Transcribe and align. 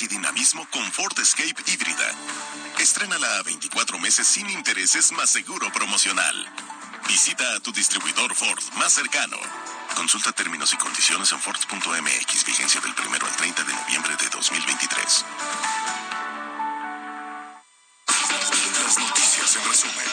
y 0.00 0.06
dinamismo 0.06 0.66
con 0.70 0.90
Ford 0.90 1.12
Escape 1.18 1.70
híbrida. 1.70 2.14
Estrénala 2.80 3.38
a 3.38 3.42
24 3.42 3.98
meses 3.98 4.26
sin 4.26 4.48
intereses 4.48 5.12
más 5.12 5.28
seguro 5.28 5.70
promocional. 5.70 6.34
Visita 7.06 7.44
a 7.54 7.60
tu 7.60 7.72
distribuidor 7.72 8.34
Ford 8.34 8.62
más 8.78 8.94
cercano. 8.94 9.36
Consulta 9.94 10.32
términos 10.32 10.72
y 10.72 10.76
condiciones 10.78 11.30
en 11.32 11.40
Ford.mx, 11.40 12.44
vigencia 12.46 12.80
del 12.80 12.92
1 12.92 13.26
al 13.26 13.36
30 13.36 13.64
de 13.64 13.74
noviembre 13.74 14.16
de 14.16 14.30
2023. 14.30 15.24
Las 18.84 18.98
noticias 18.98 19.56
en 19.56 19.64
resumen. 19.68 20.06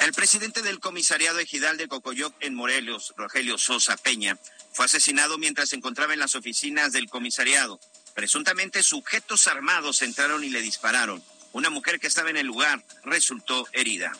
El 0.00 0.12
presidente 0.12 0.62
del 0.62 0.80
comisariado 0.80 1.38
ejidal 1.38 1.76
de 1.76 1.86
Cocoyoc 1.86 2.34
en 2.40 2.54
Morelos, 2.54 3.14
Rogelio 3.16 3.58
Sosa 3.58 3.96
Peña, 3.96 4.38
fue 4.78 4.86
asesinado 4.86 5.38
mientras 5.38 5.70
se 5.70 5.74
encontraba 5.74 6.12
en 6.12 6.20
las 6.20 6.36
oficinas 6.36 6.92
del 6.92 7.10
comisariado. 7.10 7.80
Presuntamente 8.14 8.84
sujetos 8.84 9.48
armados 9.48 10.02
entraron 10.02 10.44
y 10.44 10.50
le 10.50 10.62
dispararon. 10.62 11.20
Una 11.50 11.68
mujer 11.68 11.98
que 11.98 12.06
estaba 12.06 12.30
en 12.30 12.36
el 12.36 12.46
lugar 12.46 12.84
resultó 13.02 13.66
herida. 13.72 14.12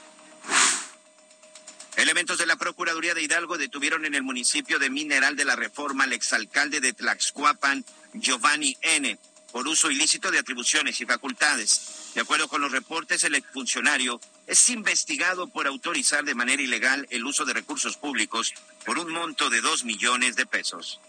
Elementos 1.94 2.38
de 2.38 2.46
la 2.46 2.56
Procuraduría 2.56 3.14
de 3.14 3.22
Hidalgo 3.22 3.56
detuvieron 3.56 4.04
en 4.04 4.16
el 4.16 4.24
municipio 4.24 4.80
de 4.80 4.90
Mineral 4.90 5.36
de 5.36 5.44
la 5.44 5.54
Reforma 5.54 6.02
al 6.02 6.12
exalcalde 6.12 6.80
de 6.80 6.92
Tlaxcuapan, 6.92 7.84
Giovanni 8.14 8.76
N., 8.82 9.16
por 9.52 9.68
uso 9.68 9.92
ilícito 9.92 10.32
de 10.32 10.40
atribuciones 10.40 11.00
y 11.00 11.06
facultades. 11.06 12.10
De 12.16 12.22
acuerdo 12.22 12.48
con 12.48 12.60
los 12.60 12.72
reportes, 12.72 13.22
el 13.22 13.36
exfuncionario 13.36 14.20
es 14.48 14.70
investigado 14.70 15.46
por 15.46 15.66
autorizar 15.66 16.24
de 16.24 16.34
manera 16.34 16.62
ilegal 16.62 17.06
el 17.10 17.24
uso 17.26 17.44
de 17.44 17.52
recursos 17.52 17.98
públicos 17.98 18.54
por 18.86 18.98
un 18.98 19.12
monto 19.12 19.50
de 19.50 19.60
dos 19.60 19.84
millones 19.84 20.36
de 20.36 20.46
pesos. 20.46 21.00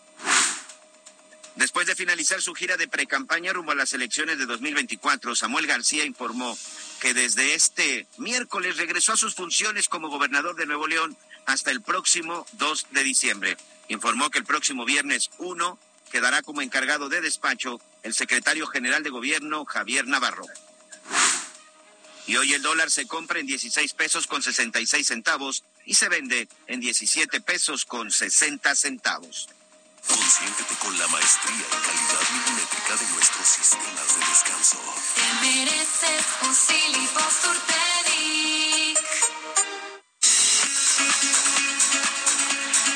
Después 1.55 1.87
de 1.87 1.95
finalizar 1.95 2.41
su 2.41 2.53
gira 2.53 2.75
de 2.75 2.89
precampaña 2.89 3.53
rumbo 3.53 3.71
a 3.71 3.75
las 3.75 3.93
elecciones 3.93 4.37
de 4.39 4.45
2024, 4.45 5.35
Samuel 5.35 5.67
García 5.67 6.03
informó 6.03 6.57
que 6.99 7.13
desde 7.13 7.53
este 7.53 8.07
miércoles 8.17 8.75
regresó 8.75 9.13
a 9.13 9.17
sus 9.17 9.35
funciones 9.35 9.87
como 9.87 10.09
gobernador 10.09 10.57
de 10.57 10.65
Nuevo 10.65 10.87
León 10.87 11.17
hasta 11.45 11.71
el 11.71 11.81
próximo 11.81 12.45
2 12.53 12.87
de 12.91 13.03
diciembre. 13.03 13.57
Informó 13.87 14.29
que 14.29 14.39
el 14.39 14.45
próximo 14.45 14.83
viernes 14.83 15.29
1 15.37 15.79
quedará 16.11 16.41
como 16.41 16.61
encargado 16.61 17.07
de 17.07 17.21
despacho 17.21 17.79
el 18.03 18.13
secretario 18.13 18.67
general 18.67 19.01
de 19.01 19.09
gobierno 19.09 19.63
Javier 19.63 20.07
Navarro. 20.07 20.45
Y 22.29 22.37
hoy 22.37 22.53
el 22.53 22.61
dólar 22.61 22.91
se 22.91 23.07
compra 23.07 23.39
en 23.39 23.47
16 23.47 23.93
pesos 23.93 24.27
con 24.27 24.43
66 24.43 25.07
centavos 25.07 25.63
y 25.83 25.95
se 25.95 26.09
vende 26.09 26.47
en 26.67 26.79
17 26.79 27.41
pesos 27.41 27.85
con 27.85 28.11
60 28.11 28.75
centavos. 28.75 29.49
Consiéntete 30.07 30.75
con 30.75 30.95
la 30.99 31.07
maestría 31.07 31.55
y 31.55 31.85
calidad 31.87 32.29
milimétrica 32.31 32.95
de 32.97 33.07
nuestros 33.15 33.47
sistemas 33.47 34.13
de 34.13 34.25
descanso. 34.27 34.77
Te 35.15 35.47
mereces 35.47 36.25
un. 36.43 36.55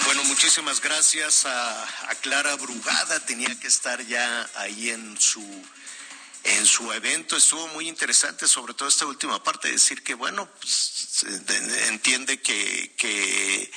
Bueno, 0.06 0.24
muchísimas 0.26 0.80
gracias 0.80 1.48
a, 1.48 1.84
a 1.84 2.16
Clara 2.22 2.56
Brugada. 2.58 3.20
Tenía 3.22 3.60
que 3.60 3.66
estar 3.66 4.00
ya 4.06 4.48
ahí 4.58 4.92
en 4.92 5.20
su 5.20 5.42
en 6.44 6.66
su 6.66 6.92
evento. 6.92 7.36
Estuvo 7.38 7.68
muy 7.70 7.88
interesante, 7.88 8.48
sobre 8.48 8.74
todo 8.74 8.90
esta 8.90 9.06
última 9.06 9.42
parte, 9.44 9.72
decir 9.72 10.04
que, 10.04 10.14
bueno, 10.14 10.50
pues, 10.60 11.26
de- 11.26 11.88
entiende 11.88 12.42
que, 12.42 12.94
que 12.98 13.72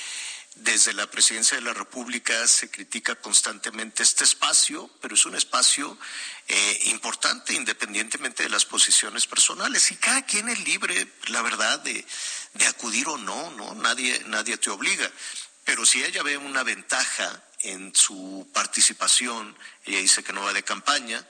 desde 0.55 0.93
la 0.93 1.09
presidencia 1.09 1.55
de 1.55 1.63
la 1.63 1.73
República 1.73 2.47
se 2.47 2.69
critica 2.71 3.15
constantemente 3.15 4.01
este 4.03 4.23
espacio, 4.23 4.89
pero 5.01 5.15
es 5.15 5.25
un 5.25 5.35
espacio 5.35 5.97
eh, 6.47 6.79
importante 6.85 7.53
independientemente 7.53 8.43
de 8.43 8.49
las 8.49 8.65
posiciones 8.65 9.27
personales 9.27 9.91
y 9.91 9.95
cada 9.97 10.25
quien 10.25 10.49
es 10.49 10.59
libre, 10.61 11.07
la 11.27 11.41
verdad, 11.43 11.79
de, 11.79 12.03
de 12.55 12.65
acudir 12.67 13.07
o 13.07 13.17
no, 13.17 13.51
¿no? 13.51 13.75
Nadie, 13.75 14.19
nadie 14.27 14.57
te 14.57 14.69
obliga. 14.71 15.09
Pero 15.63 15.85
si 15.85 16.03
ella 16.03 16.23
ve 16.23 16.37
una 16.37 16.63
ventaja 16.63 17.43
en 17.59 17.93
su 17.93 18.49
participación, 18.53 19.55
ella 19.85 19.99
dice 19.99 20.23
que 20.23 20.33
no 20.33 20.41
va 20.41 20.53
de 20.53 20.63
campaña, 20.63 21.25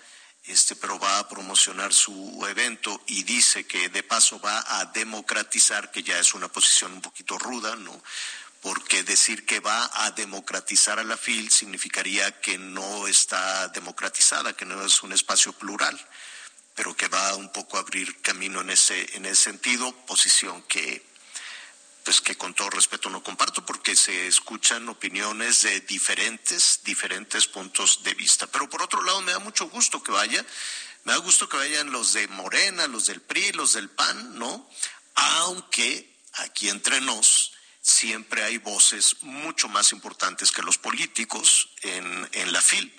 este, 0.47 0.75
pero 0.75 0.97
va 0.99 1.19
a 1.19 1.27
promocionar 1.27 1.93
su 1.93 2.45
evento 2.49 3.01
y 3.07 3.23
dice 3.23 3.65
que 3.65 3.89
de 3.89 4.03
paso 4.03 4.39
va 4.39 4.79
a 4.79 4.85
democratizar, 4.85 5.91
que 5.91 6.03
ya 6.03 6.17
es 6.19 6.33
una 6.33 6.47
posición 6.47 6.93
un 6.93 7.01
poquito 7.01 7.37
ruda, 7.37 7.75
¿no? 7.75 8.01
Porque 8.61 9.03
decir 9.03 9.45
que 9.45 9.59
va 9.59 9.89
a 10.05 10.11
democratizar 10.11 10.99
a 10.99 11.03
la 11.03 11.17
FIL 11.17 11.51
significaría 11.51 12.39
que 12.39 12.57
no 12.57 13.07
está 13.07 13.67
democratizada, 13.69 14.53
que 14.53 14.65
no 14.65 14.83
es 14.85 15.03
un 15.03 15.13
espacio 15.13 15.53
plural, 15.53 15.99
pero 16.75 16.95
que 16.95 17.07
va 17.07 17.35
un 17.35 17.51
poco 17.51 17.77
a 17.77 17.81
abrir 17.81 18.21
camino 18.21 18.61
en 18.61 18.69
ese, 18.69 19.15
en 19.15 19.25
ese 19.25 19.43
sentido, 19.43 19.91
posición 20.05 20.61
que, 20.63 21.05
pues 22.07 22.21
que 22.21 22.37
con 22.37 22.53
todo 22.53 22.69
respeto 22.69 23.09
no 23.09 23.21
comparto 23.21 23.65
porque 23.65 23.93
se 23.93 24.27
escuchan 24.27 24.87
opiniones 24.87 25.63
de 25.63 25.81
diferentes, 25.81 26.79
diferentes 26.85 27.47
puntos 27.47 28.01
de 28.03 28.13
vista. 28.13 28.47
Pero 28.47 28.69
por 28.69 28.81
otro 28.81 29.03
lado 29.03 29.21
me 29.23 29.33
da 29.33 29.39
mucho 29.39 29.67
gusto 29.67 30.01
que 30.01 30.13
vaya, 30.13 30.41
me 31.03 31.11
da 31.11 31.17
gusto 31.17 31.49
que 31.49 31.57
vayan 31.57 31.91
los 31.91 32.13
de 32.13 32.29
Morena, 32.29 32.87
los 32.87 33.07
del 33.07 33.19
PRI, 33.19 33.51
los 33.51 33.73
del 33.73 33.89
PAN, 33.89 34.39
¿no? 34.39 34.69
Aunque 35.15 36.15
aquí 36.35 36.69
entre 36.69 37.01
nos 37.01 37.51
siempre 37.81 38.41
hay 38.41 38.57
voces 38.57 39.17
mucho 39.23 39.67
más 39.67 39.91
importantes 39.91 40.53
que 40.53 40.61
los 40.61 40.77
políticos 40.77 41.71
en, 41.81 42.29
en 42.31 42.53
la 42.53 42.61
FIL 42.61 42.89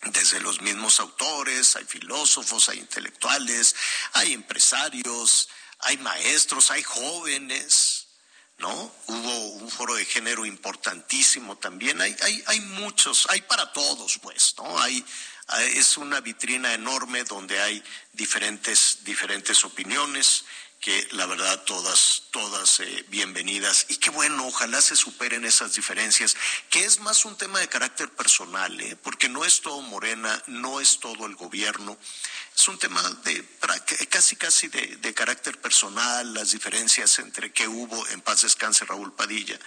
desde 0.00 0.40
los 0.40 0.62
mismos 0.62 0.98
autores, 0.98 1.76
hay 1.76 1.84
filósofos, 1.84 2.70
hay 2.70 2.78
intelectuales, 2.78 3.76
hay 4.14 4.32
empresarios, 4.32 5.50
hay 5.80 5.98
maestros, 5.98 6.70
hay 6.70 6.82
jóvenes, 6.82 7.97
¿no? 8.58 8.92
Hubo 9.06 9.46
un 9.54 9.70
foro 9.70 9.94
de 9.94 10.04
género 10.04 10.44
importantísimo 10.44 11.56
también, 11.56 12.00
hay, 12.00 12.14
hay, 12.22 12.42
hay 12.46 12.60
muchos, 12.60 13.26
hay 13.30 13.40
para 13.42 13.72
todos, 13.72 14.18
pues, 14.20 14.54
¿no? 14.58 14.78
Hay, 14.80 15.04
hay- 15.46 15.78
es 15.78 15.96
una 15.96 16.20
vitrina 16.20 16.74
enorme 16.74 17.24
donde 17.24 17.60
hay 17.60 17.82
diferentes, 18.12 18.98
diferentes 19.04 19.64
opiniones 19.64 20.44
que 20.80 21.08
la 21.12 21.26
verdad 21.26 21.64
todas, 21.64 22.24
todas 22.30 22.80
eh, 22.80 23.04
bienvenidas. 23.08 23.86
Y 23.88 23.96
qué 23.96 24.10
bueno, 24.10 24.46
ojalá 24.46 24.80
se 24.80 24.94
superen 24.94 25.44
esas 25.44 25.74
diferencias, 25.74 26.36
que 26.70 26.84
es 26.84 27.00
más 27.00 27.24
un 27.24 27.36
tema 27.36 27.58
de 27.58 27.68
carácter 27.68 28.08
personal, 28.10 28.80
¿eh? 28.80 28.96
porque 29.02 29.28
no 29.28 29.44
es 29.44 29.60
todo 29.60 29.80
Morena, 29.82 30.42
no 30.46 30.80
es 30.80 31.00
todo 31.00 31.26
el 31.26 31.34
gobierno, 31.34 31.98
es 32.56 32.68
un 32.68 32.78
tema 32.78 33.02
de 33.24 33.44
casi 34.08 34.36
casi 34.36 34.68
de, 34.68 34.96
de 34.96 35.14
carácter 35.14 35.60
personal, 35.60 36.32
las 36.32 36.52
diferencias 36.52 37.18
entre 37.18 37.52
que 37.52 37.66
hubo 37.66 38.06
en 38.08 38.20
paz 38.20 38.42
descanse 38.42 38.84
Raúl 38.84 39.12
Padilla, 39.12 39.58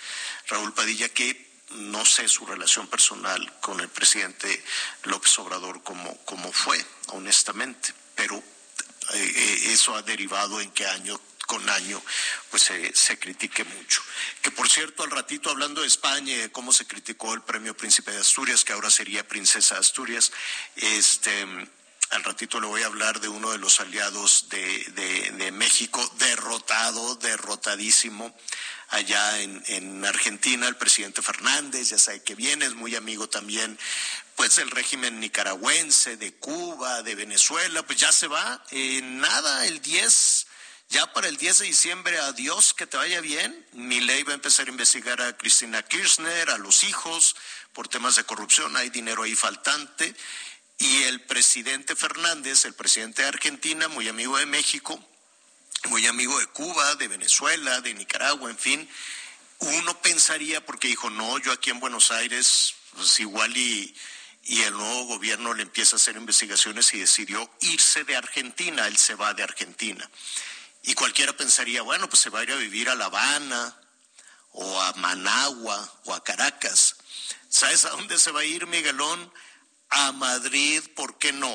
Raúl 0.48 0.74
Padilla 0.74 1.10
que 1.10 1.52
no 1.76 2.06
sé 2.06 2.28
su 2.28 2.46
relación 2.46 2.88
personal 2.88 3.54
con 3.60 3.80
el 3.80 3.90
presidente 3.90 4.64
López 5.04 5.38
Obrador 5.40 5.84
como, 5.84 6.18
como 6.26 6.52
fue, 6.52 6.84
honestamente, 7.08 7.94
pero 8.16 8.42
eh, 9.14 9.34
eh, 9.36 9.74
eso 9.74 9.96
ha 9.96 10.02
derivado 10.02 10.62
en 10.62 10.72
que 10.72 10.86
año 10.86 11.20
con 11.48 11.70
año, 11.70 12.02
pues 12.50 12.64
se, 12.64 12.96
se 12.96 13.20
critique 13.20 13.66
mucho. 13.66 14.02
Que 14.42 14.52
por 14.52 14.70
cierto, 14.70 15.04
al 15.04 15.12
ratito 15.12 15.50
hablando 15.50 15.82
de 15.82 15.88
España, 15.88 16.38
de 16.38 16.52
cómo 16.52 16.72
se 16.72 16.88
criticó 16.88 17.34
el 17.34 17.42
premio 17.42 17.76
Príncipe 17.76 18.12
de 18.12 18.20
Asturias, 18.20 18.64
que 18.64 18.72
ahora 18.72 18.90
sería 18.90 19.28
Princesa 19.28 19.78
Asturias, 19.78 20.32
este 20.78 21.46
al 22.12 22.24
ratito 22.24 22.60
le 22.60 22.68
voy 22.68 22.84
a 22.84 22.88
hablar 22.88 23.22
de 23.22 23.30
uno 23.30 23.52
de 23.52 23.58
los 23.58 23.80
aliados 23.80 24.48
de, 24.50 25.52
México, 25.54 26.06
derrotado, 26.18 27.16
derrotadísimo, 27.16 28.36
allá 28.90 29.40
en, 29.42 29.64
en, 29.68 30.06
Argentina, 30.06 30.68
el 30.68 30.76
presidente 30.76 31.22
Fernández, 31.22 31.90
ya 31.90 31.98
sabe 31.98 32.22
que 32.22 32.36
viene, 32.36 32.66
es 32.66 32.74
muy 32.74 32.96
amigo 32.96 33.30
también, 33.30 33.78
pues 34.36 34.58
del 34.58 34.72
régimen 34.72 35.20
nicaragüense, 35.20 36.18
de 36.18 36.34
Cuba, 36.34 37.02
de 37.04 37.16
Venezuela, 37.16 37.84
pues 37.84 38.00
ya 38.00 38.12
se 38.12 38.28
va, 38.28 38.64
eh, 38.72 39.00
nada, 39.04 39.66
el 39.66 39.82
10, 39.82 40.48
ya 40.90 41.14
para 41.14 41.30
el 41.30 41.38
10 41.38 41.60
de 41.60 41.66
diciembre, 41.66 42.20
adiós, 42.20 42.74
que 42.74 42.88
te 42.88 42.98
vaya 42.98 43.22
bien, 43.22 43.66
mi 43.72 44.02
ley 44.02 44.24
va 44.24 44.34
a 44.34 44.36
empezar 44.36 44.68
a 44.68 44.72
investigar 44.72 45.22
a 45.22 45.38
Cristina 45.38 45.82
Kirchner, 45.84 46.50
a 46.50 46.58
los 46.58 46.84
hijos, 46.84 47.38
por 47.72 47.88
temas 47.88 48.18
de 48.18 48.26
corrupción, 48.26 48.76
hay 48.76 48.90
dinero 48.90 49.24
ahí 49.24 49.36
faltante, 49.36 50.14
y 50.82 51.04
el 51.04 51.22
presidente 51.22 51.96
Fernández, 51.96 52.66
el 52.66 52.74
presidente 52.74 53.22
de 53.22 53.28
Argentina, 53.28 53.88
muy 53.88 54.08
amigo 54.08 54.38
de 54.40 54.48
México, 54.48 55.00
muy 55.90 56.08
amigo 56.08 56.40
de 56.40 56.48
Cuba, 56.48 56.96
de 56.96 57.08
Venezuela, 57.08 57.82
de 57.82 57.94
Nicaragua, 57.94 58.50
en 58.50 58.58
fin, 58.58 58.90
uno 59.60 60.02
pensaría, 60.02 60.66
porque 60.66 60.88
dijo, 60.88 61.12
no, 61.12 61.38
yo 61.38 61.52
aquí 61.52 61.70
en 61.70 61.80
Buenos 61.80 62.10
Aires, 62.10 62.74
pues 62.96 63.20
igual 63.20 63.56
y, 63.56 63.96
y 64.46 64.62
el 64.62 64.74
nuevo 64.74 65.06
gobierno 65.06 65.54
le 65.54 65.62
empieza 65.62 65.96
a 65.96 65.98
hacer 65.98 66.16
investigaciones 66.16 66.92
y 66.96 67.00
decidió 67.00 67.48
irse 67.60 68.04
de 68.04 68.16
Argentina, 68.16 68.88
él 68.88 68.98
se 68.98 69.14
va 69.14 69.36
de 69.36 69.44
Argentina. 69.44 70.10
Y 70.82 70.96
cualquiera 70.96 71.38
pensaría, 71.38 71.84
bueno, 71.84 72.10
pues 72.10 72.24
se 72.24 72.32
va 72.32 72.40
a 72.40 72.44
ir 72.44 72.54
a 72.54 72.56
vivir 72.56 72.90
a 72.90 72.96
La 72.96 73.06
Habana 73.06 73.80
o 74.54 74.82
a 74.82 74.94
Managua 74.94 76.02
o 76.06 76.14
a 76.16 76.24
Caracas. 76.24 76.96
¿Sabes 77.50 77.86
a 77.86 77.92
dónde 77.92 78.18
se 78.18 78.32
va 78.32 78.40
a 78.40 78.46
ir 78.46 78.66
Miguelón? 78.66 79.32
A 79.92 80.12
Madrid, 80.14 80.82
¿por 80.96 81.18
qué 81.18 81.32
no? 81.34 81.48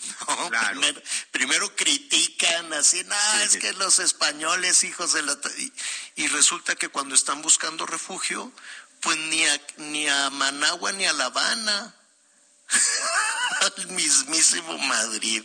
¿No? 0.28 0.50
Claro. 0.50 0.80
Primero, 0.80 1.02
primero, 1.30 1.76
critican 1.76 2.72
así, 2.72 3.02
no, 3.04 3.14
sí, 3.14 3.42
es 3.44 3.52
sí. 3.52 3.58
que 3.58 3.72
los 3.74 3.98
españoles, 3.98 4.84
hijos 4.84 5.12
de 5.12 5.22
la... 5.22 5.36
Y, 5.58 5.72
y, 6.16 6.28
resulta 6.28 6.76
que 6.76 6.88
cuando 6.88 7.14
están 7.14 7.42
buscando 7.42 7.86
refugio, 7.86 8.52
pues 9.00 9.16
ni 9.16 9.44
a, 9.44 9.60
ni 9.78 10.08
a 10.08 10.30
Managua 10.30 10.92
ni 10.92 11.04
a 11.04 11.12
La 11.12 11.26
Habana, 11.26 11.94
al 13.60 13.86
mismísimo 13.88 14.78
Madrid. 14.78 15.44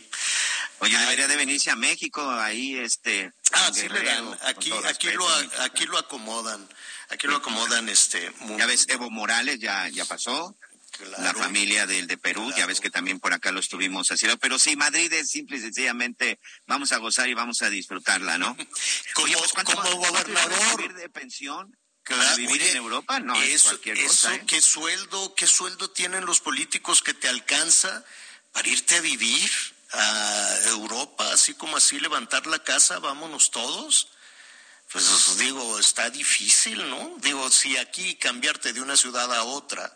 Oye, 0.78 0.98
debería 0.98 1.26
de 1.26 1.36
venirse 1.36 1.70
a 1.70 1.76
México, 1.76 2.30
ahí 2.30 2.76
este... 2.76 3.32
Ah, 3.52 3.70
sí 3.72 3.88
le 3.88 4.02
dan, 4.02 4.38
aquí, 4.42 4.70
aquí, 4.84 5.10
lo, 5.12 5.26
aquí 5.60 5.86
lo 5.86 5.96
acomodan, 5.96 6.68
aquí 7.08 7.26
lo 7.26 7.36
acomodan, 7.36 7.88
este... 7.88 8.30
Muy, 8.40 8.58
ya 8.58 8.66
ves, 8.66 8.86
Evo 8.88 9.10
Morales 9.10 9.58
ya, 9.58 9.88
ya 9.88 10.04
pasó. 10.04 10.54
Claro. 10.96 11.22
la 11.22 11.34
familia 11.34 11.86
del 11.86 12.06
de 12.06 12.16
Perú, 12.16 12.42
claro. 12.46 12.58
ya 12.58 12.66
ves 12.66 12.80
que 12.80 12.90
también 12.90 13.20
por 13.20 13.32
acá 13.34 13.52
lo 13.52 13.60
estuvimos 13.60 14.10
haciendo, 14.10 14.38
pero 14.38 14.58
sí, 14.58 14.76
Madrid 14.76 15.12
es 15.12 15.28
simple 15.30 15.58
y 15.58 15.60
sencillamente 15.60 16.38
vamos 16.66 16.92
a 16.92 16.98
gozar 16.98 17.28
y 17.28 17.34
vamos 17.34 17.60
a 17.62 17.68
disfrutarla, 17.68 18.38
¿no? 18.38 18.56
Como, 19.14 19.26
Oye, 19.26 19.36
pues, 19.36 19.64
como 19.64 19.96
gobernador. 19.96 20.76
vivir 20.78 20.94
de 20.94 21.08
pensión? 21.08 21.76
Claro, 22.02 22.36
vivir 22.36 22.62
oye, 22.62 22.70
en 22.70 22.76
Europa, 22.76 23.18
no 23.18 23.34
eso, 23.34 23.44
es 23.44 23.62
cualquier 23.64 24.00
cosa. 24.00 24.32
Eso, 24.32 24.42
¿eh? 24.42 24.44
¿qué 24.46 24.60
sueldo, 24.60 25.34
qué 25.34 25.46
sueldo 25.46 25.90
tienen 25.90 26.24
los 26.24 26.40
políticos 26.40 27.02
que 27.02 27.14
te 27.14 27.28
alcanza 27.28 28.04
para 28.52 28.68
irte 28.68 28.94
a 28.94 29.00
vivir 29.00 29.50
a 29.92 30.58
Europa, 30.66 31.32
así 31.32 31.54
como 31.54 31.76
así 31.76 31.98
levantar 31.98 32.46
la 32.46 32.62
casa, 32.62 33.00
vámonos 33.00 33.50
todos? 33.50 34.08
Pues 34.92 35.04
os 35.08 35.38
digo, 35.38 35.80
está 35.80 36.08
difícil, 36.10 36.88
¿no? 36.88 37.16
Digo, 37.18 37.50
si 37.50 37.76
aquí 37.76 38.14
cambiarte 38.14 38.72
de 38.72 38.80
una 38.80 38.96
ciudad 38.96 39.34
a 39.34 39.42
otra, 39.42 39.92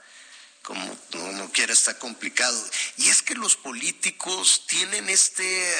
como 0.62 0.99
uno 1.15 1.51
quiera 1.53 1.73
está 1.73 1.99
complicado. 1.99 2.71
Y 2.97 3.09
es 3.09 3.23
que 3.23 3.35
los 3.35 3.57
políticos 3.57 4.65
tienen 4.67 5.09
este, 5.09 5.75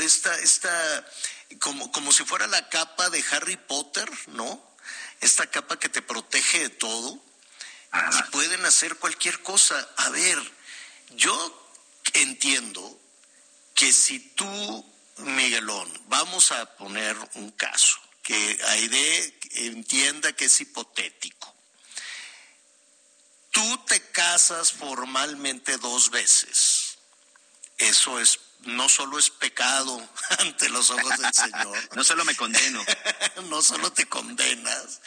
esta, 0.00 0.38
esta, 0.40 1.06
como, 1.60 1.90
como 1.92 2.12
si 2.12 2.24
fuera 2.24 2.46
la 2.46 2.68
capa 2.68 3.10
de 3.10 3.24
Harry 3.32 3.56
Potter, 3.56 4.08
¿no? 4.28 4.62
Esta 5.20 5.46
capa 5.50 5.78
que 5.78 5.88
te 5.88 6.02
protege 6.02 6.60
de 6.60 6.68
todo 6.70 7.22
Ajá. 7.90 8.10
y 8.18 8.30
pueden 8.30 8.64
hacer 8.66 8.96
cualquier 8.96 9.42
cosa. 9.42 9.88
A 9.96 10.10
ver, 10.10 10.38
yo 11.16 11.70
entiendo 12.14 13.00
que 13.74 13.92
si 13.92 14.20
tú, 14.20 14.92
Miguelón, 15.18 15.90
vamos 16.08 16.52
a 16.52 16.76
poner 16.76 17.16
un 17.34 17.50
caso, 17.52 17.98
que 18.22 18.60
Aide 18.68 19.38
entienda 19.52 20.32
que 20.34 20.44
es 20.44 20.60
hipotético 20.60 21.57
tú 23.58 23.78
te 23.86 24.00
casas 24.12 24.72
formalmente 24.72 25.76
dos 25.78 26.10
veces. 26.10 26.98
Eso 27.76 28.20
es 28.20 28.38
no 28.60 28.88
solo 28.88 29.18
es 29.18 29.30
pecado 29.30 30.08
ante 30.38 30.68
los 30.68 30.90
ojos 30.90 31.18
del 31.18 31.34
Señor. 31.34 31.96
no 31.96 32.04
solo 32.04 32.24
me 32.24 32.36
condeno. 32.36 32.84
no 33.48 33.62
solo 33.62 33.92
te 33.92 34.06
condenas, 34.06 35.00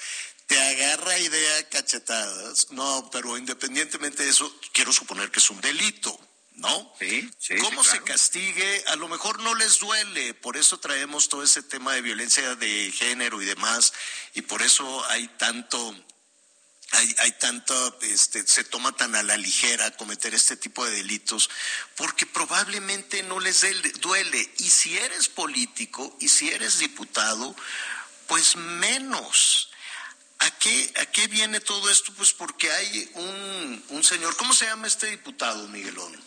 te 0.47 0.61
agarra 0.61 1.17
idea 1.17 1.69
cachetadas. 1.69 2.71
No, 2.71 3.09
pero 3.11 3.37
independientemente 3.37 4.23
de 4.23 4.29
eso, 4.29 4.53
quiero 4.73 4.91
suponer 4.91 5.31
que 5.31 5.39
es 5.39 5.49
un 5.49 5.61
delito. 5.61 6.19
¿No? 6.53 6.93
Sí, 6.99 7.31
sí. 7.39 7.55
¿Cómo 7.55 7.83
sí, 7.83 7.91
se 7.91 8.03
castigue? 8.03 8.83
A 8.87 8.95
lo 8.97 9.07
mejor 9.07 9.39
no 9.39 9.55
les 9.55 9.79
duele, 9.79 10.35
por 10.35 10.57
eso 10.57 10.79
traemos 10.79 11.27
todo 11.27 11.41
ese 11.43 11.63
tema 11.63 11.93
de 11.93 12.01
violencia 12.01 12.55
de 12.55 12.91
género 12.91 13.41
y 13.41 13.45
demás, 13.45 13.93
y 14.35 14.41
por 14.43 14.61
eso 14.61 15.03
hay 15.09 15.27
tanto 15.39 15.95
hay, 16.91 17.15
hay 17.19 17.31
tanto, 17.33 17.99
este, 18.01 18.45
se 18.45 18.63
toma 18.63 18.91
tan 18.91 19.15
a 19.15 19.23
la 19.23 19.37
ligera 19.37 19.91
cometer 19.91 20.33
este 20.33 20.57
tipo 20.57 20.85
de 20.85 20.91
delitos, 20.91 21.49
porque 21.95 22.25
probablemente 22.25 23.23
no 23.23 23.39
les 23.39 23.65
duele. 24.01 24.53
Y 24.57 24.69
si 24.69 24.97
eres 24.97 25.29
político 25.29 26.15
y 26.19 26.27
si 26.27 26.49
eres 26.49 26.79
diputado, 26.79 27.55
pues 28.27 28.55
menos. 28.55 29.69
¿A 30.39 30.49
qué, 30.57 30.93
¿A 30.99 31.05
qué 31.05 31.27
viene 31.27 31.59
todo 31.59 31.89
esto? 31.89 32.11
Pues 32.13 32.33
porque 32.33 32.71
hay 32.71 33.11
un, 33.13 33.85
un 33.89 34.03
señor, 34.03 34.35
¿cómo 34.37 34.53
se 34.53 34.65
llama 34.65 34.87
este 34.87 35.07
diputado, 35.07 35.67
Miguelón? 35.67 36.19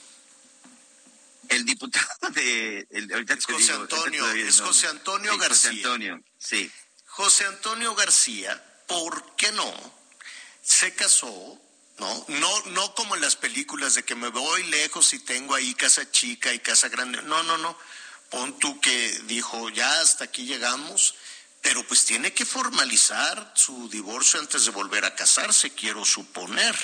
El 1.48 1.64
diputado 1.64 2.30
de... 2.30 2.86
El, 2.90 3.12
ahorita 3.12 3.34
es 3.34 3.44
José 3.44 3.72
digo, 3.72 3.82
Antonio, 3.82 4.30
es 4.32 4.60
José 4.60 4.86
Antonio 4.86 5.32
sí, 5.32 5.38
García. 5.38 5.70
José 5.70 5.82
Antonio, 5.82 6.22
sí. 6.38 6.72
José 7.06 7.44
Antonio 7.46 7.94
García, 7.94 8.84
¿por 8.86 9.36
qué 9.36 9.52
no? 9.52 10.03
Se 10.64 10.94
casó, 10.94 11.60
¿no? 11.98 12.24
No, 12.28 12.60
no 12.66 12.94
como 12.94 13.14
en 13.14 13.20
las 13.20 13.36
películas 13.36 13.94
de 13.94 14.02
que 14.02 14.14
me 14.14 14.28
voy 14.28 14.62
lejos 14.64 15.12
y 15.12 15.18
tengo 15.20 15.54
ahí 15.54 15.74
casa 15.74 16.10
chica 16.10 16.52
y 16.52 16.58
casa 16.58 16.88
grande. 16.88 17.22
No, 17.22 17.42
no, 17.42 17.58
no. 17.58 17.76
Pon 18.30 18.58
tú 18.58 18.80
que 18.80 19.20
dijo, 19.26 19.68
ya 19.68 20.00
hasta 20.00 20.24
aquí 20.24 20.46
llegamos, 20.46 21.14
pero 21.60 21.86
pues 21.86 22.04
tiene 22.04 22.32
que 22.32 22.46
formalizar 22.46 23.52
su 23.54 23.88
divorcio 23.90 24.40
antes 24.40 24.64
de 24.64 24.70
volver 24.70 25.04
a 25.04 25.14
casarse, 25.14 25.74
quiero 25.74 26.04
suponer. 26.04 26.76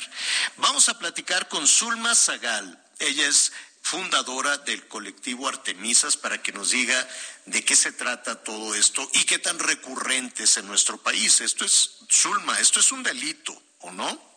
Vamos 0.59 0.89
a 0.89 0.99
platicar 0.99 1.49
con 1.49 1.67
Zulma 1.67 2.15
Zagal. 2.15 2.79
Ella 2.99 3.27
es 3.27 3.53
fundadora 3.83 4.59
del 4.59 4.87
colectivo 4.89 5.49
Artemisas 5.49 6.19
para 6.19 6.43
que 6.43 6.53
nos 6.53 6.71
diga 6.71 7.09
de 7.47 7.65
qué 7.65 7.75
se 7.75 7.93
trata 7.93 8.43
todo 8.45 8.75
esto 8.75 9.09
y 9.15 9.25
qué 9.25 9.39
tan 9.39 9.59
recurrente 9.59 10.45
es 10.45 10.59
en 10.59 10.67
nuestro 10.67 10.99
país. 10.99 11.41
Esto 11.41 11.65
es, 11.65 11.97
Zulma, 12.11 12.61
esto 12.61 12.79
es 12.79 12.93
un 12.93 13.03
delito. 13.03 13.61
¿O 13.81 13.91
no? 13.93 14.31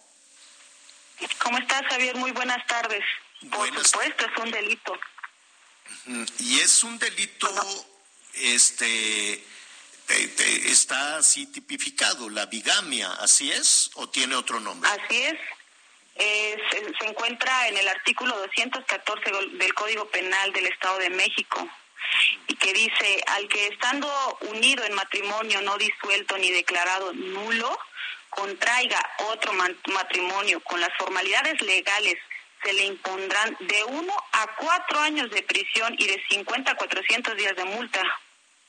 ¿Cómo 1.39 1.57
estás, 1.57 1.83
Javier? 1.89 2.15
Muy 2.15 2.31
buenas 2.31 2.65
tardes. 2.67 3.03
Buenas. 3.41 3.75
Por 3.75 3.87
supuesto, 3.87 4.25
es 4.25 4.37
un 4.43 4.51
delito. 4.51 4.99
Y 6.39 6.59
es 6.59 6.83
un 6.83 6.97
delito, 6.99 7.49
este, 8.33 9.43
te, 10.05 10.27
te, 10.27 10.69
está 10.69 11.17
así 11.17 11.45
tipificado, 11.47 12.29
la 12.29 12.45
bigamia, 12.47 13.11
¿así 13.13 13.51
es? 13.51 13.91
¿O 13.95 14.09
tiene 14.09 14.35
otro 14.35 14.59
nombre? 14.59 14.89
Así 14.89 15.23
es. 15.23 15.39
Eh, 16.15 16.57
se, 16.71 16.79
se, 16.79 17.05
encuentra 17.05 17.67
en 17.69 17.77
el 17.77 17.87
artículo 17.87 18.37
214 18.37 19.31
del 19.57 19.73
Código 19.73 20.07
Penal 20.09 20.53
del 20.53 20.67
Estado 20.67 20.99
de 20.99 21.09
México 21.09 21.67
y 22.47 22.55
que 22.55 22.73
dice, 22.73 23.23
al 23.27 23.47
que 23.47 23.67
estando 23.67 24.07
unido 24.41 24.83
en 24.83 24.93
matrimonio 24.93 25.61
no 25.61 25.77
disuelto 25.77 26.37
ni 26.37 26.51
declarado 26.51 27.13
nulo, 27.13 27.77
contraiga 28.35 28.99
otro 29.29 29.53
matrimonio 29.53 30.59
con 30.61 30.79
las 30.79 30.91
formalidades 30.97 31.61
legales, 31.61 32.17
se 32.63 32.73
le 32.73 32.85
impondrán 32.85 33.57
de 33.59 33.83
uno 33.83 34.13
a 34.31 34.47
cuatro 34.55 34.99
años 34.99 35.29
de 35.31 35.41
prisión 35.43 35.95
y 35.97 36.07
de 36.07 36.23
50 36.29 36.71
a 36.71 36.75
400 36.75 37.35
días 37.35 37.55
de 37.55 37.65
multa. 37.65 38.01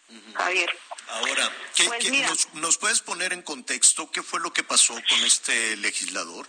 Uh 0.08 0.14
-huh. 0.14 0.34
Javier. 0.34 0.78
Ahora, 1.08 1.50
¿qué, 1.76 1.84
pues 1.84 2.04
¿qué, 2.04 2.10
mira, 2.10 2.28
nos, 2.28 2.54
¿nos, 2.54 2.78
puedes 2.78 3.00
poner 3.00 3.32
en 3.32 3.42
contexto 3.42 4.10
qué 4.10 4.22
fue 4.22 4.40
lo 4.40 4.52
que 4.52 4.62
pasó 4.62 4.94
con 4.94 5.24
este 5.24 5.76
legislador? 5.76 6.46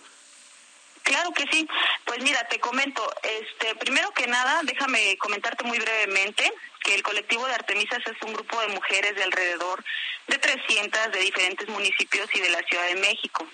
Claro 1.04 1.32
que 1.34 1.44
sí. 1.52 1.68
Pues 2.04 2.20
mira, 2.24 2.48
te 2.48 2.60
comento, 2.60 3.02
este, 3.22 3.76
primero 3.76 4.12
que 4.12 4.26
nada, 4.26 4.62
déjame 4.64 5.16
comentarte 5.18 5.64
muy 5.64 5.78
brevemente 5.78 6.52
que 6.84 6.96
el 6.96 7.04
colectivo 7.04 7.46
de 7.46 7.54
Artemisas 7.54 8.00
es 8.06 8.22
un 8.22 8.34
grupo 8.34 8.60
de 8.62 8.70
mujeres 8.70 9.16
de 9.16 9.24
alrededor 9.24 9.84
de 10.28 10.38
300 10.76 11.12
de 11.14 11.20
diferentes 11.20 11.70
municipios 11.70 12.28
y 12.34 12.40
de 12.42 12.50
la 12.50 12.62
Ciudad 12.64 12.86
de 12.88 12.96
México. 12.96 13.48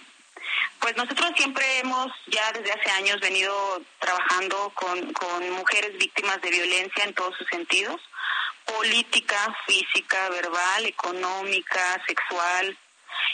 Pues 0.80 0.98
nosotros 0.98 1.32
siempre 1.38 1.64
hemos, 1.80 2.12
ya 2.28 2.52
desde 2.52 2.72
hace 2.72 2.90
años, 2.92 3.20
venido 3.20 3.82
trabajando 4.00 4.72
con, 4.74 5.14
con 5.14 5.50
mujeres 5.52 5.96
víctimas 5.98 6.42
de 6.42 6.50
violencia 6.50 7.04
en 7.04 7.14
todos 7.14 7.38
sus 7.38 7.48
sentidos, 7.48 8.02
política, 8.66 9.56
física, 9.68 10.30
verbal, 10.30 10.86
económica, 10.86 12.02
sexual, 12.08 12.76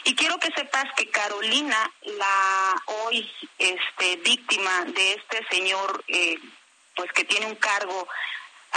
y 0.04 0.16
quiero 0.16 0.38
que 0.40 0.52
sepas 0.52 0.86
que 0.98 1.10
Carolina, 1.10 1.90
la 2.02 2.76
hoy 2.88 3.30
este, 3.58 4.18
víctima 4.18 4.84
de 4.86 5.14
este 5.14 5.46
señor, 5.50 6.04
eh, 6.08 6.38
pues 6.96 7.12
que 7.14 7.24
tiene 7.24 7.46
un 7.46 7.56
cargo 7.56 8.08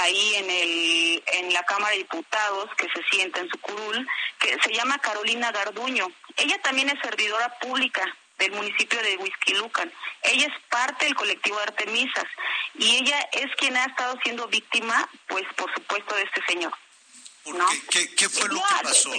ahí 0.02 0.35
en 0.37 0.50
el 0.50 1.23
en 1.26 1.52
la 1.52 1.62
Cámara 1.64 1.92
de 1.92 1.99
Diputados 1.99 2.71
que 2.76 2.88
se 2.88 3.02
sienta 3.11 3.40
en 3.40 3.49
su 3.49 3.59
curul, 3.59 4.09
que 4.38 4.57
se 4.62 4.73
llama 4.73 4.99
Carolina 4.99 5.52
Garduño. 5.52 6.09
Ella 6.37 6.61
también 6.62 6.88
es 6.88 7.00
servidora 7.02 7.59
pública 7.59 8.02
del 8.38 8.52
municipio 8.52 9.00
de 9.02 9.16
Huizquilucan. 9.19 9.92
Ella 10.23 10.47
es 10.47 10.54
parte 10.71 11.04
del 11.04 11.14
colectivo 11.14 11.57
de 11.59 11.62
Artemisas 11.64 12.25
y 12.75 12.97
ella 12.97 13.21
es 13.33 13.54
quien 13.57 13.76
ha 13.76 13.85
estado 13.85 14.19
siendo 14.23 14.49
víctima, 14.49 15.09
pues 15.28 15.45
por 15.57 15.73
supuesto, 15.75 16.14
de 16.14 16.23
este 16.23 16.42
señor. 16.47 16.73
¿Qué, 17.90 18.14
¿Qué, 18.14 18.28
fue 18.28 18.49
lo 18.49 18.57
que 18.57 18.83
pasó? 18.83 19.11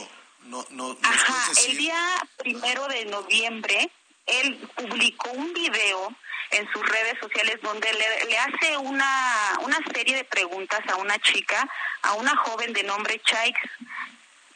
No, 0.43 0.65
no, 0.71 0.97
Ajá, 1.03 1.51
el 1.67 1.77
día 1.77 2.27
primero 2.38 2.88
de 2.88 3.05
noviembre, 3.05 3.91
él 4.25 4.69
publicó 4.75 5.31
un 5.31 5.53
video 5.53 6.15
en 6.51 6.71
sus 6.71 6.87
redes 6.87 7.15
sociales 7.21 7.59
donde 7.61 7.91
le, 7.93 8.37
hace 8.37 8.77
una, 8.77 9.59
una 9.61 9.77
serie 9.93 10.15
de 10.15 10.23
preguntas 10.25 10.81
a 10.89 10.97
una 10.97 11.17
chica, 11.19 11.67
a 12.01 12.13
una 12.13 12.35
joven 12.35 12.73
de 12.73 12.83
nombre 12.83 13.21
Chaix, 13.23 13.57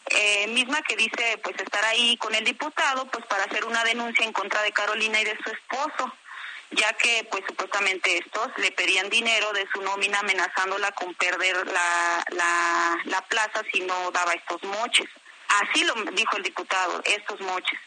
eh, 0.08 0.48
misma 0.48 0.82
que 0.84 0.96
dice 0.96 1.40
pues 1.42 1.56
estar 1.60 1.84
ahí 1.86 2.18
con 2.18 2.36
el 2.36 2.44
diputado 2.44 3.06
pues 3.08 3.26
para 3.26 3.46
hacer 3.46 3.66
una 3.66 3.84
denuncia 3.84 4.26
en 4.26 4.34
contra 4.34 4.62
de 4.62 4.72
Carolina 4.72 5.20
y 5.20 5.26
de 5.26 5.38
su 5.44 5.50
esposo 5.50 6.14
ya 6.72 6.94
que 6.94 7.28
pues 7.32 7.44
supuestamente 7.48 8.18
estos 8.18 8.50
le 8.58 8.72
pedían 8.72 9.10
dinero 9.10 9.52
de 9.54 9.68
su 9.74 9.82
nómina 9.82 10.20
amenazándola 10.20 10.92
con 10.92 11.14
perder 11.16 11.66
la, 11.68 12.24
la, 12.32 12.98
la 13.06 13.22
plaza 13.22 13.62
si 13.72 13.82
no 13.82 14.12
daba 14.12 14.34
estos 14.34 14.64
moches. 14.64 15.10
Así 15.62 15.84
lo 15.84 15.94
dijo 16.12 16.38
el 16.38 16.44
diputado, 16.44 17.02
estos 17.06 17.40
moches. 17.42 17.80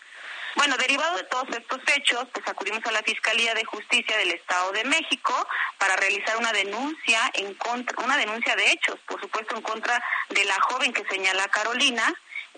Bueno, 0.56 0.76
derivado 0.76 1.16
de 1.16 1.24
todos 1.24 1.48
estos 1.50 1.80
hechos, 1.94 2.26
pues 2.32 2.46
acudimos 2.48 2.84
a 2.86 2.92
la 2.92 3.02
Fiscalía 3.02 3.54
de 3.54 3.64
Justicia 3.64 4.16
del 4.16 4.32
Estado 4.32 4.72
de 4.72 4.84
México 4.84 5.34
para 5.78 5.96
realizar 5.96 6.36
una 6.36 6.52
denuncia 6.52 7.30
en 7.34 7.54
contra, 7.54 8.02
una 8.04 8.16
denuncia 8.16 8.56
de 8.56 8.72
hechos, 8.72 8.98
por 9.06 9.20
supuesto 9.20 9.54
en 9.54 9.62
contra 9.62 10.02
de 10.30 10.44
la 10.44 10.58
joven 10.62 10.92
que 10.92 11.04
señala 11.08 11.48
Carolina, 11.48 12.12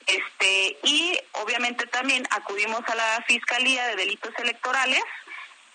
este 0.06 0.78
y 0.82 1.18
obviamente 1.32 1.87
también 1.87 2.26
acudimos 2.30 2.80
a 2.87 2.94
la 2.94 3.25
Fiscalía 3.26 3.87
de 3.88 3.97
Delitos 3.97 4.32
Electorales, 4.38 5.02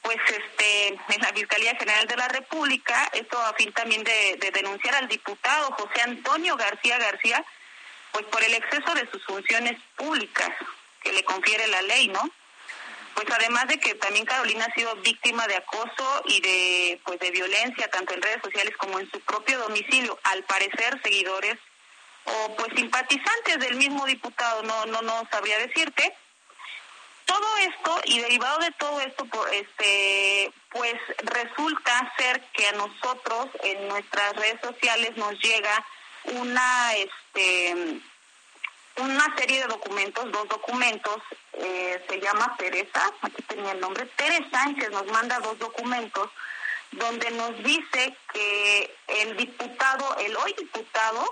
pues 0.02 0.18
este 0.28 0.88
en 0.88 1.22
la 1.22 1.34
Fiscalía 1.34 1.76
General 1.76 2.08
de 2.08 2.18
la 2.18 2.28
República, 2.28 3.10
esto 3.14 3.40
a 3.40 3.54
fin 3.54 3.72
también 3.74 4.04
de, 4.04 4.38
de 4.40 4.52
denunciar 4.52 4.96
al 4.96 5.08
diputado 5.08 5.72
José 5.74 6.02
Antonio 6.02 6.56
García 6.56 6.98
García 6.98 7.46
pues 8.12 8.26
por 8.28 8.42
el 8.44 8.54
exceso 8.54 8.94
de 8.94 9.10
sus 9.12 9.24
funciones 9.26 9.78
públicas 9.98 10.50
que 11.06 11.14
le 11.14 11.24
confiere 11.24 11.68
la 11.68 11.84
ley, 11.84 12.08
¿no? 12.08 12.30
Pues 13.14 13.28
además 13.32 13.68
de 13.68 13.80
que 13.80 13.94
también 13.96 14.26
Carolina 14.26 14.66
ha 14.66 14.74
sido 14.74 14.94
víctima 14.98 15.48
de 15.48 15.56
acoso 15.56 16.24
y 16.26 16.42
de 16.42 17.00
pues 17.06 17.18
de 17.20 17.32
violencia 17.32 17.90
tanto 17.90 18.14
en 18.14 18.22
redes 18.22 18.42
sociales 18.44 18.76
como 18.78 19.00
en 19.00 19.10
su 19.10 19.22
propio 19.22 19.58
domicilio, 19.60 20.20
al 20.24 20.44
parecer 20.44 21.00
seguidores 21.02 21.56
o 22.26 22.56
pues 22.56 22.74
simpatizantes 22.76 23.60
del 23.60 23.76
mismo 23.76 24.06
diputado, 24.06 24.64
no 24.64 24.86
no 24.88 25.02
no 25.02 25.24
sabría 25.32 25.60
decirte. 25.60 26.14
Todo 27.26 27.58
esto 27.58 28.02
y 28.06 28.20
derivado 28.20 28.60
de 28.60 28.72
todo 28.72 29.00
esto 29.00 29.26
este 29.48 30.52
pues 30.70 30.96
resulta 31.20 32.14
ser 32.18 32.42
que 32.52 32.68
a 32.68 32.74
nosotros 32.74 33.48
en 33.64 33.88
nuestras 33.88 34.36
redes 34.36 34.60
sociales 34.62 35.16
nos 35.16 35.40
llega 35.40 35.86
una 36.34 36.96
este 36.96 38.02
una 38.98 39.36
serie 39.36 39.62
de 39.62 39.68
documentos, 39.68 40.32
dos 40.32 40.48
documentos, 40.48 41.22
eh, 41.54 42.04
se 42.08 42.20
llama 42.20 42.56
Teresa, 42.58 43.12
aquí 43.22 43.42
tenía 43.44 43.72
el 43.72 43.80
nombre, 43.80 44.06
Teresa 44.16 44.50
Sánchez 44.52 44.90
nos 44.92 45.06
manda 45.08 45.40
dos 45.40 45.58
documentos 45.60 46.30
donde 46.92 47.30
nos 47.32 47.58
dice 47.64 48.16
que 48.32 48.96
el 49.08 49.38
diputado, 49.38 50.16
el 50.18 50.36
hoy 50.38 50.56
diputado, 50.58 51.30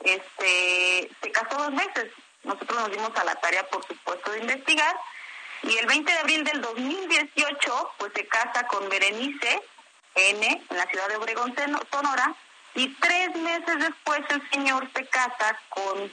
este, 0.00 1.10
se 1.22 1.30
casó 1.30 1.56
dos 1.56 1.72
meses. 1.72 2.10
Nosotros 2.42 2.78
nos 2.78 2.90
dimos 2.90 3.10
a 3.16 3.24
la 3.24 3.34
tarea, 3.36 3.66
por 3.68 3.86
supuesto, 3.86 4.30
de 4.32 4.40
investigar. 4.40 4.96
Y 5.62 5.76
el 5.78 5.86
20 5.86 6.12
de 6.12 6.18
abril 6.18 6.44
del 6.44 6.60
2018, 6.60 7.92
pues 7.98 8.12
se 8.14 8.26
casa 8.26 8.66
con 8.66 8.88
Berenice 8.88 9.62
N, 10.14 10.62
en 10.68 10.76
la 10.76 10.86
ciudad 10.86 11.08
de 11.08 11.16
Obregón, 11.16 11.54
Sonora, 11.90 12.34
y 12.74 12.88
tres 12.94 13.34
meses 13.36 13.78
después 13.78 14.20
el 14.30 14.50
señor 14.50 14.88
se 14.94 15.06
casa 15.06 15.58
con, 15.68 16.12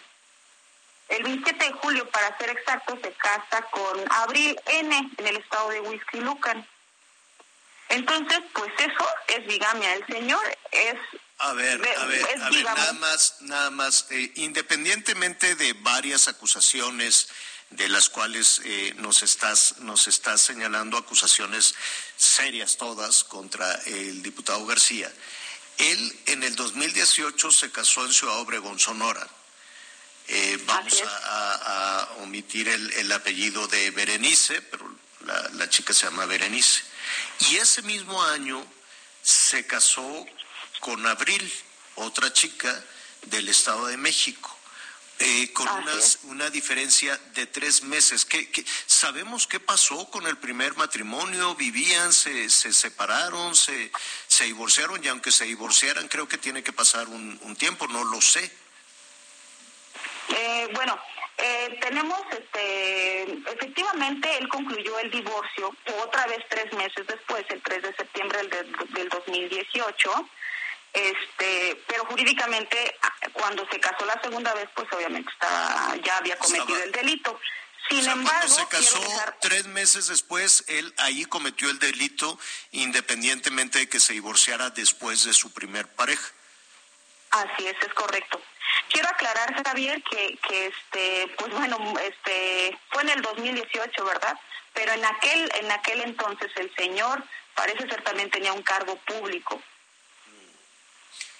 el 1.11 1.23
27 1.23 1.65
de 1.65 1.71
julio 1.73 2.09
para 2.09 2.35
ser 2.37 2.49
exacto, 2.49 2.97
se 3.01 3.11
casa 3.13 3.61
con 3.71 4.11
Abril 4.11 4.57
N 4.65 5.11
en 5.17 5.27
el 5.27 5.37
estado 5.37 5.69
de 5.69 5.81
Whisky 5.81 6.21
Lucan. 6.21 6.65
Entonces, 7.89 8.39
pues 8.53 8.71
eso 8.77 9.05
es 9.27 9.45
bigamia. 9.45 9.93
El 9.93 10.05
señor 10.07 10.41
es 10.71 10.95
a 11.37 11.53
ver, 11.53 11.73
a 11.73 12.05
ver, 12.05 12.41
a 12.41 12.49
ver, 12.49 12.63
nada 12.63 12.93
más, 12.93 13.35
nada 13.41 13.69
más, 13.71 14.05
eh, 14.11 14.31
independientemente 14.35 15.55
de 15.55 15.73
varias 15.73 16.27
acusaciones 16.27 17.27
de 17.71 17.89
las 17.89 18.09
cuales 18.09 18.61
eh, 18.63 18.93
nos 18.97 19.23
estás 19.23 19.79
nos 19.79 20.07
estás 20.07 20.41
señalando 20.41 20.97
acusaciones 20.97 21.73
serias 22.15 22.77
todas 22.77 23.23
contra 23.23 23.73
el 23.85 24.21
diputado 24.21 24.65
García. 24.65 25.11
Él 25.77 26.19
en 26.27 26.43
el 26.43 26.55
2018 26.55 27.51
se 27.51 27.71
casó 27.71 28.05
en 28.05 28.13
Ciudad 28.13 28.39
Obregón, 28.39 28.77
Sonora. 28.77 29.27
Eh, 30.27 30.59
vamos 30.65 31.03
a, 31.03 32.07
omitir 32.19 32.69
el, 32.69 33.11
apellido 33.11 33.67
de 33.67 33.91
Berenice, 33.91 34.61
pero 34.61 34.89
la, 35.53 35.69
chica 35.69 35.93
se 35.93 36.05
llama 36.05 36.25
Berenice. 36.25 36.83
Y 37.49 37.57
ese 37.57 37.81
mismo 37.81 38.21
año 38.23 38.65
se 39.21 39.65
casó 39.65 40.25
con 40.79 41.05
Abril, 41.05 41.51
otra 41.95 42.31
chica 42.31 42.83
del 43.23 43.49
Estado 43.49 43.87
de 43.87 43.97
México. 43.97 44.57
Eh, 45.23 45.53
con 45.53 45.67
una 46.23 46.49
diferencia 46.49 47.15
de 47.35 47.45
tres 47.45 47.83
meses. 47.83 48.25
¿Qué, 48.25 48.65
sabemos 48.87 49.45
qué 49.45 49.59
pasó 49.59 50.09
con 50.09 50.25
el 50.25 50.37
primer 50.37 50.75
matrimonio? 50.77 51.53
¿Vivían, 51.53 52.11
se, 52.11 52.49
se 52.49 52.73
separaron, 52.73 53.55
se, 53.55 53.91
se 54.27 54.45
divorciaron? 54.45 55.03
Y 55.03 55.09
aunque 55.09 55.31
se 55.31 55.45
divorciaran, 55.45 56.07
creo 56.07 56.27
que 56.27 56.39
tiene 56.39 56.63
que 56.63 56.73
pasar 56.73 57.07
un, 57.07 57.39
un 57.43 57.55
tiempo, 57.55 57.87
no 57.87 58.03
lo 58.03 58.19
sé. 58.19 58.51
Eh, 60.35 60.69
bueno, 60.73 60.97
eh, 61.37 61.77
tenemos, 61.81 62.19
este, 62.31 63.23
efectivamente, 63.51 64.37
él 64.37 64.47
concluyó 64.49 64.99
el 64.99 65.11
divorcio 65.11 65.75
otra 66.03 66.27
vez 66.27 66.39
tres 66.49 66.71
meses 66.73 67.05
después, 67.07 67.43
el 67.49 67.61
3 67.61 67.81
de 67.81 67.95
septiembre 67.95 68.43
del, 68.47 68.71
del 68.93 69.09
2018 69.09 70.29
este 70.93 71.81
pero 71.87 72.05
jurídicamente 72.05 72.97
cuando 73.31 73.65
se 73.69 73.79
casó 73.79 74.05
la 74.05 74.19
segunda 74.21 74.53
vez 74.53 74.67
pues 74.75 74.91
obviamente 74.91 75.31
estaba 75.31 75.95
ya 76.03 76.17
había 76.17 76.37
cometido 76.37 76.83
el 76.83 76.91
delito. 76.91 77.39
Sin 77.89 78.05
embargo 78.07 78.27
cuando 78.29 78.55
se 78.55 78.67
casó 78.67 79.33
tres 79.39 79.67
meses 79.67 80.07
después 80.07 80.65
él 80.67 80.93
ahí 80.97 81.23
cometió 81.25 81.69
el 81.69 81.79
delito 81.79 82.37
independientemente 82.71 83.79
de 83.79 83.89
que 83.89 84.01
se 84.01 84.13
divorciara 84.13 84.69
después 84.69 85.23
de 85.23 85.33
su 85.33 85.53
primer 85.53 85.87
pareja. 85.87 86.29
Así 87.31 87.67
es 87.67 87.77
es 87.81 87.93
correcto 87.93 88.41
quiero 88.91 89.09
aclarar 89.09 89.63
Javier 89.63 90.03
que 90.03 90.37
que 90.47 90.67
este 90.67 91.35
pues 91.37 91.51
bueno 91.53 91.77
este 91.99 92.77
fue 92.89 93.03
en 93.03 93.09
el 93.09 93.21
2018 93.21 94.05
verdad 94.05 94.39
pero 94.73 94.91
en 94.93 95.05
aquel 95.05 95.51
en 95.59 95.71
aquel 95.71 96.01
entonces 96.01 96.51
el 96.55 96.73
señor 96.75 97.23
parece 97.55 97.87
ser 97.87 98.03
también 98.03 98.29
tenía 98.29 98.53
un 98.53 98.63
cargo 98.63 98.95
público 98.97 99.61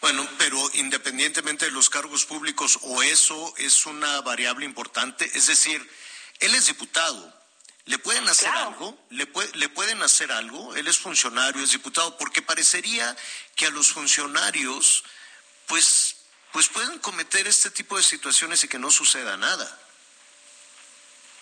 bueno, 0.02 0.28
pero 0.40 0.58
independientemente 0.74 1.66
de 1.66 1.72
los 1.72 1.92
cargos 1.92 2.26
públicos, 2.26 2.80
o 2.82 3.04
eso 3.04 3.54
es 3.58 3.86
una 3.86 4.22
variable 4.22 4.66
importante, 4.66 5.30
es 5.36 5.46
decir, 5.46 5.80
él 6.40 6.56
es 6.56 6.66
diputado. 6.66 7.40
¿Le 7.86 8.00
pueden 8.00 8.28
hacer 8.28 8.50
algo? 8.50 8.98
¿Le, 9.12 9.28
¿Le 9.54 9.70
pueden 9.70 10.02
hacer 10.02 10.32
algo? 10.32 10.76
Él 10.76 10.88
es 10.88 10.98
funcionario, 10.98 11.64
es 11.64 11.72
diputado, 11.72 12.18
porque 12.18 12.42
parecería 12.42 13.16
que 13.56 13.68
a 13.68 13.70
los 13.70 13.92
funcionarios, 13.92 15.04
pues, 15.68 16.16
pues 16.52 16.70
pueden 16.70 17.00
cometer 17.00 17.48
este 17.48 17.72
tipo 17.72 17.98
de 17.98 18.04
situaciones 18.04 18.64
y 18.64 18.68
que 18.68 18.80
no 18.80 18.92
suceda 18.92 19.38
nada. 19.38 19.80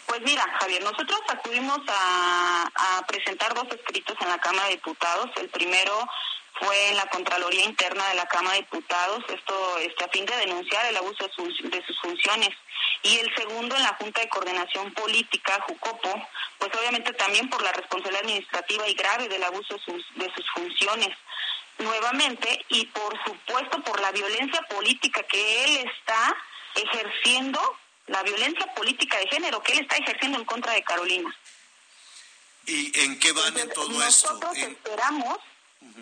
Pues 0.06 0.22
mira, 0.22 0.44
Javier, 0.60 0.82
nosotros 0.84 1.20
acudimos 1.28 1.80
a, 1.88 2.70
a 2.76 3.06
presentar 3.06 3.54
dos 3.54 3.68
escritos 3.72 4.18
en 4.22 4.30
la 4.30 4.40
Cámara 4.40 4.68
de 4.68 4.76
Diputados. 4.76 5.30
El 5.38 5.50
primero 5.50 6.08
fue 6.60 6.90
en 6.90 6.98
la 6.98 7.06
Contraloría 7.08 7.64
Interna 7.64 8.08
de 8.10 8.16
la 8.16 8.28
Cámara 8.28 8.56
de 8.56 8.62
Diputados, 8.62 9.24
esto 9.30 9.78
este, 9.78 10.04
a 10.04 10.10
fin 10.10 10.26
de 10.26 10.36
denunciar 10.38 10.86
el 10.86 10.98
abuso 10.98 11.26
de 11.26 11.34
sus, 11.34 11.72
de 11.72 11.86
sus 11.86 12.00
funciones. 12.02 12.50
Y 13.04 13.18
el 13.18 13.34
segundo 13.36 13.76
en 13.76 13.84
la 13.84 13.96
Junta 14.00 14.22
de 14.22 14.30
Coordinación 14.30 14.94
Política, 14.94 15.64
JUCOPO, 15.68 16.28
pues 16.58 16.72
obviamente 16.78 17.14
también 17.14 17.50
por 17.50 17.62
la 17.62 17.72
responsabilidad 17.72 18.24
administrativa 18.24 18.88
y 18.88 18.94
grave 18.94 19.30
del 19.30 19.44
abuso 19.44 19.76
de 19.76 19.80
sus, 19.80 20.06
de 20.16 20.34
sus 20.36 20.46
funciones 20.54 21.16
nuevamente 21.80 22.66
y 22.70 22.86
por 22.88 23.18
supuesto 23.24 23.82
por 23.84 24.00
la 24.00 24.12
violencia 24.12 24.62
política 24.64 25.24
que 25.24 25.64
él 25.64 25.90
está 25.90 26.36
ejerciendo, 26.76 27.78
la 28.08 28.24
violencia 28.24 28.66
política 28.74 29.18
de 29.18 29.28
género 29.28 29.62
que 29.62 29.74
él 29.74 29.80
está 29.80 29.98
ejerciendo 29.98 30.38
en 30.38 30.46
contra 30.46 30.74
de 30.74 30.84
Carolina. 30.84 31.36
¿Y 32.66 33.00
en 33.04 33.20
qué 33.20 33.32
van 33.32 33.58
en 33.58 33.70
todo 33.70 34.04
esto? 34.04 34.34
Nosotros 34.34 34.58
esperamos 34.58 35.38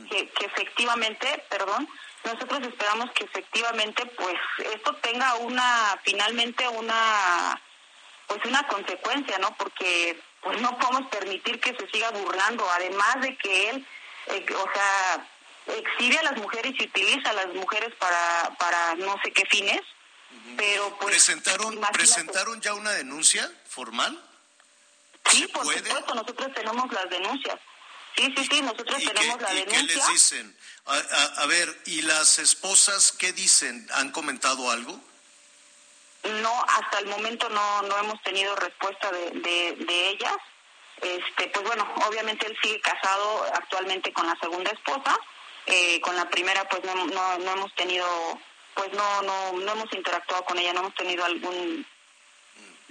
que, 0.10 0.30
que 0.30 0.46
efectivamente, 0.46 1.46
perdón, 1.50 1.88
nosotros 2.24 2.62
esperamos 2.68 3.12
que 3.12 3.24
efectivamente 3.24 4.06
pues 4.06 4.36
esto 4.74 4.94
tenga 4.96 5.36
una 5.36 6.00
finalmente 6.04 6.68
una 6.68 7.62
pues 8.28 8.44
una 8.46 8.68
consecuencia, 8.68 9.38
¿no? 9.40 9.56
Porque 9.56 10.20
pues 10.42 10.62
no 10.62 10.78
podemos 10.78 11.10
permitir 11.10 11.60
que 11.60 11.76
se 11.76 11.90
siga 11.90 12.12
burlando, 12.12 12.70
además 12.70 13.22
de 13.22 13.36
que 13.38 13.70
él, 13.70 13.88
eh, 14.28 14.46
o 14.54 14.70
sea, 14.74 15.28
exhibe 15.68 16.18
a 16.20 16.24
las 16.24 16.38
mujeres 16.38 16.74
y 16.78 16.84
utiliza 16.86 17.30
a 17.30 17.34
las 17.34 17.48
mujeres 17.54 17.94
para, 18.00 18.56
para 18.58 18.96
no 18.96 19.16
sé 19.24 19.32
qué 19.32 19.44
fines, 19.50 19.82
pero 20.58 20.90
pues... 21.00 21.12
¿Presentaron, 21.16 21.74
imagínate. 21.74 21.94
¿Presentaron 21.98 22.62
ya 22.62 22.74
una 22.74 22.92
denuncia 22.92 23.50
formal? 23.68 24.22
Sí, 25.30 25.42
¿Se 25.42 25.48
por 25.50 25.64
puede? 25.64 25.80
supuesto, 25.80 26.16
nosotros 26.16 26.54
tenemos 26.54 26.92
las 26.94 27.10
denuncias. 27.10 27.60
Sí, 28.16 28.34
sí, 28.36 28.48
sí, 28.50 28.62
nosotros 28.62 29.02
¿Y 29.02 29.06
tenemos 29.06 29.38
qué, 29.38 29.44
la 29.44 29.54
y 29.54 29.64
qué 29.64 29.70
denuncia. 29.72 29.96
les 29.98 30.08
dicen? 30.08 30.58
A, 30.86 30.94
a- 30.96 31.42
a 31.44 31.46
ver, 31.46 31.82
¿y 31.86 32.02
las 32.04 32.40
esposas 32.40 33.12
qué 33.12 33.32
dicen? 33.34 33.88
¿Han 33.94 34.12
comentado 34.12 34.72
algo? 34.72 35.00
No, 36.24 36.66
hasta 36.68 37.00
el 37.00 37.08
momento 37.08 37.48
no, 37.50 37.82
no 37.84 37.98
hemos 38.00 38.22
tenido 38.24 38.56
respuesta 38.56 39.12
de, 39.12 39.32
de, 39.32 39.76
de 39.86 40.10
ellas. 40.10 40.36
Este, 41.02 41.48
pues 41.50 41.66
bueno, 41.66 41.88
obviamente 42.08 42.48
él 42.48 42.58
sigue 42.62 42.82
casado 42.82 43.44
actualmente 43.54 44.12
con 44.14 44.26
la 44.26 44.36
segunda 44.40 44.72
esposa. 44.72 45.16
Eh, 45.68 46.00
con 46.02 46.16
la 46.16 46.30
primera, 46.30 46.68
pues 46.70 46.84
no, 46.86 46.96
no, 46.96 47.38
no 47.40 47.52
hemos 47.52 47.76
tenido, 47.76 48.08
pues 48.74 48.92
no, 48.94 49.22
no, 49.22 49.52
no 49.54 49.72
hemos 49.74 49.94
interactuado 49.94 50.46
con 50.46 50.58
ella, 50.58 50.74
no 50.74 50.80
hemos 50.80 50.96
tenido 50.96 51.26
algún 51.26 51.86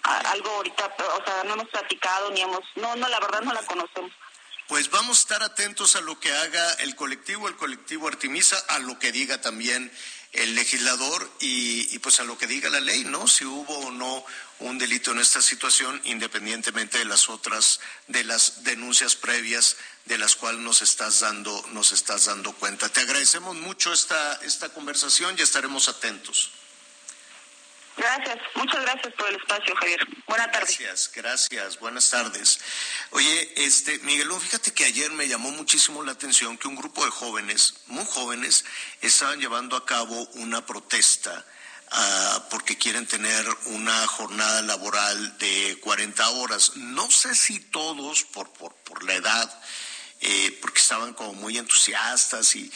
algo 0.02 0.50
ahorita, 0.50 0.94
o 1.18 1.24
sea, 1.24 1.44
no 1.44 1.54
hemos 1.54 1.68
platicado 1.68 2.30
ni 2.30 2.40
hemos, 2.40 2.60
no, 2.76 2.94
no, 2.96 3.08
la 3.08 3.18
verdad 3.18 3.42
no 3.42 3.52
la 3.52 3.62
conocemos. 3.62 4.12
Pues 4.68 4.90
vamos 4.90 5.18
a 5.18 5.20
estar 5.20 5.42
atentos 5.42 5.96
a 5.96 6.00
lo 6.00 6.18
que 6.18 6.32
haga 6.32 6.72
el 6.74 6.96
colectivo, 6.96 7.48
el 7.48 7.56
colectivo 7.56 8.08
Artemisa, 8.08 8.56
a 8.68 8.78
lo 8.80 8.98
que 8.98 9.12
diga 9.12 9.40
también 9.40 9.92
el 10.36 10.54
legislador 10.54 11.30
y, 11.40 11.98
pues 12.00 12.20
a 12.20 12.24
lo 12.24 12.38
que 12.38 12.46
diga 12.46 12.70
la 12.70 12.80
ley, 12.80 13.04
¿no? 13.04 13.26
Si 13.26 13.44
hubo 13.44 13.78
o 13.78 13.90
no 13.90 14.24
un 14.60 14.78
delito 14.78 15.12
en 15.12 15.18
esta 15.18 15.42
situación, 15.42 16.00
independientemente 16.04 16.98
de 16.98 17.04
las 17.04 17.28
otras, 17.28 17.80
de 18.08 18.24
las 18.24 18.64
denuncias 18.64 19.16
previas 19.16 19.76
de 20.04 20.18
las 20.18 20.36
cuales 20.36 20.60
nos 20.60 20.82
estás 20.82 21.20
dando, 21.20 21.64
nos 21.72 21.92
estás 21.92 22.26
dando 22.26 22.52
cuenta. 22.52 22.88
Te 22.88 23.00
agradecemos 23.00 23.56
mucho 23.56 23.92
esta, 23.92 24.34
esta 24.42 24.68
conversación 24.70 25.34
y 25.38 25.42
estaremos 25.42 25.88
atentos. 25.88 26.50
Gracias, 27.96 28.38
muchas 28.54 28.82
gracias 28.82 29.14
por 29.14 29.28
el 29.28 29.36
espacio, 29.36 29.74
Javier. 29.74 30.06
Buenas 30.26 30.52
tardes. 30.52 30.78
Gracias, 30.78 31.10
gracias, 31.14 31.80
buenas 31.80 32.10
tardes. 32.10 32.60
Oye, 33.10 33.52
este, 33.56 33.98
Miguelón, 34.00 34.38
fíjate 34.40 34.72
que 34.72 34.84
ayer 34.84 35.10
me 35.12 35.26
llamó 35.26 35.50
muchísimo 35.52 36.02
la 36.02 36.12
atención 36.12 36.58
que 36.58 36.68
un 36.68 36.76
grupo 36.76 37.04
de 37.04 37.10
jóvenes, 37.10 37.74
muy 37.86 38.04
jóvenes, 38.04 38.66
estaban 39.00 39.40
llevando 39.40 39.76
a 39.76 39.86
cabo 39.86 40.28
una 40.34 40.64
protesta 40.66 41.44
ah, 41.90 42.46
porque 42.50 42.76
quieren 42.76 43.06
tener 43.06 43.46
una 43.66 44.06
jornada 44.08 44.60
laboral 44.60 45.38
de 45.38 45.78
40 45.80 46.28
horas. 46.28 46.76
No 46.76 47.10
sé 47.10 47.34
si 47.34 47.60
todos, 47.60 48.24
por, 48.24 48.52
por, 48.52 48.74
por 48.74 49.04
la 49.04 49.14
edad, 49.14 49.62
eh, 50.20 50.58
porque 50.62 50.80
estaban 50.80 51.12
como 51.12 51.34
muy 51.34 51.58
entusiastas 51.58 52.56
y, 52.56 52.72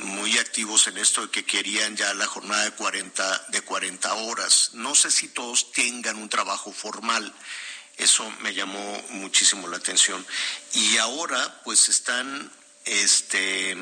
muy 0.00 0.38
activos 0.38 0.86
en 0.86 0.96
esto 0.98 1.22
de 1.22 1.30
que 1.30 1.44
querían 1.44 1.96
ya 1.96 2.14
la 2.14 2.26
jornada 2.26 2.64
de 2.64 2.70
40, 2.72 3.46
de 3.48 3.60
40 3.60 4.14
horas. 4.14 4.70
No 4.74 4.94
sé 4.94 5.10
si 5.10 5.28
todos 5.28 5.72
tengan 5.72 6.16
un 6.16 6.28
trabajo 6.28 6.72
formal. 6.72 7.32
Eso 7.96 8.28
me 8.40 8.54
llamó 8.54 9.04
muchísimo 9.10 9.68
la 9.68 9.76
atención. 9.76 10.24
Y 10.72 10.96
ahora, 10.98 11.60
pues 11.64 11.88
están, 11.88 12.50
este, 12.84 13.76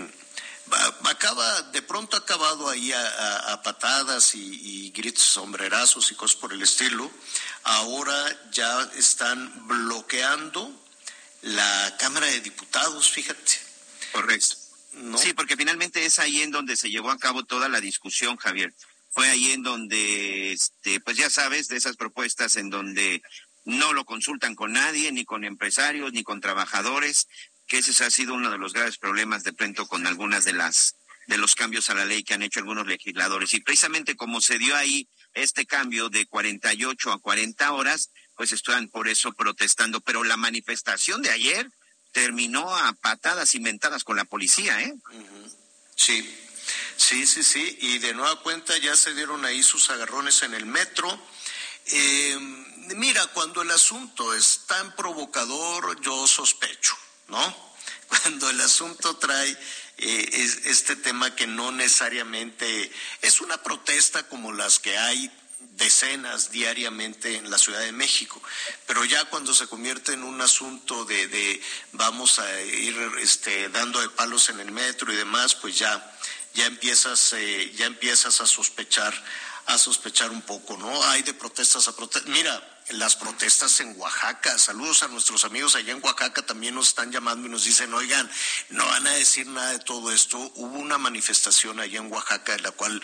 acaba, 1.05 1.63
de 1.63 1.83
pronto 1.83 2.17
ha 2.17 2.21
acabado 2.21 2.69
ahí 2.69 2.93
a, 2.93 3.61
patadas 3.63 4.35
y 4.35 4.91
gritos, 4.91 5.25
sombrerazos 5.25 6.11
y 6.11 6.15
cosas 6.15 6.37
por 6.37 6.53
el 6.53 6.63
estilo. 6.63 7.11
Ahora 7.65 8.51
ya 8.51 8.91
están 8.97 9.69
bloqueando 9.69 10.82
la 11.43 11.97
Cámara 11.99 12.27
de 12.27 12.41
Diputados, 12.41 13.11
fíjate. 13.11 13.53
Correcto. 14.13 14.57
¿no? 14.95 15.19
Sí, 15.19 15.33
porque 15.33 15.57
finalmente 15.57 16.05
es 16.05 16.19
ahí 16.19 16.43
en 16.43 16.51
donde 16.51 16.77
se 16.77 16.91
llevó 16.91 17.11
a 17.11 17.19
cabo 17.19 17.45
toda 17.45 17.69
la 17.69 17.81
discusión, 17.81 18.37
Javier. 18.37 18.75
Fue 19.11 19.29
ahí 19.29 19.53
en 19.53 19.63
donde, 19.63 20.53
este, 20.53 21.01
pues 21.01 21.17
ya 21.17 21.31
sabes, 21.31 21.69
de 21.69 21.77
esas 21.77 21.97
propuestas 21.97 22.57
en 22.57 22.71
donde 22.71 23.23
no 23.65 23.93
lo 23.93 24.05
consultan 24.05 24.55
con 24.55 24.73
nadie, 24.73 25.13
ni 25.13 25.25
con 25.25 25.45
empresarios, 25.45 26.13
ni 26.13 26.23
con 26.23 26.41
trabajadores, 26.41 27.29
que 27.67 27.79
ese 27.79 28.05
ha 28.05 28.11
sido 28.11 28.35
uno 28.35 28.51
de 28.51 28.59
los 28.59 28.73
graves 28.73 28.99
problemas 28.99 29.45
de 29.45 29.53
pronto 29.53 29.87
con 29.87 30.07
algunas 30.07 30.45
de 30.45 30.53
las 30.53 30.97
de 31.27 31.39
los 31.39 31.55
cambios 31.55 31.89
a 31.89 31.95
la 31.95 32.05
ley 32.05 32.25
que 32.25 32.35
han 32.35 32.43
hecho 32.43 32.61
algunos 32.61 32.87
legisladores. 32.87 33.55
Y 33.55 33.61
precisamente 33.61 34.17
como 34.17 34.41
se 34.41 34.59
dio 34.59 34.75
ahí 34.75 35.09
este 35.35 35.67
cambio 35.67 36.09
de 36.09 36.27
48 36.27 37.13
a 37.13 37.21
40 37.21 37.73
horas, 37.73 38.11
pues 38.37 38.53
están 38.53 38.89
por 38.89 39.09
eso 39.09 39.33
protestando. 39.33 40.01
Pero 40.01 40.25
la 40.25 40.37
manifestación 40.37 41.23
de 41.23 41.31
ayer 41.31 41.71
terminó 42.13 42.75
a 42.77 42.93
patadas 42.93 43.55
inventadas 43.55 44.05
con 44.05 44.17
la 44.17 44.25
policía, 44.25 44.81
¿eh? 44.83 44.95
Sí, 45.97 46.39
sí, 46.97 47.27
sí, 47.27 47.43
sí. 47.43 47.79
Y 47.81 47.99
de 47.99 48.15
nueva 48.15 48.41
cuenta 48.43 48.77
ya 48.79 48.97
se 48.97 49.15
dieron 49.15 49.45
ahí 49.45 49.63
sus 49.63 49.89
agarrones 49.91 50.43
en 50.43 50.55
el 50.55 50.67
metro. 50.67 51.09
Eh, 51.87 52.37
mira, 52.97 53.27
cuando 53.29 53.63
el 53.63 53.71
asunto 53.71 54.35
es 54.35 54.61
tan 54.67 54.95
provocador, 54.95 56.01
yo 56.01 56.27
sospecho, 56.27 56.95
¿no? 57.29 57.73
Cuando 58.09 58.51
el 58.51 58.61
asunto 58.61 59.17
trae 59.17 59.51
eh, 59.99 60.29
es- 60.33 60.67
este 60.67 60.97
tema 60.97 61.35
que 61.35 61.47
no 61.47 61.73
necesariamente 61.73 62.91
es 63.23 63.41
una 63.41 63.57
protesta 63.63 64.29
como 64.29 64.53
las 64.53 64.79
que 64.79 64.97
hay 64.99 65.31
decenas 65.73 66.51
diariamente 66.51 67.37
en 67.37 67.51
la 67.51 67.59
Ciudad 67.59 67.81
de 67.81 67.93
México, 67.93 68.41
pero 68.87 69.05
ya 69.05 69.25
cuando 69.27 69.55
se 69.55 69.67
convierte 69.67 70.13
en 70.13 70.23
un 70.23 70.41
asunto 70.41 71.05
de, 71.05 71.29
de 71.29 71.61
vamos 71.93 72.39
a 72.39 72.61
ir 72.63 72.97
este, 73.21 73.69
dando 73.71 74.01
de 74.01 74.09
palos 74.11 74.49
en 74.49 74.61
el 74.61 74.71
metro 74.71 75.13
y 75.13 75.17
demás, 75.17 75.55
pues 75.55 75.79
ya 75.79 76.09
ya 76.55 76.67
empiezas 76.67 77.33
eh, 77.33 77.73
ya 77.77 77.87
empiezas 77.87 78.41
a 78.41 78.47
sospechar 78.47 79.15
a 79.67 79.79
sospechar 79.79 80.31
un 80.31 80.43
poco, 80.43 80.77
¿no? 80.77 81.03
Hay 81.05 81.23
de 81.23 81.35
protestas 81.35 81.89
a 81.89 81.97
protestas. 81.97 82.31
Mira, 82.31 82.72
las 82.93 83.17
protestas 83.17 83.81
en 83.81 83.99
Oaxaca, 83.99 84.59
saludos 84.59 85.03
a 85.03 85.09
nuestros 85.09 85.45
amigos 85.45 85.75
allá 85.77 85.93
en 85.93 86.03
Oaxaca, 86.03 86.45
también 86.45 86.75
nos 86.75 86.89
están 86.89 87.11
llamando 87.11 87.47
y 87.47 87.51
nos 87.51 87.65
dicen, 87.65 87.93
oigan, 87.95 88.31
no 88.71 88.87
van 88.87 89.07
a 89.07 89.13
decir 89.13 89.47
nada 89.47 89.73
de 89.73 89.79
todo 89.79 90.13
esto. 90.13 90.39
Hubo 90.57 90.79
una 90.79 90.99
manifestación 90.99 91.81
allá 91.81 91.99
en 91.99 92.13
Oaxaca, 92.13 92.53
de 92.53 92.63
la 92.63 92.71
cual 92.71 93.03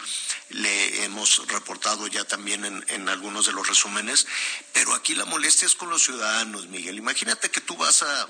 le 0.50 1.04
hemos 1.04 1.46
reportado 1.48 2.06
ya 2.06 2.24
también 2.24 2.64
en, 2.64 3.08
algunos 3.08 3.46
de 3.46 3.52
los 3.52 3.66
resúmenes, 3.66 4.26
pero 4.72 4.94
aquí 4.94 5.14
la 5.14 5.24
molestia 5.24 5.66
es 5.66 5.74
con 5.74 5.90
los 5.90 6.02
ciudadanos, 6.02 6.66
Miguel. 6.66 6.98
Imagínate 6.98 7.50
que 7.50 7.60
tú 7.60 7.76
vas 7.76 8.02
a 8.02 8.28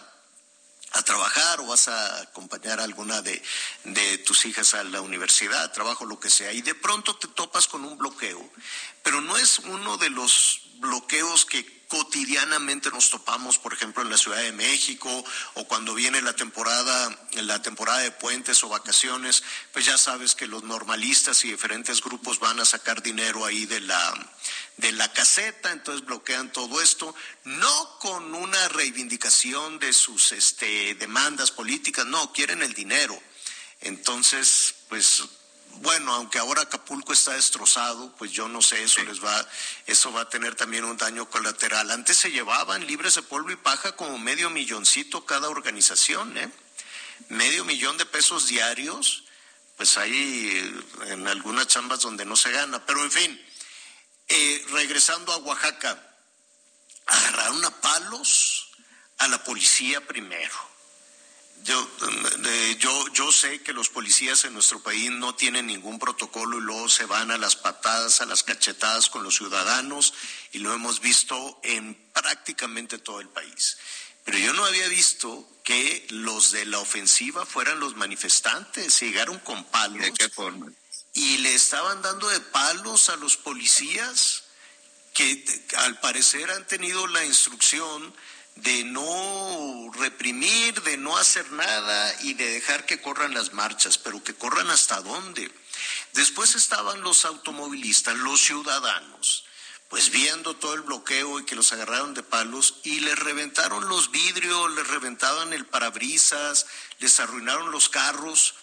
a 0.92 1.03
trabajar 1.03 1.61
o 1.61 1.66
vas 1.66 1.88
a 1.88 2.23
acompañar 2.23 2.81
a 2.81 2.85
alguna 2.85 3.21
de, 3.21 3.42
de 3.85 4.18
tus 4.18 4.47
hijas 4.47 4.73
a 4.73 4.83
la 4.85 5.03
universidad, 5.03 5.71
trabajo, 5.73 6.07
lo 6.07 6.18
que 6.18 6.31
sea, 6.31 6.51
y 6.53 6.62
de 6.62 6.75
pronto 6.75 7.14
te 7.16 7.29
topas 7.29 7.68
con 7.68 7.85
un 7.85 7.99
bloqueo, 7.99 8.51
pero 9.03 9.21
no 9.21 9.37
es 9.37 9.59
uno 9.59 9.99
de 9.99 10.09
los 10.09 10.67
bloqueos 10.79 11.45
que 11.45 11.79
cotidianamente 11.88 12.91
nos 12.91 13.09
topamos, 13.11 13.59
por 13.59 13.73
ejemplo, 13.73 14.03
en 14.03 14.11
la 14.11 14.19
Ciudad 14.19 14.43
de 14.43 14.53
México 14.53 15.25
o 15.55 15.64
cuando 15.64 15.95
viene 15.95 16.21
la 16.21 16.35
temporada, 16.35 17.19
la 17.33 17.62
temporada 17.62 18.01
de 18.01 18.11
puentes 18.11 18.62
o 18.62 18.69
vacaciones, 18.69 19.43
pues 19.73 19.87
ya 19.87 19.97
sabes 19.97 20.35
que 20.35 20.47
los 20.47 20.62
normalistas 20.64 21.45
y 21.45 21.51
diferentes 21.51 22.03
grupos 22.03 22.41
van 22.41 22.61
a 22.61 22.67
sacar 22.67 23.03
dinero 23.03 23.45
ahí 23.45 23.64
de 23.64 23.81
la 23.81 24.14
de 24.77 24.93
la 24.93 25.12
caseta, 25.12 25.73
entonces 25.73 26.07
bloquean 26.07 26.53
todo 26.53 26.81
esto, 26.81 27.12
no 27.45 27.99
con 27.99 28.33
una 28.35 28.69
reivindicación 28.69 29.81
de 29.81 29.93
sus 29.93 30.31
este, 30.31 30.95
demandas 30.95 31.51
políticas, 31.51 32.07
no, 32.07 32.33
quieren 32.33 32.62
el 32.62 32.75
dinero. 32.75 33.21
Entonces, 33.81 34.75
pues 34.88 35.25
bueno, 35.81 36.12
aunque 36.14 36.38
ahora 36.38 36.62
Acapulco 36.62 37.12
está 37.12 37.33
destrozado, 37.33 38.14
pues 38.17 38.33
yo 38.33 38.49
no 38.49 38.62
sé, 38.62 38.83
eso 38.83 39.03
les 39.05 39.23
va, 39.23 39.47
eso 39.87 40.12
va 40.12 40.23
a 40.23 40.29
tener 40.29 40.55
también 40.55 40.85
un 40.85 40.97
daño 40.97 41.29
colateral. 41.31 41.91
Antes 41.91 42.17
se 42.17 42.31
llevaban 42.31 42.87
libres 42.87 43.14
de 43.14 43.23
polvo 43.23 43.51
y 43.51 43.57
paja 43.57 43.95
como 43.97 44.19
medio 44.19 44.51
milloncito 44.51 45.25
cada 45.25 45.49
organización, 45.49 46.37
¿eh? 46.37 46.51
Medio 47.29 47.64
millón 47.64 47.97
de 47.97 48.07
pesos 48.07 48.47
diarios, 48.47 49.25
pues 49.77 49.97
hay 49.99 50.12
eh, 50.12 51.12
en 51.12 51.27
algunas 51.29 51.67
chambas 51.69 52.01
donde 52.01 52.25
no 52.25 52.37
se 52.37 52.51
gana. 52.51 52.85
Pero 52.87 53.03
en 53.03 53.11
fin, 53.11 53.47
eh, 54.29 54.64
regresando 54.71 55.33
a 55.33 55.38
Oaxaca, 55.38 56.17
agarraron 57.07 57.64
a 57.64 57.81
palos 57.81 58.71
a 59.19 59.29
la 59.29 59.43
policía 59.45 60.07
primero 60.07 60.67
yo, 61.64 61.90
eh, 62.44 62.77
yo, 62.79 63.09
yo 63.12 63.33
sé 63.33 63.62
que 63.62 63.73
los 63.73 63.88
policías 63.88 64.44
en 64.44 64.55
nuestro 64.55 64.83
país 64.83 65.11
no 65.11 65.35
tienen 65.35 65.66
ningún 65.66 65.99
protocolo 65.99 66.59
y 66.59 66.62
luego 66.62 66.88
se 66.88 67.05
van 67.05 67.31
a 67.31 67.38
las 67.38 67.57
patadas, 67.57 68.21
a 68.21 68.27
las 68.27 68.42
cachetadas 68.42 69.11
con 69.11 69.23
los 69.23 69.37
ciudadanos 69.37 70.14
y 70.53 70.59
lo 70.59 70.73
hemos 70.73 71.01
visto 71.01 71.61
en 71.62 71.94
prácticamente 72.12 72.99
todo 72.99 73.21
el 73.21 73.29
país. 73.29 73.77
Pero 74.25 74.38
yo 74.38 74.53
no 74.53 74.64
había 74.64 74.88
visto 74.88 75.49
que 75.64 76.07
los 76.11 76.53
de 76.53 76.66
la 76.66 76.79
ofensiva 76.79 77.47
fueran 77.47 77.81
los 77.81 77.97
manifestantes, 77.97 79.01
llegaron 79.01 79.38
con 79.38 79.64
palos. 79.64 80.03
¿De 80.03 80.12
qué 80.12 80.29
forma? 80.29 80.66
Y 81.14 81.38
le 81.38 81.55
estaban 81.55 82.03
dando 82.03 82.29
de 82.29 82.40
palos 82.40 83.09
a 83.09 83.16
los 83.16 83.37
policías 83.37 84.44
que 85.14 85.44
al 85.79 85.99
parecer 86.01 86.51
han 86.51 86.66
tenido 86.66 87.07
la 87.07 87.25
instrucción 87.25 88.14
de 88.62 88.85
no 88.85 89.90
reprimir, 89.94 90.83
de 90.83 90.97
no 90.97 91.16
hacer 91.16 91.51
nada 91.53 92.14
y 92.23 92.35
de 92.35 92.51
dejar 92.51 92.87
que 92.87 93.01
corran 93.01 93.35
las 93.35 93.53
marchas, 93.53 93.99
pero 93.99 94.23
que 94.23 94.35
corran 94.35 94.71
hasta 94.71 95.01
dónde. 95.01 95.51
Después 96.14 96.55
estaban 96.55 97.03
los 97.03 97.25
automovilistas, 97.25 98.16
los 98.16 98.40
ciudadanos, 98.40 99.44
pues 99.88 100.11
viendo 100.11 100.57
todo 100.57 100.75
el 100.75 100.83
bloqueo 100.83 101.38
y 101.38 101.44
que 101.44 101.55
los 101.55 101.73
agarraron 101.73 102.14
de 102.14 102.23
palos 102.23 102.81
y 102.83 103.01
les 103.01 103.18
reventaron 103.18 103.88
los 103.88 104.11
vidrios, 104.11 104.75
les 104.75 104.87
reventaban 104.88 105.53
el 105.53 105.66
parabrisas, 105.66 106.66
les 106.99 107.21
arruinaron 107.21 107.71
los 107.71 107.88
carros. 107.88 108.55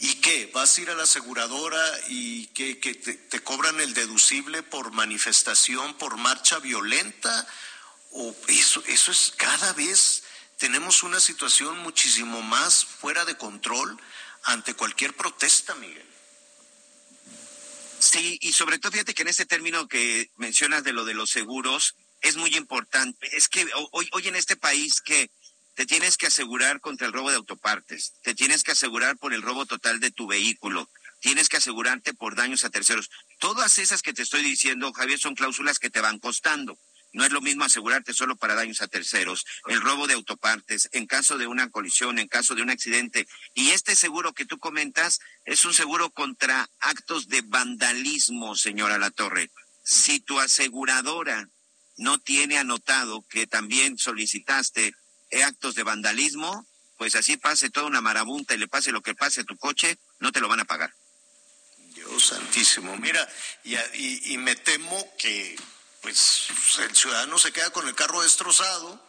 ¿Y 0.00 0.14
qué? 0.16 0.50
¿Vas 0.54 0.76
a 0.76 0.80
ir 0.80 0.90
a 0.90 0.94
la 0.94 1.04
aseguradora 1.04 1.82
y 2.08 2.46
que, 2.48 2.74
te, 2.76 3.14
te 3.14 3.40
cobran 3.40 3.80
el 3.80 3.94
deducible 3.94 4.62
por 4.62 4.92
manifestación, 4.92 5.94
por 5.94 6.16
marcha 6.16 6.58
violenta? 6.58 7.46
Eso, 8.48 8.82
eso 8.86 9.12
es 9.12 9.32
cada 9.36 9.72
vez 9.74 10.22
tenemos 10.58 11.02
una 11.02 11.20
situación 11.20 11.78
muchísimo 11.78 12.42
más 12.42 12.84
fuera 12.84 13.24
de 13.24 13.36
control 13.36 13.98
ante 14.44 14.74
cualquier 14.74 15.14
protesta, 15.14 15.74
Miguel. 15.76 16.06
Sí, 18.00 18.38
y 18.40 18.52
sobre 18.52 18.78
todo 18.78 18.92
fíjate 18.92 19.14
que 19.14 19.22
en 19.22 19.28
ese 19.28 19.46
término 19.46 19.88
que 19.88 20.30
mencionas 20.36 20.84
de 20.84 20.92
lo 20.92 21.04
de 21.04 21.14
los 21.14 21.30
seguros 21.30 21.96
es 22.20 22.36
muy 22.36 22.54
importante. 22.56 23.36
Es 23.36 23.48
que 23.48 23.66
hoy, 23.92 24.08
hoy 24.12 24.28
en 24.28 24.36
este 24.36 24.56
país 24.56 25.00
que 25.00 25.30
te 25.74 25.86
tienes 25.86 26.16
que 26.16 26.26
asegurar 26.26 26.80
contra 26.80 27.06
el 27.06 27.12
robo 27.12 27.30
de 27.30 27.36
autopartes, 27.36 28.14
te 28.22 28.34
tienes 28.34 28.64
que 28.64 28.72
asegurar 28.72 29.16
por 29.16 29.32
el 29.32 29.42
robo 29.42 29.66
total 29.66 30.00
de 30.00 30.10
tu 30.10 30.26
vehículo, 30.26 30.88
tienes 31.20 31.48
que 31.48 31.58
asegurarte 31.58 32.14
por 32.14 32.34
daños 32.34 32.64
a 32.64 32.70
terceros. 32.70 33.10
Todas 33.38 33.78
esas 33.78 34.02
que 34.02 34.12
te 34.12 34.22
estoy 34.22 34.42
diciendo, 34.42 34.92
Javier, 34.92 35.18
son 35.18 35.34
cláusulas 35.34 35.78
que 35.78 35.90
te 35.90 36.00
van 36.00 36.18
costando. 36.18 36.76
No 37.12 37.24
es 37.24 37.32
lo 37.32 37.40
mismo 37.40 37.64
asegurarte 37.64 38.12
solo 38.12 38.36
para 38.36 38.54
daños 38.54 38.82
a 38.82 38.88
terceros, 38.88 39.46
el 39.66 39.80
robo 39.80 40.06
de 40.06 40.14
autopartes, 40.14 40.88
en 40.92 41.06
caso 41.06 41.38
de 41.38 41.46
una 41.46 41.70
colisión, 41.70 42.18
en 42.18 42.28
caso 42.28 42.54
de 42.54 42.62
un 42.62 42.70
accidente. 42.70 43.26
Y 43.54 43.70
este 43.70 43.96
seguro 43.96 44.34
que 44.34 44.44
tú 44.44 44.58
comentas 44.58 45.20
es 45.44 45.64
un 45.64 45.72
seguro 45.72 46.10
contra 46.10 46.68
actos 46.80 47.28
de 47.28 47.42
vandalismo, 47.42 48.54
señora 48.56 48.98
La 48.98 49.10
Torre. 49.10 49.50
Si 49.82 50.20
tu 50.20 50.38
aseguradora 50.38 51.48
no 51.96 52.18
tiene 52.18 52.58
anotado 52.58 53.24
que 53.28 53.46
también 53.46 53.96
solicitaste 53.96 54.94
actos 55.44 55.74
de 55.74 55.82
vandalismo, 55.82 56.66
pues 56.98 57.14
así 57.14 57.36
pase 57.36 57.70
toda 57.70 57.86
una 57.86 58.00
marabunta 58.02 58.54
y 58.54 58.58
le 58.58 58.68
pase 58.68 58.92
lo 58.92 59.02
que 59.02 59.14
pase 59.14 59.40
a 59.40 59.44
tu 59.44 59.56
coche, 59.56 59.98
no 60.18 60.30
te 60.30 60.40
lo 60.40 60.48
van 60.48 60.60
a 60.60 60.64
pagar. 60.64 60.92
Dios 61.94 62.26
santísimo. 62.26 62.96
Mira, 62.98 63.26
y, 63.64 64.32
y 64.32 64.38
me 64.38 64.56
temo 64.56 65.08
que 65.16 65.56
pues 66.00 66.46
el 66.78 66.94
ciudadano 66.94 67.38
se 67.38 67.52
queda 67.52 67.70
con 67.70 67.86
el 67.88 67.94
carro 67.94 68.22
destrozado. 68.22 69.00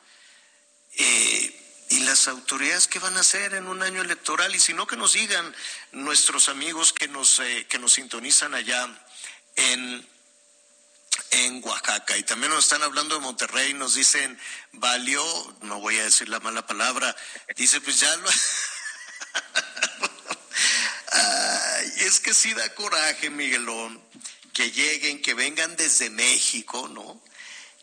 Eh, 0.98 1.56
¿Y 1.92 2.00
las 2.02 2.28
autoridades 2.28 2.88
qué 2.88 3.00
van 3.00 3.18
a 3.18 3.22
hacer 3.22 3.56
en 3.56 3.68
un 3.68 3.82
año 3.82 4.02
electoral? 4.02 4.54
Y 4.54 4.60
si 4.60 4.74
no, 4.74 4.86
que 4.86 4.96
nos 4.96 5.14
digan 5.14 5.56
nuestros 5.92 6.50
amigos 6.50 6.94
que 6.94 7.08
nos, 7.08 7.40
eh, 7.40 7.66
que 7.68 7.80
nos 7.80 7.94
sintonizan 7.94 8.54
allá 8.54 8.88
en, 9.56 10.08
en 11.32 11.64
Oaxaca. 11.64 12.16
Y 12.18 12.24
también 12.24 12.52
nos 12.52 12.66
están 12.66 12.84
hablando 12.84 13.16
de 13.16 13.22
Monterrey, 13.22 13.74
nos 13.74 13.96
dicen, 13.96 14.40
valió, 14.74 15.24
no 15.62 15.80
voy 15.80 15.98
a 15.98 16.04
decir 16.04 16.30
la 16.30 16.40
mala 16.40 16.66
palabra, 16.68 17.16
dice, 17.56 17.82
pues 17.82 18.00
ya 18.00 18.16
lo... 18.18 18.30
Es 21.98 22.20
que 22.20 22.34
sí 22.34 22.54
da 22.54 22.74
coraje, 22.76 23.30
Miguelón 23.30 24.02
que 24.60 24.72
lleguen, 24.72 25.22
que 25.22 25.34
vengan 25.36 25.78
desde 25.78 26.10
México, 26.10 26.90
¿no? 26.90 27.22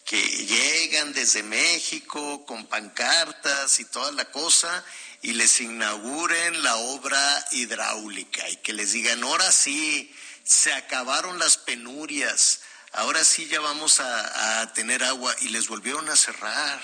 Que 0.04 0.20
llegan 0.20 1.14
desde 1.14 1.42
México 1.42 2.44
con 2.44 2.66
pancartas 2.66 3.80
y 3.80 3.86
toda 3.86 4.12
la 4.12 4.26
cosa 4.26 4.84
y 5.22 5.32
les 5.32 5.58
inauguren 5.62 6.62
la 6.62 6.76
obra 6.76 7.46
hidráulica 7.52 8.46
y 8.50 8.56
que 8.56 8.74
les 8.74 8.92
digan, 8.92 9.22
ahora 9.24 9.50
sí, 9.52 10.14
se 10.44 10.70
acabaron 10.74 11.38
las 11.38 11.56
penurias, 11.56 12.60
ahora 12.92 13.24
sí 13.24 13.48
ya 13.48 13.60
vamos 13.60 14.00
a, 14.00 14.70
tener 14.74 15.02
agua 15.02 15.34
y 15.40 15.48
les 15.48 15.68
volvieron 15.68 16.06
a 16.10 16.14
cerrar. 16.14 16.82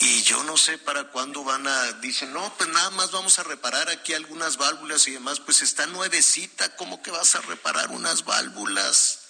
Y 0.00 0.22
yo 0.22 0.42
no 0.44 0.56
sé 0.56 0.78
para 0.78 1.04
cuándo 1.04 1.44
van 1.44 1.66
a, 1.66 1.92
dicen, 1.94 2.32
no, 2.32 2.54
pues 2.56 2.68
nada 2.70 2.90
más 2.90 3.12
vamos 3.12 3.38
a 3.38 3.44
reparar 3.44 3.88
aquí 3.88 4.14
algunas 4.14 4.56
válvulas 4.56 5.06
y 5.08 5.12
demás, 5.12 5.40
pues 5.40 5.62
está 5.62 5.86
nuevecita, 5.86 6.76
¿cómo 6.76 7.02
que 7.02 7.10
vas 7.10 7.34
a 7.34 7.40
reparar 7.42 7.90
unas 7.90 8.24
válvulas? 8.24 9.20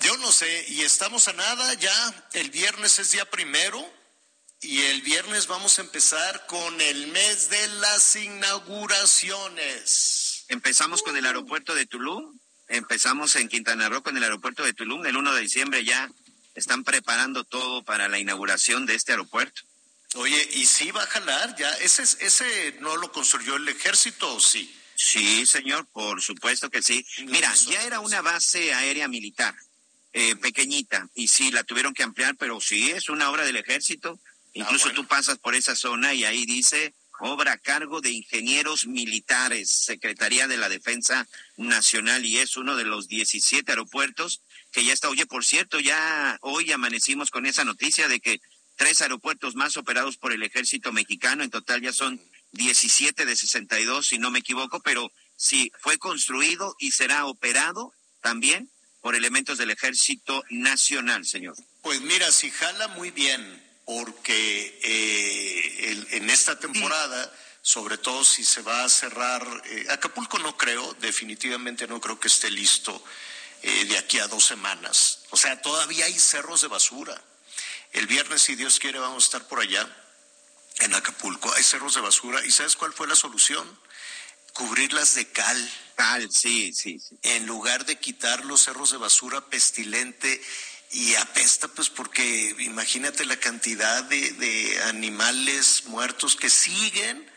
Yo 0.00 0.16
no 0.18 0.30
sé, 0.30 0.66
y 0.68 0.82
estamos 0.82 1.26
a 1.28 1.32
nada, 1.32 1.74
ya 1.74 2.28
el 2.34 2.50
viernes 2.50 2.98
es 2.98 3.12
día 3.12 3.28
primero, 3.30 3.90
y 4.60 4.82
el 4.82 5.02
viernes 5.02 5.46
vamos 5.46 5.78
a 5.78 5.82
empezar 5.82 6.46
con 6.46 6.80
el 6.80 7.08
mes 7.08 7.50
de 7.50 7.68
las 7.68 8.16
inauguraciones. 8.16 10.44
Empezamos 10.48 11.02
con 11.02 11.14
el 11.16 11.26
aeropuerto 11.26 11.74
de 11.74 11.86
Tulum, 11.86 12.38
empezamos 12.68 13.36
en 13.36 13.48
Quintana 13.48 13.88
Roo 13.88 14.02
con 14.02 14.16
el 14.16 14.22
aeropuerto 14.22 14.64
de 14.64 14.72
Tulum, 14.72 15.04
el 15.06 15.16
1 15.16 15.34
de 15.34 15.40
diciembre 15.40 15.84
ya 15.84 16.10
están 16.56 16.84
preparando 16.84 17.44
todo 17.44 17.84
para 17.84 18.08
la 18.08 18.18
inauguración 18.18 18.86
de 18.86 18.94
este 18.94 19.12
aeropuerto. 19.12 19.62
Oye, 20.14 20.48
¿y 20.54 20.66
sí 20.66 20.90
va 20.90 21.02
a 21.02 21.06
jalar 21.06 21.54
ya? 21.56 21.70
¿Ese, 21.74 22.02
ese 22.02 22.76
no 22.80 22.96
lo 22.96 23.12
construyó 23.12 23.56
el 23.56 23.68
ejército 23.68 24.34
o 24.34 24.40
sí? 24.40 24.74
Sí, 24.94 25.44
señor, 25.44 25.86
por 25.92 26.22
supuesto 26.22 26.70
que 26.70 26.82
sí. 26.82 27.06
Mira, 27.26 27.54
ya 27.54 27.82
era 27.82 28.00
una 28.00 28.22
base 28.22 28.72
aérea 28.72 29.08
militar, 29.08 29.54
eh, 30.14 30.34
pequeñita, 30.36 31.06
y 31.14 31.28
sí, 31.28 31.50
la 31.50 31.64
tuvieron 31.64 31.92
que 31.92 32.02
ampliar, 32.02 32.34
pero 32.36 32.58
sí, 32.60 32.90
es 32.90 33.10
una 33.10 33.30
obra 33.30 33.44
del 33.44 33.56
ejército. 33.56 34.18
Ah, 34.24 34.50
Incluso 34.54 34.90
tú 34.92 35.06
pasas 35.06 35.36
por 35.38 35.54
esa 35.54 35.76
zona 35.76 36.14
y 36.14 36.24
ahí 36.24 36.46
dice 36.46 36.94
obra 37.18 37.52
a 37.52 37.58
cargo 37.58 38.00
de 38.00 38.10
ingenieros 38.10 38.86
militares, 38.86 39.70
Secretaría 39.70 40.46
de 40.46 40.56
la 40.56 40.70
Defensa 40.70 41.26
Nacional, 41.56 42.24
y 42.24 42.38
es 42.38 42.56
uno 42.56 42.76
de 42.76 42.84
los 42.84 43.08
17 43.08 43.70
aeropuertos 43.70 44.42
que 44.76 44.84
ya 44.84 44.92
está. 44.92 45.08
Oye, 45.08 45.24
por 45.24 45.42
cierto, 45.42 45.80
ya 45.80 46.36
hoy 46.42 46.70
amanecimos 46.70 47.30
con 47.30 47.46
esa 47.46 47.64
noticia 47.64 48.08
de 48.08 48.20
que 48.20 48.42
tres 48.76 49.00
aeropuertos 49.00 49.54
más 49.54 49.78
operados 49.78 50.18
por 50.18 50.34
el 50.34 50.42
ejército 50.42 50.92
mexicano, 50.92 51.42
en 51.42 51.48
total 51.48 51.80
ya 51.80 51.94
son 51.94 52.20
17 52.52 53.24
de 53.24 53.36
62, 53.36 54.06
si 54.06 54.18
no 54.18 54.30
me 54.30 54.40
equivoco, 54.40 54.80
pero 54.80 55.10
sí, 55.34 55.72
fue 55.80 55.96
construido 55.96 56.76
y 56.78 56.90
será 56.90 57.24
operado 57.24 57.94
también 58.20 58.70
por 59.00 59.14
elementos 59.14 59.56
del 59.56 59.70
ejército 59.70 60.44
nacional, 60.50 61.24
señor. 61.24 61.56
Pues 61.80 62.02
mira, 62.02 62.30
si 62.30 62.50
jala 62.50 62.88
muy 62.88 63.10
bien, 63.10 63.40
porque 63.86 64.78
eh, 64.82 66.06
en 66.10 66.28
esta 66.28 66.58
temporada... 66.58 67.32
sobre 67.62 67.98
todo 67.98 68.22
si 68.22 68.44
se 68.44 68.62
va 68.62 68.84
a 68.84 68.88
cerrar. 68.88 69.42
Eh, 69.64 69.86
Acapulco 69.90 70.38
no 70.38 70.56
creo, 70.56 70.94
definitivamente 71.00 71.88
no 71.88 72.00
creo 72.00 72.20
que 72.20 72.28
esté 72.28 72.48
listo 72.48 73.02
eh, 73.66 73.84
de 73.86 73.98
aquí 73.98 74.20
a 74.20 74.28
dos 74.28 74.44
semanas. 74.44 75.22
O 75.30 75.36
sea, 75.36 75.60
todavía 75.60 76.04
hay 76.04 76.16
cerros 76.16 76.60
de 76.60 76.68
basura. 76.68 77.20
El 77.90 78.06
viernes, 78.06 78.42
si 78.42 78.54
Dios 78.54 78.78
quiere, 78.78 79.00
vamos 79.00 79.24
a 79.24 79.26
estar 79.26 79.48
por 79.48 79.58
allá, 79.58 79.84
en 80.78 80.94
Acapulco. 80.94 81.52
Hay 81.52 81.64
cerros 81.64 81.96
de 81.96 82.00
basura. 82.00 82.44
¿Y 82.46 82.52
sabes 82.52 82.76
cuál 82.76 82.92
fue 82.92 83.08
la 83.08 83.16
solución? 83.16 83.66
Cubrirlas 84.52 85.16
de 85.16 85.26
cal. 85.32 85.72
Cal, 85.96 86.30
sí, 86.30 86.72
sí, 86.72 87.00
sí. 87.00 87.18
En 87.22 87.46
lugar 87.46 87.86
de 87.86 87.98
quitar 87.98 88.44
los 88.44 88.60
cerros 88.60 88.92
de 88.92 88.98
basura 88.98 89.40
pestilente 89.40 90.40
y 90.92 91.16
apesta, 91.16 91.66
pues 91.66 91.90
porque 91.90 92.54
imagínate 92.60 93.24
la 93.24 93.40
cantidad 93.40 94.04
de, 94.04 94.80
animales 94.84 95.86
muertos 95.86 96.36
que 96.36 96.50
siguen 96.50 97.28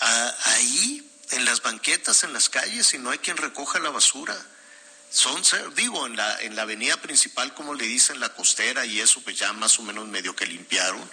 ahí 0.00 1.08
en 1.30 1.44
las 1.44 1.62
banquetas, 1.62 2.24
en 2.24 2.32
las 2.32 2.48
calles 2.48 2.92
y 2.92 2.98
no 2.98 3.10
hay 3.10 3.18
quien 3.18 3.36
recoja 3.36 3.78
la 3.78 3.90
basura. 3.90 4.34
Son, 5.14 5.40
digo, 5.76 6.06
en 6.06 6.16
la, 6.16 6.42
en 6.42 6.56
la 6.56 6.62
avenida 6.62 6.96
principal, 6.96 7.54
como 7.54 7.72
le 7.74 7.84
dicen, 7.84 8.18
la 8.18 8.34
costera 8.34 8.84
y 8.84 9.00
eso, 9.00 9.20
pues 9.20 9.38
ya 9.38 9.52
más 9.52 9.78
o 9.78 9.82
menos 9.82 10.08
medio 10.08 10.34
que 10.34 10.44
limpiaron, 10.44 11.08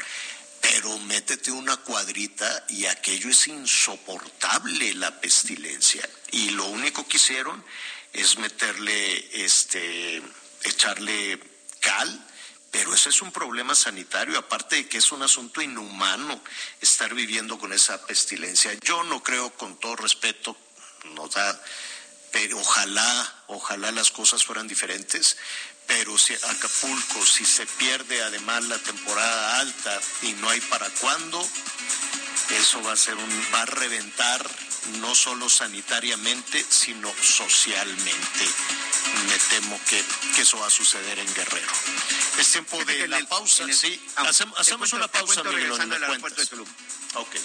pero 0.59 0.97
métete 0.99 1.51
una 1.51 1.77
cuadrita 1.77 2.65
y 2.69 2.87
aquello 2.87 3.29
es 3.29 3.47
insoportable 3.47 4.95
la 4.95 5.21
pestilencia. 5.21 6.07
Y 6.31 6.49
lo 6.49 6.65
único 6.65 7.07
que 7.07 7.17
hicieron 7.17 7.63
es 8.11 8.37
meterle, 8.39 9.43
este, 9.45 10.21
echarle 10.63 11.39
cal 11.79 12.27
pero 12.71 12.93
ese 12.93 13.09
es 13.09 13.21
un 13.21 13.33
problema 13.33 13.75
sanitario, 13.75 14.39
aparte 14.39 14.77
de 14.77 14.87
que 14.87 14.97
es 14.97 15.11
un 15.11 15.21
asunto 15.21 15.61
inhumano 15.61 16.41
estar 16.79 17.13
viviendo 17.13 17.59
con 17.59 17.73
esa 17.73 18.03
pestilencia. 18.07 18.71
Yo 18.81 19.03
no 19.03 19.21
creo, 19.21 19.51
con 19.51 19.77
todo 19.77 19.97
respeto, 19.97 20.55
nos 21.13 21.33
da, 21.33 21.61
pero 22.32 22.58
ojalá, 22.58 23.44
ojalá 23.48 23.91
las 23.91 24.12
cosas 24.12 24.44
fueran 24.44 24.67
diferentes, 24.67 25.38
pero 25.88 26.17
si 26.17 26.34
Acapulco, 26.34 27.26
si 27.26 27.46
se 27.46 27.65
pierde 27.65 28.24
además 28.24 28.63
la 28.65 28.78
temporada 28.80 29.60
alta 29.60 30.00
y 30.22 30.34
no 30.34 30.50
hay 30.50 30.62
para 30.62 30.89
cuándo, 30.89 31.46
eso 32.52 32.82
va 32.84 32.94
a 32.94 32.98
ser 32.98 33.15
un, 33.15 33.46
va 33.54 33.62
a 33.62 33.65
reventar 33.65 34.50
no 35.00 35.13
solo 35.13 35.50
sanitariamente, 35.50 36.65
sino 36.67 37.13
socialmente. 37.22 38.46
Me 39.28 39.38
temo 39.50 39.80
que, 39.88 40.04
eso 40.41 40.60
va 40.60 40.67
a 40.67 40.70
suceder 40.70 41.20
en 41.20 41.34
Guerrero. 41.34 41.72
Es 42.39 42.52
tiempo 42.52 42.84
de 42.86 43.08
la 43.08 43.20
pausa, 43.28 43.65
sí. 43.72 44.02
Ah, 44.15 44.30
hacemos, 44.58 44.94
una 44.94 45.08
pausa, 45.08 45.44
regresando 45.44 45.96
al 45.96 46.04
aeropuerto 46.04 46.41
de 46.41 46.48
Tulum. 46.48 46.67
Ok. 47.15 47.36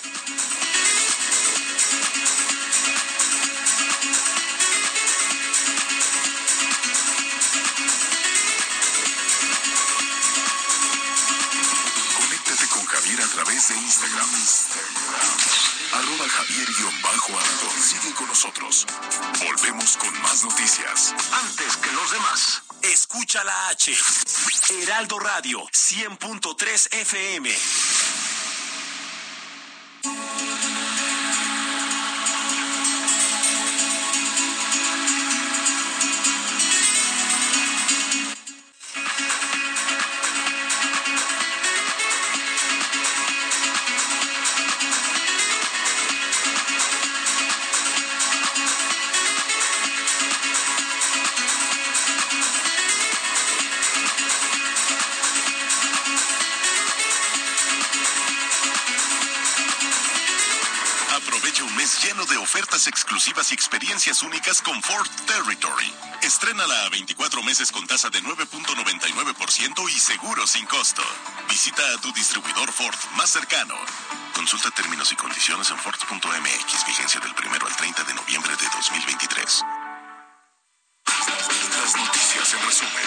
Javier 13.06 13.22
a 13.22 13.28
través 13.28 13.68
de 13.68 13.76
Instagram. 13.76 14.28
Instagram 14.34 15.66
arroba 15.92 16.28
javier 16.28 16.68
Sigue 17.80 18.12
con 18.14 18.26
nosotros. 18.26 18.84
Volvemos 19.44 19.96
con 19.96 20.22
más 20.22 20.42
noticias. 20.42 21.14
Antes 21.32 21.76
que 21.76 21.92
los 21.92 22.10
demás. 22.10 22.62
Escucha 22.82 23.44
la 23.44 23.68
H. 23.68 23.94
Heraldo 24.82 25.20
Radio 25.20 25.60
100.3 25.68 26.94
FM. 26.94 27.56
Exclusivas 62.86 63.50
y 63.50 63.54
experiencias 63.54 64.22
únicas 64.22 64.62
con 64.62 64.80
Ford 64.82 65.08
Territory. 65.26 65.92
Estrénala 66.22 66.86
a 66.86 66.88
24 66.90 67.42
meses 67.42 67.72
con 67.72 67.86
tasa 67.86 68.08
de 68.10 68.22
9.99% 68.22 69.90
y 69.90 69.98
seguro 69.98 70.46
sin 70.46 70.64
costo. 70.66 71.02
Visita 71.48 71.82
a 71.92 72.00
tu 72.00 72.12
distribuidor 72.12 72.70
Ford 72.72 72.96
más 73.16 73.30
cercano. 73.30 73.74
Consulta 74.34 74.70
términos 74.70 75.10
y 75.12 75.16
condiciones 75.16 75.70
en 75.70 75.78
Ford.mx, 75.78 76.86
vigencia 76.86 77.20
del 77.20 77.32
1 77.32 77.66
al 77.66 77.76
30 77.76 78.04
de 78.04 78.14
noviembre 78.14 78.52
de 78.56 78.64
2023. 78.76 79.64
Las 81.06 81.96
noticias 81.96 82.54
en 82.54 82.66
resumen. 82.66 83.04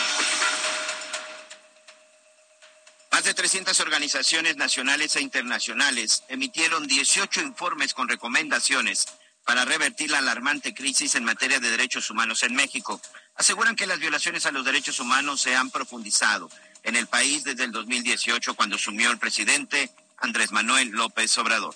Más 3.12 3.24
de 3.24 3.34
300 3.34 3.80
organizaciones 3.80 4.58
nacionales 4.58 5.16
e 5.16 5.22
internacionales 5.22 6.24
emitieron 6.30 6.88
18 6.88 7.42
informes 7.42 7.94
con 7.94 8.08
recomendaciones 8.08 9.08
para 9.50 9.66
revertir 9.66 10.12
la 10.12 10.20
alarmante 10.20 10.76
crisis 10.76 11.16
en 11.16 11.24
materia 11.24 11.60
de 11.60 11.72
derechos 11.72 12.12
humanos 12.12 12.44
en 12.44 12.54
México. 12.54 13.02
Aseguran 13.34 13.76
que 13.76 13.88
las 13.88 13.98
violaciones 13.98 14.46
a 14.46 14.52
los 14.52 14.64
derechos 14.64 15.00
humanos 15.00 15.42
se 15.42 15.56
han 15.56 15.72
profundizado 15.72 16.52
en 16.84 16.96
el 16.96 17.08
país 17.08 17.46
desde 17.46 17.64
el 17.64 17.72
2018 17.72 18.54
cuando 18.54 18.78
sumió 18.78 19.10
el 19.10 19.18
presidente 19.18 19.90
Andrés 20.20 20.52
Manuel 20.52 20.90
López 20.90 21.36
Obrador. 21.40 21.76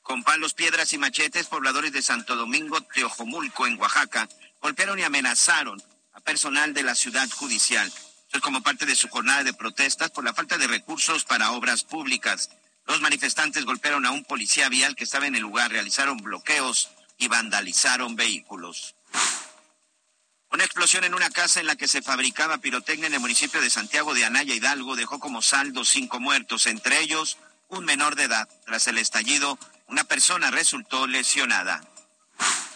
Con 0.00 0.22
palos, 0.22 0.54
piedras 0.54 0.90
y 0.94 0.96
machetes, 0.96 1.48
pobladores 1.48 1.92
de 1.92 2.00
Santo 2.00 2.34
Domingo, 2.34 2.80
Teojomulco, 2.80 3.66
en 3.66 3.78
Oaxaca, 3.78 4.26
golpearon 4.62 4.98
y 4.98 5.02
amenazaron 5.02 5.82
a 6.14 6.20
personal 6.20 6.72
de 6.72 6.82
la 6.82 6.94
ciudad 6.94 7.28
judicial. 7.28 7.88
Esto 7.88 8.38
es 8.38 8.42
como 8.42 8.62
parte 8.62 8.86
de 8.86 8.96
su 8.96 9.08
jornada 9.08 9.44
de 9.44 9.52
protestas 9.52 10.10
por 10.10 10.24
la 10.24 10.32
falta 10.32 10.56
de 10.56 10.66
recursos 10.66 11.26
para 11.26 11.50
obras 11.50 11.84
públicas. 11.84 12.48
Los 12.86 13.00
manifestantes 13.00 13.64
golpearon 13.64 14.06
a 14.06 14.10
un 14.10 14.24
policía 14.24 14.68
vial 14.68 14.96
que 14.96 15.04
estaba 15.04 15.26
en 15.26 15.34
el 15.34 15.42
lugar, 15.42 15.70
realizaron 15.70 16.18
bloqueos 16.18 16.90
y 17.18 17.28
vandalizaron 17.28 18.16
vehículos. 18.16 18.96
Una 20.52 20.64
explosión 20.64 21.04
en 21.04 21.14
una 21.14 21.30
casa 21.30 21.60
en 21.60 21.66
la 21.66 21.76
que 21.76 21.86
se 21.86 22.02
fabricaba 22.02 22.58
pirotecnia 22.58 23.06
en 23.06 23.14
el 23.14 23.20
municipio 23.20 23.60
de 23.60 23.70
Santiago 23.70 24.14
de 24.14 24.24
Anaya 24.24 24.52
Hidalgo 24.52 24.96
dejó 24.96 25.20
como 25.20 25.42
saldo 25.42 25.84
cinco 25.84 26.18
muertos, 26.18 26.66
entre 26.66 26.98
ellos 27.00 27.38
un 27.68 27.84
menor 27.84 28.16
de 28.16 28.24
edad. 28.24 28.48
Tras 28.66 28.88
el 28.88 28.98
estallido, 28.98 29.58
una 29.86 30.02
persona 30.02 30.50
resultó 30.50 31.06
lesionada. 31.06 31.80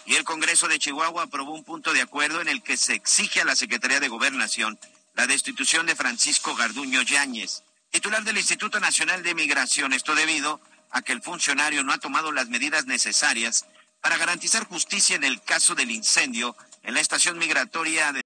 Y 0.05 0.15
el 0.15 0.23
Congreso 0.23 0.69
de 0.69 0.79
Chihuahua 0.79 1.23
aprobó 1.23 1.53
un 1.53 1.65
punto 1.65 1.91
de 1.91 2.01
acuerdo 2.01 2.39
en 2.39 2.47
el 2.47 2.63
que 2.63 2.77
se 2.77 2.93
exige 2.93 3.41
a 3.41 3.45
la 3.45 3.57
Secretaría 3.57 3.99
de 3.99 4.07
Gobernación 4.07 4.79
la 5.15 5.27
destitución 5.27 5.85
de 5.85 5.95
Francisco 5.95 6.55
Garduño 6.55 7.01
Yáñez, 7.01 7.63
titular 7.95 8.25
del 8.25 8.35
Instituto 8.35 8.77
Nacional 8.81 9.23
de 9.23 9.33
Migración. 9.33 9.93
Esto 9.93 10.13
debido 10.15 10.59
a 10.91 11.01
que 11.01 11.13
el 11.13 11.21
funcionario 11.21 11.81
no 11.81 11.93
ha 11.93 11.97
tomado 11.97 12.29
las 12.33 12.49
medidas 12.49 12.87
necesarias 12.87 13.65
para 14.01 14.17
garantizar 14.17 14.65
justicia 14.65 15.15
en 15.15 15.23
el 15.23 15.41
caso 15.41 15.75
del 15.75 15.91
incendio 15.91 16.57
en 16.83 16.93
la 16.93 16.99
estación 16.99 17.37
migratoria 17.37 18.11
de. 18.11 18.21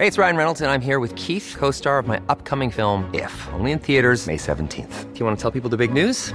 Hey, 0.00 0.06
it's 0.06 0.18
Ryan 0.18 0.36
Reynolds, 0.36 0.60
and 0.62 0.70
I'm 0.70 0.80
here 0.80 0.98
with 0.98 1.14
Keith, 1.14 1.56
co 1.58 1.70
star 1.70 1.98
of 2.00 2.08
my 2.08 2.20
upcoming 2.28 2.70
film, 2.70 3.08
If, 3.12 3.32
only 3.52 3.70
in 3.70 3.78
theaters, 3.78 4.26
May 4.26 4.36
17th. 4.36 5.12
Do 5.12 5.18
you 5.18 5.26
want 5.26 5.38
to 5.38 5.42
tell 5.42 5.52
people 5.52 5.70
the 5.70 5.76
big 5.76 5.92
news? 5.92 6.34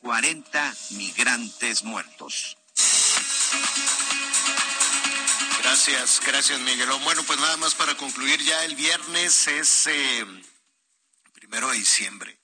40 0.00 0.74
migrantes 0.90 1.82
muertos. 1.82 2.56
Gracias, 5.62 6.20
gracias 6.24 6.60
Miguel. 6.60 6.88
Bueno, 7.04 7.22
pues 7.24 7.38
nada 7.38 7.56
más 7.58 7.74
para 7.74 7.96
concluir, 7.96 8.40
ya 8.42 8.64
el 8.64 8.74
viernes 8.74 9.46
es 9.48 9.86
eh, 9.86 10.26
primero 11.34 11.68
de 11.70 11.78
diciembre. 11.78 12.38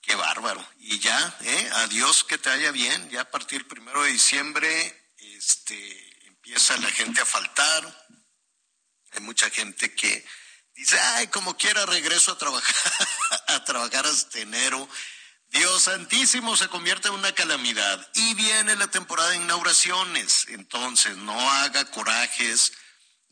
Qué 0.00 0.16
bárbaro. 0.16 0.66
Y 0.78 0.98
ya, 0.98 1.36
¿eh? 1.42 1.70
adiós, 1.74 2.24
que 2.24 2.38
te 2.38 2.48
vaya 2.48 2.72
bien. 2.72 3.08
Ya 3.10 3.20
a 3.22 3.30
partir 3.30 3.68
primero 3.68 4.02
de 4.02 4.10
diciembre 4.10 5.04
este, 5.18 6.26
empieza 6.26 6.76
la 6.78 6.90
gente 6.90 7.20
a 7.20 7.26
faltar. 7.26 8.06
Hay 9.12 9.20
mucha 9.20 9.48
gente 9.50 9.94
que 9.94 10.26
dice, 10.74 10.98
ay, 10.98 11.28
como 11.28 11.56
quiera 11.56 11.86
regreso 11.86 12.32
a 12.32 12.38
trabajar, 12.38 13.06
a 13.48 13.64
trabajar 13.64 14.06
hasta 14.06 14.40
enero. 14.40 14.88
Dios 15.52 15.82
Santísimo 15.82 16.56
se 16.56 16.68
convierte 16.68 17.08
en 17.08 17.14
una 17.14 17.32
calamidad 17.32 18.08
y 18.14 18.32
viene 18.34 18.74
la 18.76 18.86
temporada 18.86 19.28
de 19.30 19.36
inauguraciones. 19.36 20.46
Entonces, 20.48 21.18
no 21.18 21.38
haga 21.38 21.84
corajes. 21.90 22.72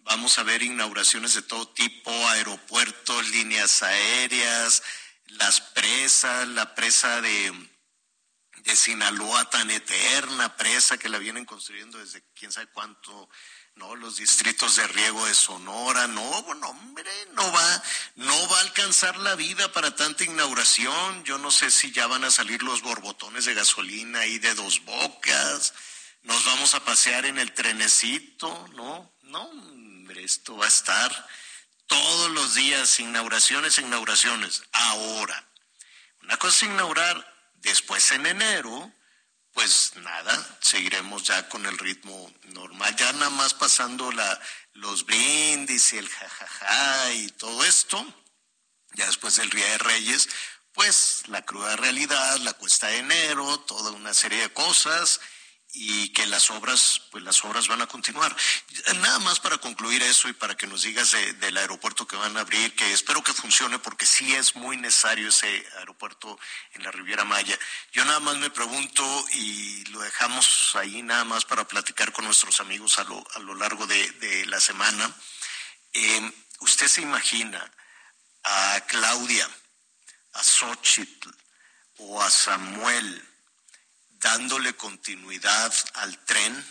Vamos 0.01 0.39
a 0.39 0.43
ver 0.43 0.63
inauguraciones 0.63 1.33
de 1.33 1.41
todo 1.41 1.67
tipo, 1.69 2.11
aeropuertos, 2.29 3.27
líneas 3.31 3.83
aéreas, 3.83 4.83
las 5.29 5.63
presas, 5.63 6.47
la 6.49 6.75
presa 6.75 7.23
de, 7.23 7.71
de 8.65 8.77
Sinaloa 8.77 9.49
tan 9.49 9.71
eterna, 9.71 10.59
presa 10.59 10.99
que 10.99 11.09
la 11.09 11.19
vienen 11.19 11.47
construyendo 11.47 11.99
desde 11.99 12.23
quién 12.35 12.53
sabe 12.53 12.67
cuánto, 12.67 13.31
no, 13.77 13.97
los 13.97 14.17
distritos 14.17 14.77
de 14.77 14.87
riego 14.89 15.25
de 15.27 15.35
Sonora, 15.35 16.07
no, 16.07 16.43
bueno, 16.43 16.69
hombre, 16.69 17.11
no 17.33 17.53
va, 17.53 17.83
no 18.17 18.49
va 18.49 18.59
a 18.59 18.63
alcanzar 18.63 19.17
la 19.19 19.35
vida 19.35 19.73
para 19.73 19.95
tanta 19.95 20.25
inauguración. 20.25 21.25
Yo 21.25 21.39
no 21.39 21.51
sé 21.51 21.71
si 21.71 21.91
ya 21.93 22.07
van 22.07 22.25
a 22.25 22.31
salir 22.31 22.63
los 22.63 22.83
borbotones 22.83 23.47
de 23.47 23.55
gasolina 23.55 24.21
ahí 24.21 24.39
de 24.39 24.55
dos 24.55 24.85
bocas. 24.85 25.73
Nos 26.23 26.45
vamos 26.45 26.75
a 26.75 26.85
pasear 26.85 27.25
en 27.25 27.39
el 27.39 27.53
trenecito, 27.53 28.69
¿no? 28.75 29.13
No, 29.23 29.43
hombre, 29.45 30.25
esto 30.25 30.57
va 30.57 30.67
a 30.67 30.69
estar 30.69 31.29
todos 31.87 32.31
los 32.31 32.55
días, 32.55 33.01
inauguraciones, 33.01 33.79
inauguraciones. 33.79 34.63
Ahora, 34.73 35.49
una 36.23 36.37
cosa 36.37 36.67
es 36.67 36.73
inaugurar 36.73 37.35
después 37.55 38.13
en 38.13 38.27
enero, 38.27 38.93
pues 39.53 39.93
nada, 39.97 40.59
seguiremos 40.61 41.25
ya 41.25 41.49
con 41.49 41.67
el 41.67 41.77
ritmo 41.79 42.33
normal, 42.55 42.95
ya 42.97 43.13
nada 43.15 43.31
más 43.31 43.55
pasando 43.55 44.13
la, 44.13 44.41
los 44.75 45.05
brindis 45.05 45.93
y 45.93 45.99
el 45.99 46.09
jajaja 46.09 47.13
y 47.15 47.29
todo 47.33 47.65
esto, 47.65 48.05
ya 48.95 49.07
después 49.07 49.37
del 49.37 49.51
Día 49.51 49.67
de 49.67 49.79
Reyes, 49.79 50.29
pues 50.73 51.25
la 51.27 51.43
cruda 51.43 51.77
realidad, 51.77 52.37
la 52.39 52.53
cuesta 52.55 52.89
de 52.89 52.99
enero, 52.99 53.61
toda 53.61 53.91
una 53.91 54.15
serie 54.15 54.43
de 54.43 54.53
cosas 54.53 55.21
y 55.73 56.09
que 56.13 56.27
las 56.27 56.51
obras, 56.51 57.03
pues 57.11 57.23
las 57.23 57.45
obras 57.45 57.69
van 57.69 57.83
a 57.83 57.87
continuar. 57.87 58.35
Nada 58.97 59.19
más 59.21 59.39
para 59.39 59.59
concluir 59.59 60.03
eso 60.03 60.29
y 60.29 60.33
para 60.33 60.57
que 60.57 60.67
nos 60.67 60.83
digas 60.83 61.13
del 61.39 61.57
aeropuerto 61.57 62.07
que 62.07 62.17
van 62.17 62.37
a 62.37 62.41
abrir, 62.41 62.75
que 62.75 62.93
espero 62.93 63.23
que 63.23 63.33
funcione 63.33 63.79
porque 63.79 64.07
sí 64.07 64.35
es 64.35 64.57
muy 64.57 64.77
necesario 64.77 65.29
ese 65.29 65.67
aeropuerto 65.79 66.39
en 66.73 66.83
la 66.83 66.91
Riviera 66.91 67.25
Maya. 67.25 67.59
Yo 67.93 68.05
nada 68.05 68.21
más 68.21 68.37
me 68.39 68.51
pregunto 68.51 69.05
y 69.33 69.85
lo 69.87 70.01
dejamos 70.01 70.75
ahí 70.75 71.03
nada 71.03 71.25
más 71.25 71.45
para 71.45 71.67
platicar 71.67 72.13
con 72.13 72.25
nuestros 72.25 72.61
amigos 72.61 72.99
a 72.99 73.05
lo, 73.05 73.25
a 73.35 73.39
lo 73.39 73.55
largo 73.55 73.87
de, 73.87 74.45
la 74.47 74.61
semana. 74.61 75.15
Eh, 75.93 76.33
¿Usted 76.61 76.89
se 76.89 77.03
imagina 77.03 77.71
a 78.43 78.85
Claudia, 78.89 79.49
a 80.33 80.43
Xochitl 80.43 81.31
o 81.99 82.21
a 82.21 82.31
Samuel? 82.31 83.30
Dándole 84.21 84.75
continuidad 84.75 85.73
al 85.95 86.19
tren, 86.25 86.65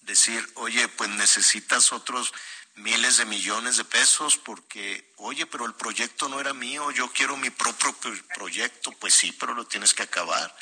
decir, 0.00 0.48
oye, 0.54 0.86
pues 0.88 1.10
necesitas 1.10 1.92
otros 1.92 2.32
miles 2.76 3.16
de 3.16 3.24
millones 3.24 3.76
de 3.76 3.84
pesos 3.84 4.36
porque, 4.36 5.12
oye, 5.16 5.46
pero 5.46 5.66
el 5.66 5.74
proyecto 5.74 6.28
no 6.28 6.40
era 6.40 6.52
mío, 6.52 6.90
yo 6.90 7.10
quiero 7.12 7.36
mi 7.36 7.50
propio 7.50 7.94
proyecto, 8.34 8.92
pues 8.92 9.14
sí, 9.14 9.32
pero 9.32 9.54
lo 9.54 9.66
tienes 9.66 9.94
que 9.94 10.04
acabar. 10.04 10.54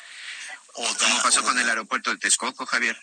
O 0.73 0.97
¿Cómo 0.97 1.21
pasó 1.21 1.43
con 1.43 1.57
el 1.57 1.69
aeropuerto 1.69 2.09
de 2.09 2.17
Texcoco, 2.17 2.65
Javier? 2.65 2.99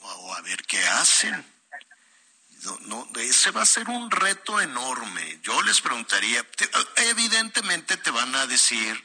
O 0.00 0.34
a 0.34 0.40
ver 0.40 0.64
qué 0.64 0.84
hacen. 0.84 1.46
No, 2.62 2.78
no, 2.82 3.20
ese 3.20 3.50
va 3.50 3.62
a 3.62 3.66
ser 3.66 3.88
un 3.88 4.10
reto 4.10 4.60
enorme. 4.60 5.40
Yo 5.42 5.60
les 5.62 5.80
preguntaría, 5.80 6.46
evidentemente 6.96 7.96
te 7.96 8.10
van 8.10 8.34
a 8.34 8.46
decir, 8.46 9.02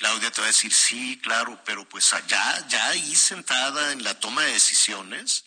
Claudia 0.00 0.30
te 0.30 0.40
va 0.40 0.46
a 0.46 0.54
decir, 0.54 0.72
sí, 0.72 1.20
claro, 1.22 1.60
pero 1.62 1.86
pues 1.86 2.14
allá, 2.14 2.66
ya 2.68 2.88
ahí 2.88 3.14
sentada 3.14 3.92
en 3.92 4.02
la 4.02 4.18
toma 4.18 4.44
de 4.44 4.52
decisiones, 4.54 5.44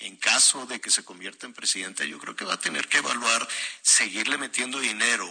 en 0.00 0.18
caso 0.18 0.66
de 0.66 0.82
que 0.82 0.90
se 0.90 1.02
convierta 1.02 1.46
en 1.46 1.54
presidenta, 1.54 2.04
yo 2.04 2.18
creo 2.18 2.36
que 2.36 2.44
va 2.44 2.52
a 2.52 2.60
tener 2.60 2.88
que 2.88 2.98
evaluar 2.98 3.48
seguirle 3.80 4.36
metiendo 4.36 4.80
dinero, 4.80 5.26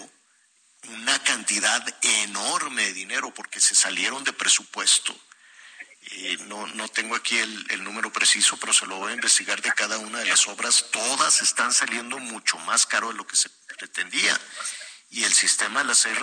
una 0.88 1.21
cantidad 1.21 1.86
enorme 2.23 2.86
de 2.86 2.93
dinero, 2.93 3.32
porque 3.36 3.62
se 3.62 3.75
salieron 3.75 4.23
de 4.23 4.34
presupuesto. 4.34 5.15
Eh, 6.10 6.38
no, 6.47 6.65
no 6.65 6.88
tengo 6.88 7.15
aquí 7.15 7.38
el, 7.38 7.67
el, 7.69 7.84
número 7.84 8.12
preciso, 8.12 8.58
pero 8.58 8.73
se 8.73 8.88
lo 8.88 8.97
voy 8.97 9.12
a 9.12 9.15
investigar 9.15 9.62
de 9.62 9.73
cada 9.73 9.99
una 9.99 10.19
de 10.19 10.25
las 10.25 10.47
obras. 10.47 10.88
Todas 10.91 11.43
están 11.43 11.71
saliendo 11.71 12.17
mucho 12.17 12.58
más 12.60 12.88
caro 12.88 13.10
de 13.10 13.13
lo 13.13 13.28
que 13.28 13.36
se 13.36 13.49
pretendía 13.78 14.36
y 15.10 15.24
el 15.24 15.34
sistema 15.34 15.80
de 15.82 15.86
las 15.86 16.00
seis 16.00 16.18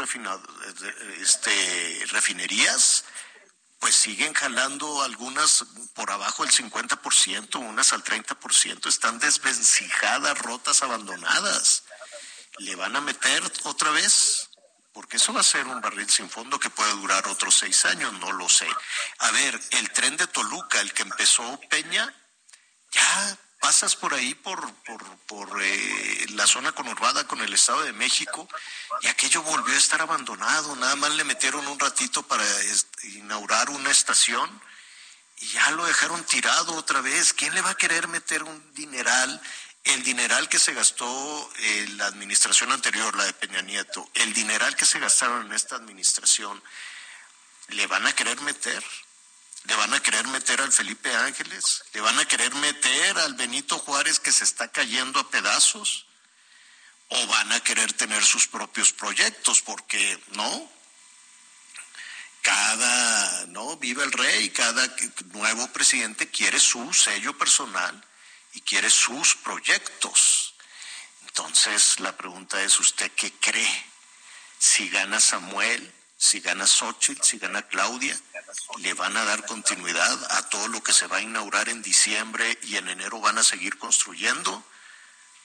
este, 1.20 2.04
refinerías, 2.10 3.04
pues 3.78 3.94
siguen 3.94 4.32
jalando 4.32 5.02
algunas 5.02 5.64
por 5.94 6.10
abajo 6.10 6.44
del 6.44 6.52
50%, 6.52 7.56
unas 7.56 7.92
al 7.92 8.04
30%, 8.04 8.86
están 8.86 9.18
desvencijadas, 9.18 10.38
rotas, 10.38 10.82
abandonadas. 10.82 11.82
¿Le 12.58 12.76
van 12.76 12.94
a 12.94 13.00
meter 13.00 13.42
otra 13.64 13.90
vez? 13.90 14.50
Porque 14.92 15.16
eso 15.16 15.32
va 15.32 15.40
a 15.40 15.44
ser 15.44 15.66
un 15.66 15.80
barril 15.80 16.08
sin 16.08 16.28
fondo 16.28 16.60
que 16.60 16.70
puede 16.70 16.92
durar 16.92 17.26
otros 17.26 17.56
seis 17.56 17.84
años, 17.86 18.12
no 18.14 18.30
lo 18.32 18.48
sé. 18.48 18.68
A 19.18 19.30
ver, 19.30 19.60
el 19.70 19.90
tren 19.90 20.16
de 20.16 20.26
Toluca, 20.26 20.80
el 20.80 20.92
que 20.92 21.02
empezó 21.02 21.58
Peña, 21.70 22.14
ya 22.92 23.38
pasas 23.62 23.94
por 23.94 24.12
ahí, 24.12 24.34
por, 24.34 24.74
por, 24.84 25.02
por 25.28 25.62
eh, 25.62 26.26
la 26.30 26.48
zona 26.48 26.72
conurbada 26.72 27.26
con 27.28 27.40
el 27.40 27.54
Estado 27.54 27.82
de 27.82 27.92
México, 27.92 28.48
y 29.02 29.06
aquello 29.06 29.40
volvió 29.42 29.72
a 29.72 29.78
estar 29.78 30.02
abandonado. 30.02 30.74
Nada 30.76 30.96
más 30.96 31.12
le 31.12 31.22
metieron 31.22 31.66
un 31.68 31.78
ratito 31.78 32.24
para 32.24 32.44
inaugurar 33.14 33.70
una 33.70 33.90
estación 33.90 34.50
y 35.40 35.46
ya 35.46 35.70
lo 35.70 35.86
dejaron 35.86 36.24
tirado 36.24 36.74
otra 36.74 37.00
vez. 37.00 37.32
¿Quién 37.32 37.54
le 37.54 37.60
va 37.60 37.70
a 37.70 37.76
querer 37.76 38.08
meter 38.08 38.42
un 38.42 38.74
dineral? 38.74 39.40
El 39.84 40.02
dineral 40.02 40.48
que 40.48 40.58
se 40.58 40.74
gastó 40.74 41.52
eh, 41.58 41.86
la 41.96 42.06
administración 42.06 42.72
anterior, 42.72 43.16
la 43.16 43.24
de 43.24 43.32
Peña 43.32 43.62
Nieto, 43.62 44.08
el 44.14 44.34
dineral 44.34 44.74
que 44.74 44.86
se 44.86 44.98
gastaron 44.98 45.46
en 45.46 45.52
esta 45.52 45.76
administración, 45.76 46.60
¿le 47.68 47.86
van 47.86 48.06
a 48.06 48.12
querer 48.12 48.40
meter? 48.40 48.82
¿Le 49.64 49.76
van 49.76 49.94
a 49.94 50.00
querer 50.00 50.26
meter 50.28 50.60
al 50.60 50.72
Felipe 50.72 51.14
Ángeles? 51.14 51.84
¿Le 51.92 52.00
van 52.00 52.18
a 52.18 52.24
querer 52.24 52.52
meter 52.56 53.18
al 53.18 53.34
Benito 53.34 53.78
Juárez 53.78 54.18
que 54.18 54.32
se 54.32 54.44
está 54.44 54.68
cayendo 54.68 55.20
a 55.20 55.30
pedazos? 55.30 56.06
¿O 57.08 57.26
van 57.28 57.52
a 57.52 57.60
querer 57.60 57.92
tener 57.92 58.24
sus 58.24 58.48
propios 58.48 58.92
proyectos? 58.92 59.62
Porque, 59.62 60.18
¿no? 60.32 60.70
Cada, 62.42 63.46
¿no? 63.46 63.76
Vive 63.76 64.02
el 64.02 64.10
rey, 64.10 64.50
cada 64.50 64.96
nuevo 65.26 65.68
presidente 65.68 66.28
quiere 66.28 66.58
su 66.58 66.92
sello 66.92 67.38
personal 67.38 68.04
y 68.54 68.60
quiere 68.62 68.90
sus 68.90 69.36
proyectos. 69.36 70.54
Entonces, 71.22 72.00
la 72.00 72.16
pregunta 72.16 72.60
es, 72.62 72.80
¿usted 72.80 73.12
qué 73.12 73.32
cree? 73.38 73.86
Si 74.58 74.88
gana 74.88 75.20
Samuel, 75.20 75.92
si 76.22 76.38
gana 76.38 76.68
Xochitl, 76.68 77.20
si 77.24 77.38
gana 77.38 77.62
Claudia, 77.62 78.16
le 78.78 78.94
van 78.94 79.16
a 79.16 79.24
dar 79.24 79.44
continuidad 79.44 80.18
a 80.30 80.48
todo 80.50 80.68
lo 80.68 80.80
que 80.80 80.92
se 80.92 81.08
va 81.08 81.16
a 81.16 81.20
inaugurar 81.20 81.68
en 81.68 81.82
diciembre 81.82 82.58
y 82.62 82.76
en 82.76 82.88
enero 82.88 83.20
van 83.20 83.38
a 83.38 83.42
seguir 83.42 83.76
construyendo. 83.76 84.64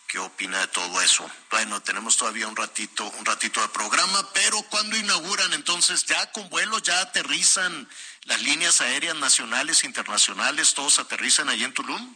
¿Qué 0.07 0.19
opina 0.19 0.59
de 0.59 0.67
todo 0.67 1.01
eso? 1.01 1.27
Bueno, 1.49 1.81
tenemos 1.81 2.15
todavía 2.15 2.47
un 2.47 2.55
ratito, 2.55 3.09
un 3.17 3.25
ratito 3.25 3.59
de 3.59 3.69
programa, 3.69 4.29
pero 4.33 4.61
cuando 4.69 4.95
inauguran 4.95 5.51
entonces 5.53 6.05
ya 6.05 6.31
con 6.31 6.47
vuelos 6.49 6.83
ya 6.83 7.01
aterrizan 7.01 7.89
las 8.25 8.43
líneas 8.43 8.79
aéreas 8.79 9.15
nacionales, 9.15 9.83
internacionales, 9.83 10.75
todos 10.75 10.99
aterrizan 10.99 11.49
ahí 11.49 11.63
en 11.63 11.73
Tulum. 11.73 12.15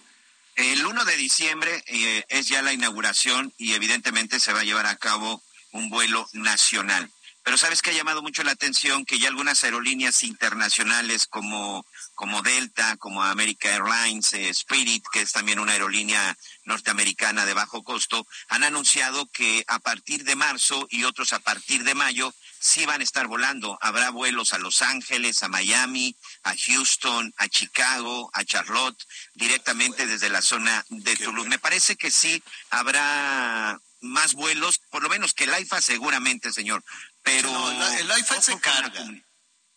El 0.56 0.86
1 0.86 1.04
de 1.06 1.18
diciembre 1.18 1.84
eh, 1.88 2.26
es 2.30 2.48
ya 2.48 2.62
la 2.62 2.74
inauguración 2.74 3.52
y 3.58 3.74
evidentemente 3.74 4.40
se 4.40 4.54
va 4.54 4.60
a 4.60 4.66
llevar 4.66 4.86
a 4.86 4.98
cabo 4.98 5.42
un 5.72 5.90
vuelo 5.90 6.30
nacional. 6.34 7.12
Pero 7.44 7.58
sabes 7.58 7.82
que 7.82 7.90
ha 7.90 7.94
llamado 7.94 8.22
mucho 8.22 8.44
la 8.44 8.52
atención 8.52 9.04
que 9.04 9.18
ya 9.18 9.28
algunas 9.28 9.64
aerolíneas 9.64 10.24
internacionales 10.24 11.26
como, 11.26 11.86
como 12.14 12.42
Delta, 12.44 12.98
como 12.98 13.24
America 13.24 13.70
Airlines, 13.70 14.34
eh, 14.34 14.50
Spirit, 14.50 15.04
que 15.12 15.22
es 15.22 15.32
también 15.32 15.60
una 15.60 15.72
aerolínea 15.74 16.38
norteamericana 16.66 17.46
de 17.46 17.56
bajo 17.56 17.84
costo, 17.84 18.28
han 18.50 18.64
anunciado 18.64 19.28
que 19.32 19.64
a 19.68 19.80
partir 19.80 20.24
de 20.24 20.36
marzo 20.36 20.86
y 20.90 21.04
otros 21.04 21.34
a 21.34 21.40
partir 21.40 21.84
de 21.84 21.96
mayo 21.96 22.32
sí 22.60 22.86
van 22.86 23.02
a 23.02 23.04
estar 23.04 23.26
volando. 23.26 23.78
Habrá 23.82 24.12
vuelos 24.12 24.54
a 24.54 24.60
Los 24.60 24.84
Ángeles, 24.84 25.42
a 25.42 25.48
Miami, 25.48 26.16
a 26.44 26.54
Houston, 26.56 27.34
a 27.38 27.48
Chicago, 27.48 28.30
a 28.34 28.44
Charlotte, 28.46 29.04
directamente 29.34 30.06
desde 30.06 30.30
la 30.30 30.44
zona 30.44 30.86
de 30.90 31.18
Toulouse. 31.18 31.50
Me 31.50 31.60
parece 31.60 31.96
que 31.96 32.12
sí 32.12 32.44
habrá 32.70 33.82
más 34.02 34.34
vuelos, 34.34 34.80
por 34.90 35.04
lo 35.04 35.10
menos 35.10 35.34
que 35.34 35.46
el 35.46 35.54
AIFA 35.54 35.82
seguramente, 35.82 36.52
señor. 36.52 36.84
Pero 37.24 37.72
el, 38.00 38.12
AIFA 38.12 38.42
se 38.42 38.60
carga. 38.60 39.06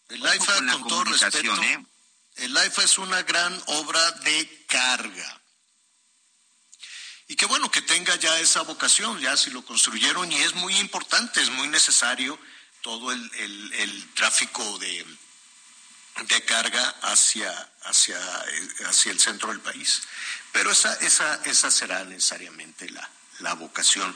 el 0.08 0.26
AIFA, 0.26 0.54
con, 0.72 0.88
todo 0.88 1.04
respeto, 1.04 1.62
¿eh? 1.62 1.86
el 2.36 2.56
AIFA 2.56 2.82
es 2.84 2.98
una 2.98 3.22
gran 3.22 3.62
obra 3.66 4.10
de 4.10 4.66
carga. 4.66 5.40
Y 7.26 7.36
qué 7.36 7.46
bueno 7.46 7.70
que 7.70 7.82
tenga 7.82 8.14
ya 8.16 8.38
esa 8.40 8.62
vocación, 8.62 9.18
ya 9.20 9.36
si 9.36 9.50
lo 9.50 9.64
construyeron, 9.64 10.30
y 10.30 10.36
es 10.36 10.54
muy 10.54 10.76
importante, 10.76 11.40
es 11.40 11.50
muy 11.50 11.68
necesario 11.68 12.38
todo 12.82 13.12
el, 13.12 13.30
el, 13.74 14.14
tráfico 14.14 14.78
de, 14.78 15.06
de 16.28 16.44
carga 16.44 16.86
hacia, 17.02 17.50
hacia, 17.84 18.18
hacia 18.86 19.12
el 19.12 19.18
centro 19.18 19.48
del 19.48 19.60
país. 19.60 20.02
Pero 20.52 20.70
esa, 20.70 20.94
esa, 20.96 21.40
esa 21.44 21.70
será 21.70 22.04
necesariamente 22.04 22.90
la, 22.90 23.08
la 23.40 23.54
vocación. 23.54 24.14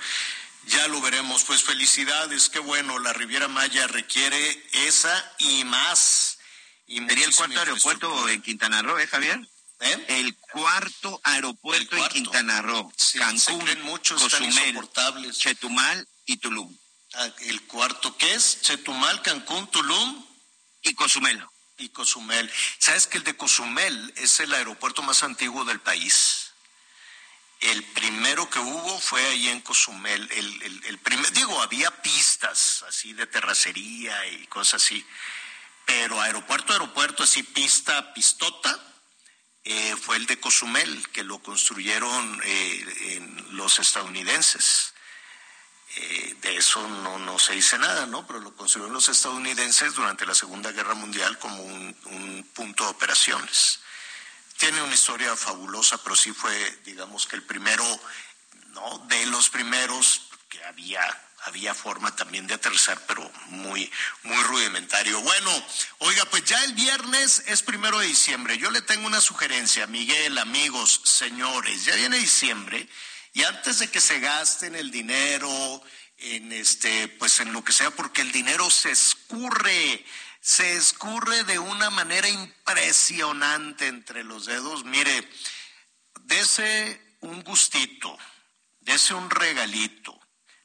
Ya 0.69 0.87
lo 0.89 1.01
veremos, 1.01 1.45
pues 1.45 1.63
felicidades, 1.63 2.49
qué 2.51 2.59
bueno, 2.59 2.99
la 2.99 3.13
Riviera 3.13 3.49
Maya 3.49 3.87
requiere 3.87 4.67
esa 4.73 5.33
y 5.39 5.65
más. 5.65 6.39
Y 6.87 6.99
Sería 7.07 7.27
el 7.27 7.35
cuarto 7.35 7.59
aeropuerto 7.61 8.29
en 8.29 8.43
Quintana 8.43 8.83
Roo, 8.83 8.99
¿eh, 8.99 9.07
Javier? 9.07 9.41
¿Eh? 9.81 10.05
El 10.09 10.37
cuarto 10.37 11.21
aeropuerto 11.25 11.81
El 11.83 11.89
cuarto. 12.01 12.17
en 12.17 12.23
Quintana 12.25 12.63
Roo. 12.63 12.93
Sí, 12.97 13.19
Cancún, 13.19 13.83
muchos, 13.83 14.21
Cozumel. 14.23 15.33
Chetumal 15.33 16.09
y 16.27 16.37
Tulum. 16.39 16.77
Ah, 17.15 17.29
El 17.41 17.63
cuarto, 17.63 18.17
¿qué 18.17 18.35
es? 18.35 18.61
Chetumal, 18.63 19.23
Cancún, 19.23 19.71
Tulum 19.71 20.25
Y 20.83 20.95
Cozumel. 20.95 21.43
y 21.79 21.89
Cozumel. 21.91 22.51
¿Sabes 22.79 23.07
que 23.07 23.19
el 23.19 23.25
de 23.25 23.37
Cozumel 23.37 24.13
es 24.17 24.41
el 24.41 24.53
aeropuerto 24.53 25.03
más 25.03 25.23
antiguo 25.23 25.65
del 25.65 25.81
país? 25.81 26.38
El 27.61 27.83
primero 27.83 28.49
que 28.49 28.61
hubo 28.61 29.01
fue 29.01 29.25
ahí 29.27 29.49
en 29.49 29.61
Cozumel. 29.63 30.29
El, 30.31 30.83
el, 30.87 30.99
primer, 30.99 31.31
digo, 31.33 31.61
había 31.61 31.91
pistas 32.03 32.85
así 32.87 33.15
de 33.15 33.27
terracería 33.27 34.27
y 34.29 34.47
cosas 34.47 34.83
así. 34.83 35.05
Pero 35.85 36.21
aeropuerto, 36.21 36.73
aeropuerto, 36.73 37.25
así 37.25 37.43
pista, 37.43 38.15
pistota, 38.15 38.79
eh, 39.65 39.97
fue 40.01 40.17
el 40.17 40.27
de 40.27 40.39
Cozumel, 40.39 41.09
que 41.09 41.25
lo 41.25 41.41
construyeron 41.41 42.41
eh, 42.45 43.21
los 43.51 43.81
estadounidenses. 43.81 44.95
Eh, 45.97 46.37
de 46.41 46.57
eso 46.57 46.87
no, 46.87 47.19
no 47.19 47.41
se 47.41 47.55
dice 47.55 47.77
nada, 47.77 48.07
¿no? 48.07 48.25
Pero 48.27 48.39
lo 48.39 48.55
construyeron 48.55 48.95
los 48.95 49.09
estadounidenses 49.09 49.95
durante 49.95 50.27
la 50.27 50.35
Segunda 50.35 50.71
Guerra 50.71 50.95
Mundial 50.95 51.39
como 51.39 51.61
un 51.61 52.49
punto 52.55 52.85
de 52.85 52.91
operaciones. 52.91 53.81
Tiene 54.59 54.83
una 54.83 54.95
historia 54.95 55.35
fabulosa, 55.37 56.03
pero 56.03 56.15
sí 56.17 56.33
fue, 56.33 56.81
digamos 56.85 57.27
que 57.27 57.37
el 57.37 57.43
primero, 57.43 57.85
¿no? 58.73 58.99
De 59.09 59.27
los 59.27 59.49
primeros 59.49 60.23
que 60.49 60.63
había, 60.65 61.01
había 61.45 61.75
forma 61.75 62.15
también 62.15 62.47
de 62.47 62.55
aterrizar, 62.55 63.01
pero 63.07 63.31
muy, 63.47 63.91
muy 64.25 64.43
rudimentario. 64.45 65.21
Bueno, 65.21 65.67
oiga, 65.99 66.25
pues 66.27 66.45
ya 66.45 66.63
el 66.65 66.75
viernes 66.75 67.45
es 67.47 67.63
primero 67.63 68.01
de 68.01 68.07
diciembre. 68.07 68.59
Yo 68.59 68.71
le 68.71 68.83
tengo 68.83 69.07
una 69.07 69.21
sugerencia, 69.21 69.87
Miguel, 69.87 70.37
amigos, 70.39 71.01
señores, 71.05 71.85
ya 71.85 71.95
viene 71.95 72.19
diciembre 72.19 72.89
y 73.35 73.45
antes 73.45 73.79
de 73.79 73.89
que 73.89 74.01
se 74.01 74.19
gasten 74.19 74.75
el 74.75 74.91
dinero 74.91 75.83
en 76.19 76.53
este, 76.53 77.07
pues 77.07 77.39
en 77.41 77.53
lo 77.53 77.63
que 77.63 77.73
sea, 77.73 77.93
porque 77.93 78.23
el 78.23 78.33
dinero 78.33 78.69
se 78.71 78.91
escurre, 78.91 80.05
se 80.41 80.77
escurre 80.77 81.45
de 81.45 81.59
una 81.59 81.91
manera 81.91 82.29
impresionante 82.29 83.87
entre 83.87 84.25
los 84.25 84.47
dedos. 84.47 84.85
Mire, 84.85 85.29
dese 86.23 87.17
un 87.21 87.43
gustito, 87.43 88.17
dese 88.81 89.15
un 89.15 89.31
regalito, 89.31 90.19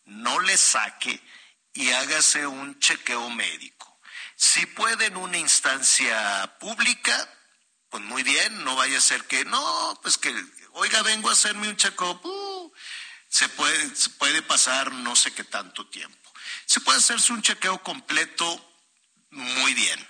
no 0.06 0.40
le 0.40 0.58
saque 0.58 1.22
y 1.74 1.92
hágase 1.92 2.46
un 2.46 2.80
chequeo 2.80 3.30
médico. 3.30 4.00
Si 4.36 4.66
puede 4.66 5.08
en 5.08 5.18
una 5.18 5.38
instancia 5.38 6.58
pública, 6.60 7.30
pues 7.90 8.04
muy 8.04 8.24
bien, 8.24 8.64
no 8.64 8.76
vaya 8.76 8.98
a 8.98 9.02
ser 9.02 9.26
que, 9.26 9.46
no, 9.46 10.00
pues 10.02 10.18
que, 10.18 10.34
oiga, 10.74 11.02
vengo 11.04 11.30
a 11.30 11.34
hacerme 11.34 11.70
un 11.70 11.78
chequeo, 11.78 12.74
se 13.30 13.50
puede, 13.50 13.96
se 13.96 14.10
puede 14.12 14.42
pasar 14.42 14.92
no 14.92 15.16
sé 15.16 15.34
qué 15.34 15.44
tanto 15.44 15.88
tiempo. 15.88 16.32
Se 16.66 16.82
puede 16.82 17.00
hacerse 17.00 17.34
un 17.34 17.42
chequeo 17.42 17.82
completo 17.82 18.73
muy 19.34 19.74
bien. 19.74 20.08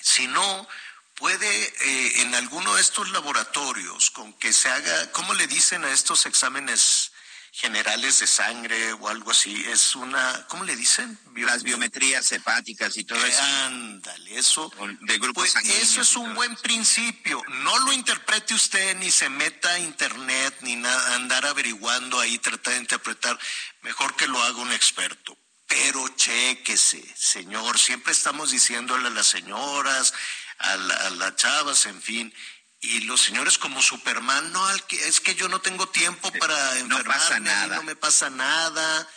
Si 0.00 0.26
no, 0.26 0.68
puede 1.14 1.46
eh, 1.80 2.22
en 2.22 2.34
alguno 2.34 2.74
de 2.74 2.80
estos 2.80 3.10
laboratorios 3.10 4.10
con 4.10 4.32
que 4.34 4.52
se 4.52 4.68
haga, 4.68 5.12
¿cómo 5.12 5.34
le 5.34 5.46
dicen 5.46 5.84
a 5.84 5.92
estos 5.92 6.26
exámenes 6.26 7.12
generales 7.54 8.18
de 8.18 8.26
sangre 8.26 8.94
o 8.94 9.08
algo 9.08 9.30
así? 9.30 9.62
Es 9.68 9.94
una, 9.94 10.46
¿cómo 10.48 10.64
le 10.64 10.74
dicen? 10.74 11.18
Bio- 11.26 11.46
Las 11.46 11.62
biometrías 11.62 12.32
hepáticas 12.32 12.96
y 12.96 13.04
todo 13.04 13.24
Eh, 13.24 13.28
eso. 13.28 13.42
Ándale, 13.42 14.38
eso. 14.38 14.72
De 15.02 15.18
grupos 15.18 15.52
Pues 15.52 15.64
eso 15.66 16.00
es 16.00 16.16
un 16.16 16.34
buen 16.34 16.56
principio. 16.56 17.42
No 17.48 17.78
lo 17.80 17.92
interprete 17.92 18.54
usted 18.54 18.96
ni 18.96 19.10
se 19.10 19.28
meta 19.28 19.70
a 19.70 19.78
internet 19.78 20.56
ni 20.62 20.76
nada, 20.76 21.14
andar 21.14 21.44
averiguando 21.46 22.18
ahí, 22.18 22.38
tratar 22.38 22.72
de 22.74 22.80
interpretar. 22.80 23.38
Mejor 23.82 24.16
que 24.16 24.26
lo 24.26 24.42
haga 24.42 24.56
un 24.56 24.72
experto. 24.72 25.36
Pero 25.74 26.06
chéquese, 26.16 27.02
señor. 27.16 27.78
Siempre 27.78 28.12
estamos 28.12 28.50
diciéndole 28.50 29.06
a 29.08 29.10
las 29.10 29.26
señoras, 29.26 30.12
a, 30.58 30.76
la- 30.76 30.94
a 31.06 31.10
las 31.10 31.36
chavas, 31.36 31.86
en 31.86 32.00
fin. 32.02 32.34
Y 32.80 33.00
los 33.02 33.22
señores 33.22 33.56
como 33.58 33.80
Superman, 33.80 34.52
no, 34.52 34.62
es 34.90 35.20
que 35.20 35.34
yo 35.34 35.48
no 35.48 35.60
tengo 35.60 35.88
tiempo 35.88 36.30
para 36.32 36.74
no 36.74 36.98
enfermarme, 36.98 37.04
pasa 37.14 37.36
a 37.36 37.40
mí 37.40 37.44
nada. 37.46 37.76
no 37.76 37.82
me 37.84 37.96
pasa 37.96 38.28
nada. 38.30 39.08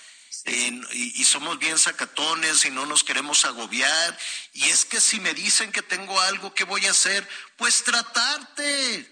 Eh, 0.46 0.80
y, 0.94 1.22
y 1.22 1.26
somos 1.26 1.58
bien 1.60 1.78
sacatones 1.78 2.64
y 2.66 2.70
no 2.70 2.86
nos 2.86 3.04
queremos 3.04 3.44
agobiar. 3.44 4.18
Y 4.54 4.66
es 4.70 4.86
que 4.86 5.02
si 5.02 5.20
me 5.20 5.34
dicen 5.34 5.72
que 5.74 5.82
tengo 5.82 6.20
algo, 6.22 6.54
¿qué 6.54 6.64
voy 6.64 6.86
a 6.86 6.92
hacer? 6.92 7.28
Pues 7.58 7.84
tratarte. 7.84 9.12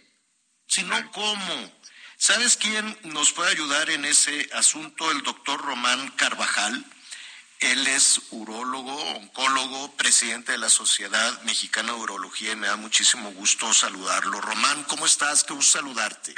Si 0.68 0.84
no, 0.84 1.12
¿cómo? 1.12 1.82
¿Sabes 2.18 2.56
quién 2.56 2.98
nos 3.04 3.34
puede 3.34 3.52
ayudar 3.52 3.90
en 3.90 4.06
ese 4.06 4.50
asunto? 4.54 5.12
El 5.12 5.24
doctor 5.24 5.60
Román 5.62 6.10
Carvajal. 6.12 6.86
Él 7.64 7.88
es 7.88 8.20
urólogo, 8.32 8.94
oncólogo, 9.16 9.96
presidente 9.96 10.52
de 10.52 10.58
la 10.58 10.70
Sociedad 10.70 11.42
Mexicana 11.44 11.94
de 11.94 12.00
Urología 12.00 12.52
y 12.52 12.58
me 12.58 12.68
da 12.68 12.76
muchísimo 12.76 13.32
gusto 13.32 13.74
saludarlo. 13.74 14.42
Román, 14.42 14.84
¿cómo 14.84 15.06
estás? 15.06 15.46
Qué 15.46 15.54
gusto 15.54 15.78
saludarte. 15.80 16.36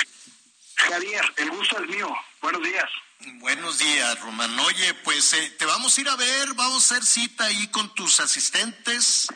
Javier, 0.75 1.33
el 1.37 1.49
gusto 1.49 1.81
es 1.81 1.89
mío. 1.89 2.15
Buenos 2.43 2.61
días. 2.61 2.85
Buenos 3.39 3.79
días, 3.79 4.19
Román. 4.19 4.59
Oye, 4.59 4.93
pues 5.03 5.33
eh, 5.33 5.49
te 5.57 5.65
vamos 5.65 5.97
a 5.97 6.01
ir 6.01 6.09
a 6.09 6.15
ver, 6.15 6.53
vamos 6.53 6.91
a 6.91 6.95
hacer 6.95 7.03
cita 7.03 7.45
ahí 7.45 7.67
con 7.69 7.91
tus 7.95 8.19
asistentes, 8.19 9.27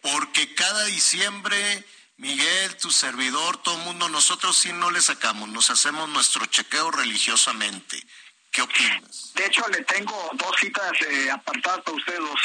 porque 0.00 0.54
cada 0.54 0.84
diciembre, 0.84 1.84
Miguel, 2.18 2.76
tu 2.76 2.92
servidor, 2.92 3.56
todo 3.56 3.78
el 3.78 3.82
mundo, 3.82 4.08
nosotros 4.08 4.56
sí 4.56 4.72
no 4.72 4.92
le 4.92 5.00
sacamos, 5.00 5.48
nos 5.48 5.70
hacemos 5.70 6.08
nuestro 6.08 6.46
chequeo 6.46 6.92
religiosamente. 6.92 8.00
¿Qué 8.52 8.62
opinas? 8.62 9.32
De 9.34 9.46
hecho, 9.46 9.66
le 9.68 9.82
tengo 9.84 10.30
dos 10.34 10.54
citas 10.60 10.92
eh, 11.08 11.30
apartadas 11.30 11.80
para 11.80 11.96
ustedes 11.96 12.20
dos. 12.20 12.40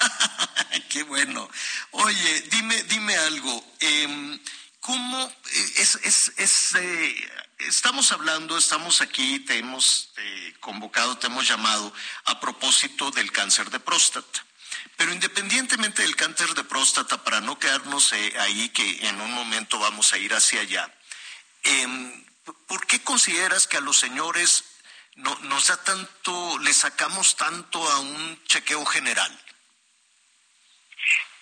Qué 0.90 1.04
bueno. 1.04 1.48
Oye, 1.92 2.40
dime, 2.50 2.82
dime 2.82 3.16
algo. 3.16 3.64
em, 3.80 4.40
¿Cómo 4.80 5.26
eh, 5.26 5.72
es, 5.76 5.94
es, 6.02 6.32
es, 6.36 6.74
eh, 6.74 7.30
estamos 7.58 8.12
hablando, 8.12 8.58
estamos 8.58 9.00
aquí, 9.00 9.38
te 9.38 9.58
hemos 9.58 10.10
eh, 10.16 10.54
convocado, 10.60 11.16
te 11.16 11.28
hemos 11.28 11.48
llamado 11.48 11.90
a 12.26 12.38
propósito 12.40 13.10
del 13.12 13.32
cáncer 13.32 13.70
de 13.70 13.80
próstata. 13.80 14.44
Pero 14.96 15.12
independientemente 15.12 16.02
del 16.02 16.16
cáncer 16.16 16.52
de 16.54 16.64
próstata, 16.64 17.22
para 17.24 17.40
no 17.40 17.58
quedarnos 17.58 18.12
ahí, 18.12 18.68
que 18.70 19.06
en 19.08 19.20
un 19.20 19.32
momento 19.32 19.78
vamos 19.78 20.12
a 20.12 20.18
ir 20.18 20.34
hacia 20.34 20.60
allá, 20.60 20.92
em, 21.62 22.24
¿por 22.66 22.86
qué 22.86 23.02
consideras 23.02 23.66
que 23.66 23.76
a 23.76 23.80
los 23.80 23.98
señores 23.98 24.64
no, 25.16 25.34
nos 25.42 25.68
da 25.68 25.76
tanto, 25.76 26.58
le 26.58 26.72
sacamos 26.72 27.36
tanto 27.36 27.78
a 27.90 28.00
un 28.00 28.42
chequeo 28.44 28.84
general? 28.84 29.30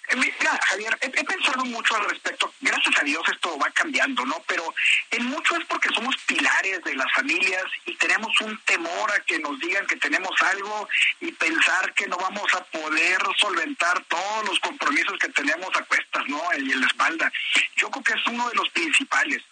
Eh, 0.08 0.16
Mira, 0.16 0.60
Javier, 0.68 0.98
he, 1.00 1.24
pensado 1.24 1.64
mucho 1.64 1.96
al 1.96 2.08
respecto. 2.10 2.52
Gracias 2.60 2.98
a 2.98 3.04
Dios 3.04 3.22
esto 3.30 3.58
va 3.58 3.70
cambiando, 3.70 4.24
¿no? 4.26 4.42
Pero 4.46 4.74
en 5.10 5.24
mucho 5.26 5.56
es 5.56 5.64
porque 5.66 5.88
somos 5.94 6.16
pilares 6.26 6.82
de 6.84 6.94
las 6.94 7.10
familias 7.14 7.64
y 7.86 7.94
tenemos 7.96 8.38
un 8.42 8.58
temor 8.64 9.10
a 9.10 9.20
que 9.20 9.38
nos 9.38 9.58
digan 9.60 9.86
que 9.86 9.96
tenemos 9.96 10.34
algo 10.42 10.88
y 11.20 11.32
pensar 11.32 11.94
que 11.94 12.06
no 12.08 12.16
vamos 12.16 12.52
a 12.54 12.64
poder 12.64 13.18
solventar 13.38 14.04
todos 14.04 14.48
los 14.48 14.60
compromisos 14.60 15.18
que 15.18 15.28
tenemos 15.28 15.70
a 15.76 15.84
cuestas, 15.84 16.24
¿no? 16.28 16.42
Y 16.58 16.72
en 16.72 16.80
la 16.80 16.86
espalda. 16.86 17.32
Yo 17.76 17.90
creo 17.90 18.04
que 18.04 18.12
es 18.12 18.26
uno 18.26 18.48
de 18.50 18.54
los 18.56 18.68
principales. 18.70 19.42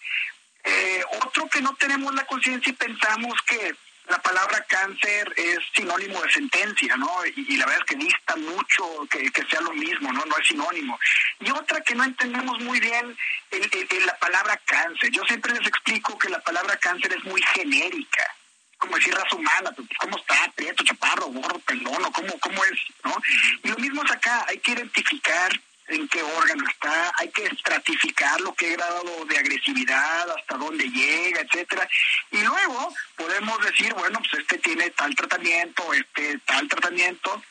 Eh, 0.62 1.02
otro 1.22 1.48
que 1.48 1.62
no 1.62 1.74
tenemos 1.76 2.14
la 2.14 2.26
conciencia 2.26 2.70
y 2.70 2.74
pensamos 2.74 3.34
que 3.46 3.74
la 4.10 4.20
palabra 4.20 4.64
cáncer 4.68 5.32
es 5.36 5.58
sinónimo 5.74 6.20
de 6.22 6.30
sentencia, 6.32 6.96
¿no? 6.96 7.10
Y, 7.26 7.46
y 7.48 7.56
la 7.56 7.66
verdad 7.66 7.84
es 7.88 7.94
que 7.96 8.04
dista 8.04 8.36
mucho 8.36 9.06
que, 9.10 9.30
que 9.30 9.44
sea 9.46 9.60
lo 9.60 9.72
mismo, 9.72 10.12
¿no? 10.12 10.24
No 10.24 10.36
es 10.36 10.46
sinónimo. 10.48 10.98
Y 11.40 11.50
otra 11.50 11.80
que 11.80 11.94
no 11.94 12.04
entendemos 12.04 12.60
muy 12.60 12.80
bien 12.80 13.16
el- 13.50 14.06
la 14.06 14.16
palabra 14.18 14.60
cáncer. 14.64 15.10
Yo 15.10 15.22
siempre 15.24 15.52
les 15.54 15.66
explico 15.66 16.18
que 16.18 16.28
la 16.28 16.40
palabra 16.40 16.76
cáncer 16.76 17.12
es 17.12 17.24
muy 17.24 17.42
genérica 17.54 18.34
como 18.78 18.96
decir 18.96 19.14
raza 19.14 19.36
humana, 19.36 19.70
pues, 19.76 19.86
cómo 19.98 20.16
está, 20.16 20.50
prieto, 20.56 20.82
chaparro, 20.82 21.26
gordo, 21.26 21.58
pelón, 21.60 22.02
o 22.02 22.10
cómo, 22.12 22.38
cómo 22.40 22.64
es, 22.64 22.80
¿no? 23.04 23.14
Y 23.62 23.68
lo 23.68 23.76
mismo 23.76 24.02
es 24.02 24.10
acá, 24.10 24.46
hay 24.48 24.56
que 24.58 24.72
identificar 24.72 25.52
en 25.90 26.08
qué 26.08 26.22
órgano 26.22 26.64
está, 26.68 27.12
hay 27.16 27.28
que 27.30 27.44
estratificar 27.46 28.40
lo 28.40 28.54
que 28.54 28.70
grado 28.70 29.24
de 29.26 29.38
agresividad, 29.38 30.30
hasta 30.30 30.56
dónde 30.56 30.84
llega, 30.88 31.40
etcétera, 31.40 31.88
y 32.30 32.38
luego 32.38 32.94
podemos 33.16 33.58
decir, 33.64 33.92
bueno, 33.94 34.20
pues 34.20 34.42
este 34.42 34.58
tiene 34.58 34.90
tal 34.90 35.14
tratamiento, 35.14 35.92
este 35.92 36.38
tal 36.46 36.68
tratamiento, 36.68 37.42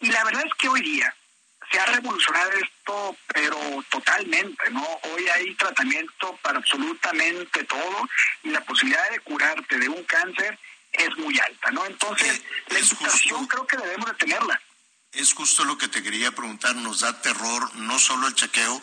y 0.00 0.08
la 0.08 0.24
verdad 0.24 0.44
es 0.46 0.54
que 0.54 0.68
hoy 0.68 0.82
día 0.82 1.14
se 1.70 1.80
ha 1.80 1.86
revolucionado 1.86 2.50
esto, 2.52 3.16
pero 3.32 3.58
totalmente, 3.88 4.70
¿no? 4.70 4.86
Hoy 5.02 5.28
hay 5.28 5.54
tratamiento 5.54 6.38
para 6.42 6.58
absolutamente 6.58 7.64
todo 7.64 8.08
y 8.42 8.50
la 8.50 8.60
posibilidad 8.60 9.10
de 9.10 9.20
curarte 9.20 9.78
de 9.78 9.88
un 9.88 10.02
cáncer 10.04 10.58
es 10.92 11.16
muy 11.16 11.38
alta, 11.40 11.70
¿no? 11.70 11.86
Entonces, 11.86 12.42
la 12.68 12.78
educación 12.78 13.46
creo 13.46 13.66
que 13.66 13.76
debemos 13.76 14.06
de 14.06 14.14
tenerla. 14.14 14.60
Es 15.14 15.32
justo 15.32 15.64
lo 15.64 15.78
que 15.78 15.88
te 15.88 16.02
quería 16.02 16.32
preguntar, 16.32 16.74
nos 16.74 17.00
da 17.00 17.20
terror 17.20 17.74
no 17.76 17.98
solo 18.00 18.26
el 18.26 18.34
chequeo, 18.34 18.82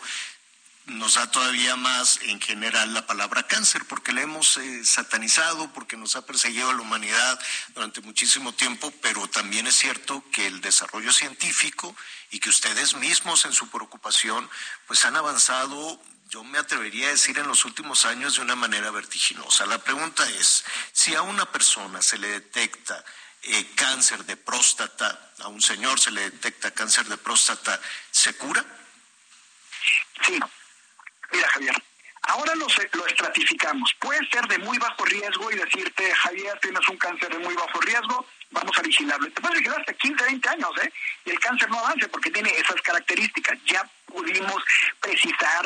nos 0.86 1.14
da 1.14 1.30
todavía 1.30 1.76
más 1.76 2.20
en 2.22 2.40
general 2.40 2.94
la 2.94 3.06
palabra 3.06 3.46
cáncer, 3.46 3.84
porque 3.86 4.12
la 4.12 4.22
hemos 4.22 4.56
eh, 4.56 4.84
satanizado, 4.84 5.70
porque 5.74 5.98
nos 5.98 6.16
ha 6.16 6.24
perseguido 6.24 6.70
a 6.70 6.74
la 6.74 6.80
humanidad 6.80 7.38
durante 7.74 8.00
muchísimo 8.00 8.52
tiempo, 8.52 8.90
pero 9.02 9.28
también 9.28 9.66
es 9.66 9.76
cierto 9.76 10.24
que 10.32 10.46
el 10.46 10.62
desarrollo 10.62 11.12
científico 11.12 11.94
y 12.30 12.40
que 12.40 12.48
ustedes 12.48 12.96
mismos 12.96 13.44
en 13.44 13.52
su 13.52 13.68
preocupación, 13.68 14.48
pues 14.86 15.04
han 15.04 15.16
avanzado 15.16 16.00
yo 16.32 16.42
me 16.44 16.56
atrevería 16.56 17.08
a 17.08 17.10
decir 17.10 17.36
en 17.36 17.46
los 17.46 17.66
últimos 17.66 18.06
años 18.06 18.36
de 18.36 18.40
una 18.40 18.56
manera 18.56 18.90
vertiginosa. 18.90 19.66
La 19.66 19.76
pregunta 19.76 20.26
es, 20.30 20.64
si 20.90 21.14
a 21.14 21.20
una 21.20 21.44
persona 21.52 22.00
se 22.00 22.16
le 22.16 22.28
detecta 22.28 23.04
eh, 23.42 23.66
cáncer 23.74 24.24
de 24.24 24.36
próstata, 24.36 25.32
a 25.40 25.48
un 25.48 25.60
señor 25.60 25.98
se 25.98 26.10
le 26.10 26.30
detecta 26.30 26.70
cáncer 26.70 27.06
de 27.06 27.16
próstata, 27.16 27.80
¿se 28.10 28.34
cura? 28.36 28.64
Sí, 30.24 30.38
Mira, 31.32 31.48
Javier, 31.48 31.82
ahora 32.22 32.54
lo, 32.54 32.66
lo 32.92 33.06
estratificamos. 33.06 33.94
Puede 33.98 34.20
ser 34.28 34.46
de 34.46 34.58
muy 34.58 34.78
bajo 34.78 35.04
riesgo 35.04 35.50
y 35.50 35.56
decirte, 35.56 36.14
Javier, 36.14 36.58
tienes 36.60 36.86
un 36.88 36.98
cáncer 36.98 37.30
de 37.30 37.38
muy 37.38 37.54
bajo 37.54 37.80
riesgo, 37.80 38.26
vamos 38.50 38.78
a 38.78 38.82
vigilarlo. 38.82 39.30
Te 39.32 39.40
puedes 39.40 39.58
vigilar 39.58 39.80
hasta 39.80 39.94
15, 39.94 40.24
20 40.24 40.48
años, 40.50 40.70
¿eh? 40.82 40.92
Y 41.24 41.30
el 41.30 41.40
cáncer 41.40 41.70
no 41.70 41.78
avance 41.78 42.08
porque 42.08 42.30
tiene 42.30 42.50
esas 42.50 42.80
características. 42.82 43.58
Ya 43.64 43.88
pudimos 44.06 44.62
precisar 45.00 45.64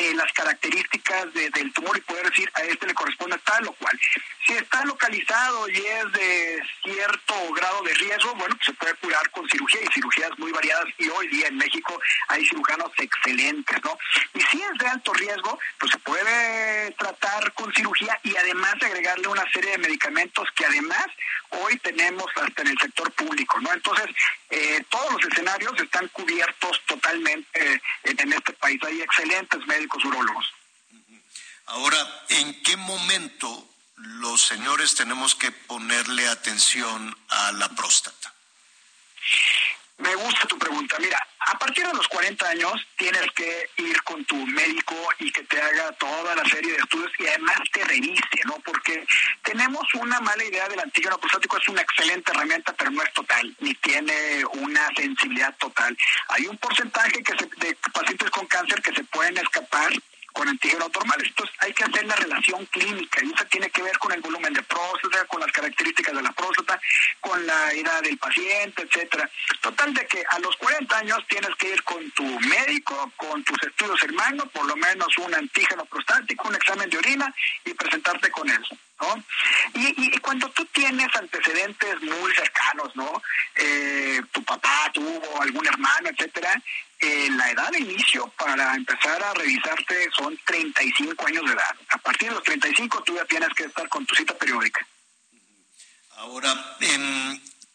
eh, 0.00 0.14
las 0.14 0.32
características 0.32 1.34
del 1.34 1.72
tumor 1.74 1.94
y 1.94 2.00
poder 2.00 2.30
decir 2.30 2.50
a 2.54 2.62
este 2.62 2.86
le 2.86 2.94
corresponde 2.94 3.36
tal 3.44 3.68
o 3.68 3.72
cual. 3.74 4.00
Si 4.46 4.54
está 4.54 4.82
localizado 4.86 5.68
y 5.68 5.76
es 5.76 6.12
de 6.12 6.62
cierto 6.82 7.34
grado 7.52 7.82
de 7.82 7.92
riesgo, 7.92 8.34
bueno, 8.36 8.56
pues 8.56 8.66
se 8.66 8.72
puede 8.72 8.94
curar 8.94 9.30
con 9.30 9.46
cirugía 9.50 9.80
y 9.82 9.92
cirugías 9.92 10.30
muy 10.38 10.52
variadas 10.52 10.86
y 10.96 11.06
hoy 11.10 11.28
día 11.28 11.48
en 11.48 11.58
México 11.58 12.00
hay 12.28 12.46
cirujanos 12.46 12.90
excelentes, 12.96 13.78
¿no? 13.84 13.98
Y 14.32 14.40
si 14.40 14.62
es 14.62 14.78
de 14.78 14.86
alto 14.86 15.12
riesgo, 15.12 15.58
pues 15.78 15.92
se 15.92 15.98
puede 15.98 16.92
tratar 16.92 17.52
con 17.52 17.70
cirugía 17.74 18.18
y 18.22 18.34
además 18.36 18.76
agregarle 18.80 19.28
una 19.28 19.44
serie 19.52 19.72
de 19.72 19.78
medicamentos 19.78 20.48
que 20.56 20.64
además 20.64 21.08
hoy 21.50 21.76
tenemos 21.78 22.26
hasta 22.36 22.62
en 22.62 22.68
el 22.68 22.78
sector 22.78 23.10
público, 23.12 23.60
¿no? 23.60 23.72
Entonces, 23.72 24.06
eh, 24.50 24.82
todos 24.88 25.12
los 25.12 25.32
escenarios 25.32 25.72
están 25.80 26.08
cubiertos 26.08 26.80
totalmente 26.86 27.48
eh, 27.54 27.80
en 28.04 28.32
este 28.32 28.52
país. 28.54 28.80
Hay 28.84 29.00
excelentes 29.00 29.66
médicos 29.66 29.89
urólogos. 30.04 30.46
Ahora, 31.66 32.24
¿en 32.28 32.62
qué 32.62 32.76
momento 32.76 33.68
los 33.96 34.40
señores 34.40 34.94
tenemos 34.94 35.34
que 35.34 35.52
ponerle 35.52 36.28
atención 36.28 37.16
a 37.28 37.52
la 37.52 37.68
próstata? 37.68 38.34
Me 40.00 40.14
gusta 40.14 40.46
tu 40.46 40.58
pregunta. 40.58 40.96
Mira, 40.98 41.18
a 41.40 41.58
partir 41.58 41.86
de 41.86 41.92
los 41.92 42.08
40 42.08 42.48
años 42.48 42.72
tienes 42.96 43.26
que 43.34 43.68
ir 43.76 44.02
con 44.02 44.24
tu 44.24 44.36
médico 44.46 44.94
y 45.18 45.30
que 45.30 45.42
te 45.42 45.60
haga 45.60 45.92
toda 45.92 46.34
la 46.34 46.44
serie 46.44 46.72
de 46.72 46.78
estudios 46.78 47.12
y 47.18 47.26
además 47.26 47.58
te 47.70 47.84
revise, 47.84 48.40
¿no? 48.46 48.54
Porque 48.64 49.06
tenemos 49.42 49.82
una 49.94 50.20
mala 50.20 50.42
idea 50.42 50.68
del 50.68 50.80
antígeno 50.80 51.18
prostático, 51.18 51.58
es 51.58 51.68
una 51.68 51.82
excelente 51.82 52.32
herramienta, 52.32 52.72
pero 52.72 52.90
no 52.90 53.02
es 53.02 53.12
total, 53.12 53.54
ni 53.60 53.74
tiene 53.74 54.42
una 54.52 54.88
sensibilidad 54.96 55.54
total. 55.58 55.96
Hay 56.28 56.46
un 56.46 56.56
porcentaje 56.56 57.22
que 57.22 57.34
de 57.66 57.76
pacientes 57.92 58.30
con 58.30 58.46
cáncer 58.46 58.80
que 58.80 58.94
se 58.94 59.04
pueden 59.04 59.36
escapar 59.36 59.92
con 60.32 60.48
antígenos 60.48 60.90
normales. 60.92 61.28
Entonces 61.28 61.56
hay 61.60 61.72
que 61.72 61.84
hacer 61.84 62.04
la 62.06 62.16
relación 62.16 62.64
clínica 62.66 63.24
y 63.24 63.32
eso 63.32 63.44
tiene 63.46 63.70
que 63.70 63.82
ver 63.82 63.98
con 63.98 64.12
el 64.12 64.20
volumen 64.20 64.52
de 64.52 64.62
próstata, 64.62 65.24
con 65.26 65.40
las 65.40 65.52
características 65.52 66.14
de 66.14 66.22
la 66.22 66.32
próstata, 66.32 66.80
con 67.20 67.46
la 67.46 67.72
edad 67.72 68.02
del 68.02 68.18
paciente, 68.18 68.82
etcétera. 68.82 69.28
Total 69.60 69.92
de 69.94 70.06
que 70.06 70.22
a 70.28 70.38
los 70.38 70.56
40 70.56 70.98
años 70.98 71.18
tienes 71.28 71.54
que 71.56 71.68
ir 71.68 71.82
con 71.82 72.10
tu 72.12 72.24
médico, 72.40 73.12
con 73.16 73.42
tus 73.44 73.62
estudios 73.62 74.02
hermanos, 74.02 74.46
por 74.52 74.66
lo 74.66 74.76
menos 74.76 75.08
un 75.18 75.34
antígeno 75.34 75.84
prostático, 75.84 76.48
un 76.48 76.54
examen 76.54 76.88
de 76.90 76.98
orina 76.98 77.34
y 77.64 77.74
presentarte 77.74 78.30
con 78.30 78.48
eso. 78.48 78.76
¿No? 79.00 79.24
Y, 79.74 80.18
cuando 80.20 80.48
tú 80.50 80.64
tienes 80.66 81.08
antecedentes 81.14 82.00
muy 82.02 82.34
cercanos, 82.34 82.94
¿no? 82.94 83.22
Eh, 83.54 84.20
tu 84.32 84.42
papá 84.44 84.90
tuvo 84.92 85.40
algún 85.40 85.66
hermano, 85.66 86.10
etcétera, 86.10 86.62
eh, 86.98 87.28
la 87.30 87.50
edad 87.50 87.70
de 87.70 87.80
inicio 87.80 88.28
para 88.38 88.74
empezar 88.74 89.22
a 89.22 89.34
revisarte 89.34 90.08
son 90.16 90.38
35 90.44 91.26
años 91.26 91.44
de 91.46 91.52
edad. 91.52 91.76
A 91.88 91.98
partir 91.98 92.28
de 92.28 92.34
los 92.34 92.44
35 92.44 93.02
tú 93.02 93.14
ya 93.14 93.24
tienes 93.24 93.48
que 93.54 93.64
estar 93.64 93.88
con 93.88 94.04
tu 94.06 94.14
cita 94.14 94.36
periódica. 94.36 94.86
Ahora, 96.16 96.54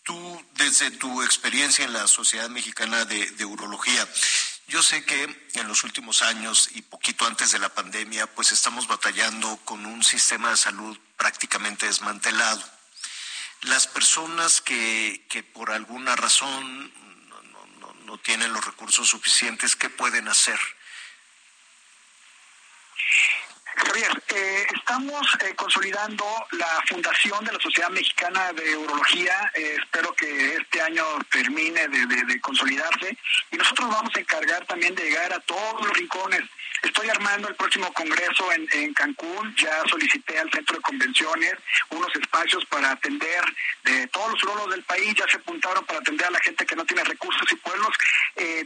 tú, 0.03 0.45
desde 0.53 0.91
tu 0.91 1.23
experiencia 1.23 1.83
en 1.83 1.93
la 1.93 2.05
Sociedad 2.05 2.47
Mexicana 2.49 3.05
de 3.05 3.45
Urología, 3.45 4.07
yo 4.67 4.81
sé 4.81 5.05
que 5.05 5.23
en 5.53 5.67
los 5.67 5.83
últimos 5.83 6.21
años 6.23 6.69
y 6.73 6.81
poquito 6.81 7.25
antes 7.27 7.51
de 7.51 7.59
la 7.59 7.69
pandemia, 7.69 8.25
pues 8.27 8.51
estamos 8.51 8.87
batallando 8.87 9.57
con 9.63 9.85
un 9.85 10.03
sistema 10.03 10.49
de 10.49 10.57
salud 10.57 10.97
prácticamente 11.17 11.85
desmantelado. 11.85 12.63
Las 13.61 13.87
personas 13.87 14.61
que, 14.61 15.25
que 15.29 15.43
por 15.43 15.71
alguna 15.71 16.15
razón 16.15 16.93
no 18.05 18.17
tienen 18.19 18.53
los 18.53 18.65
recursos 18.65 19.09
suficientes, 19.09 19.75
¿qué 19.75 19.89
pueden 19.89 20.27
hacer? 20.27 20.59
Javier, 23.75 24.23
eh, 24.29 24.67
estamos 24.73 25.27
eh, 25.41 25.53
consolidando 25.55 26.25
la 26.51 26.81
fundación 26.87 27.43
de 27.43 27.51
la 27.51 27.59
Sociedad 27.59 27.89
Mexicana 27.89 28.53
de 28.53 28.77
Urología. 28.77 29.51
Eh, 29.53 29.77
espero 29.81 30.13
que 30.13 30.55
este 30.55 30.81
año 30.81 31.03
termine 31.29 31.87
de, 31.87 32.39
consolidarse 32.41 33.17
y 33.51 33.57
nosotros 33.57 33.89
vamos 33.89 34.15
a 34.15 34.19
encargar 34.19 34.65
también 34.65 34.93
de 34.95 35.03
llegar 35.03 35.33
a 35.33 35.39
todos 35.41 35.85
los 35.85 35.93
rincones. 35.97 36.41
Estoy 36.83 37.09
armando 37.09 37.47
el 37.47 37.55
próximo 37.55 37.91
congreso 37.93 38.51
en, 38.51 38.93
Cancún. 38.93 39.55
Ya 39.55 39.81
solicité 39.89 40.37
al 40.37 40.51
centro 40.51 40.75
de 40.75 40.81
convenciones 40.81 41.55
unos 41.89 42.15
espacios 42.15 42.63
para 42.65 42.91
atender 42.91 43.43
de 43.83 44.07
todos 44.07 44.33
los 44.33 44.43
urologos 44.43 44.71
del 44.71 44.83
país. 44.83 45.15
Ya 45.15 45.27
se 45.27 45.37
apuntaron 45.37 45.83
para 45.85 45.99
atender 45.99 46.27
a 46.27 46.31
la 46.31 46.39
gente 46.39 46.65
que 46.65 46.75
no 46.75 46.85
tiene 46.85 47.03
recursos 47.03 47.51
y 47.51 47.55
poderlos 47.55 47.95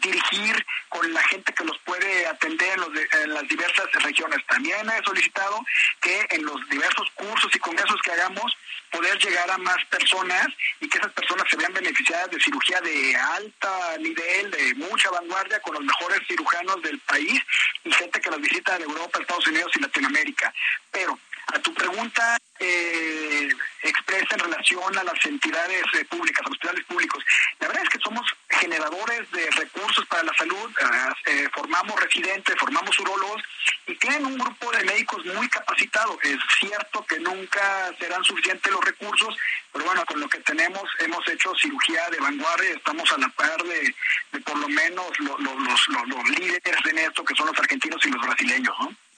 dirigir 0.02 0.66
con 0.90 1.14
la 1.14 1.22
gente 1.24 1.54
que 1.54 1.64
los 1.64 1.78
puede 1.80 2.28
atender 2.28 2.74
en, 2.74 2.80
los 2.82 2.90
en 3.24 3.34
las 3.34 3.48
diversas 3.48 3.86
regiones. 4.04 4.46
También 4.48 4.90
solicitado 5.04 5.64
que 6.02 6.28
en 6.32 6.46
los 6.46 6.70
diversos 6.70 7.10
cursos 7.16 7.52
y 7.54 7.60
congresos 7.60 8.02
que 8.04 8.12
hagamos 8.12 8.56
poder 8.92 9.18
llegar 9.20 9.50
a 9.52 9.58
más 9.58 9.78
personas 9.86 10.48
y 10.80 10.90
que 10.90 10.98
esas 10.98 11.12
personas 11.14 11.46
se 11.50 11.58
vean 11.58 11.74
beneficiadas 11.74 12.30
de 12.32 12.42
cirugía 12.42 12.82
de 12.82 13.16
alta 13.16 13.98
nivel, 14.00 14.52
de 14.52 14.76
mucha 14.76 15.10
vanguardia, 15.12 15.60
con 15.62 15.76
los 15.76 15.84
mejores 15.84 16.22
cirujanos 16.28 16.82
del 16.82 17.00
país 17.00 17.42
y 17.84 17.92
gente 17.92 18.20
que 18.20 18.30
nos 18.30 18.42
visita 18.42 18.78
de 18.78 18.86
Europa, 18.86 19.20
Estados 19.20 19.48
Unidos 19.48 19.72
y 19.76 19.82
Latinoamérica. 19.82 20.54
Pero 20.92 21.20
a 21.54 21.60
tu 21.60 21.74
pregunta 21.74 22.38
eh, 22.60 23.50
expresa 23.84 24.36
en 24.36 24.40
relación 24.40 24.98
a 24.98 25.04
las 25.04 25.26
entidades 25.26 25.84
eh, 25.94 26.06
públicas, 26.06 26.42
a 26.42 26.50
los 26.50 26.52
hospitales 26.52 26.86
públicos, 26.86 27.24
la 27.60 27.68
verdad 27.68 27.84
es 27.84 27.90
que 27.90 28.00
somos 28.00 28.26
generadores 28.50 29.32
de 29.32 29.50
recursos 29.52 30.06
para 30.08 30.24
la 30.24 30.34
salud, 30.34 30.70
ah, 30.82 31.14
eh, 31.26 31.48
formamos 31.54 32.00
residentes, 32.00 32.56
formamos 32.60 32.98
urólogos 33.00 33.42
y 33.88 33.96
tienen 33.96 34.26
un 34.26 34.38
grupo 34.38 34.72
de 34.72 34.84
médicos 34.84 35.26
muy 35.26 35.48
capacitado. 35.50 36.20
Es 36.22 36.38
cierto 36.60 37.06
que 37.06 37.20
nunca 37.20 37.92
serán 38.00 38.24
suficientes 38.24 38.72
los 38.72 38.84
recursos, 38.84 39.36
pero 39.72 39.86
bueno, 39.86 40.06
con 40.06 40.20
lo 40.20 40.28
que 40.28 40.40
tenemos 40.40 40.84
hemos 41.00 41.28
hecho 41.30 41.54
cirugía 41.56 42.10
de 42.10 42.20
vanguardia, 42.20 42.72
estamos 42.72 43.12
a 43.14 43.18
la 43.18 43.30
par 43.30 43.64
de, 43.64 43.96
por 44.44 44.58
lo 44.58 44.68
menos 44.68 45.08
los 45.20 46.30
líderes 46.38 46.86
en 46.90 46.98
esto, 46.98 47.24
que 47.24 47.36
son 47.36 47.48
los 47.48 47.60
argentinos 47.60 48.06
y 48.06 48.10
los 48.10 48.22
brasileños, 48.22 48.76
¿no? 48.80 49.09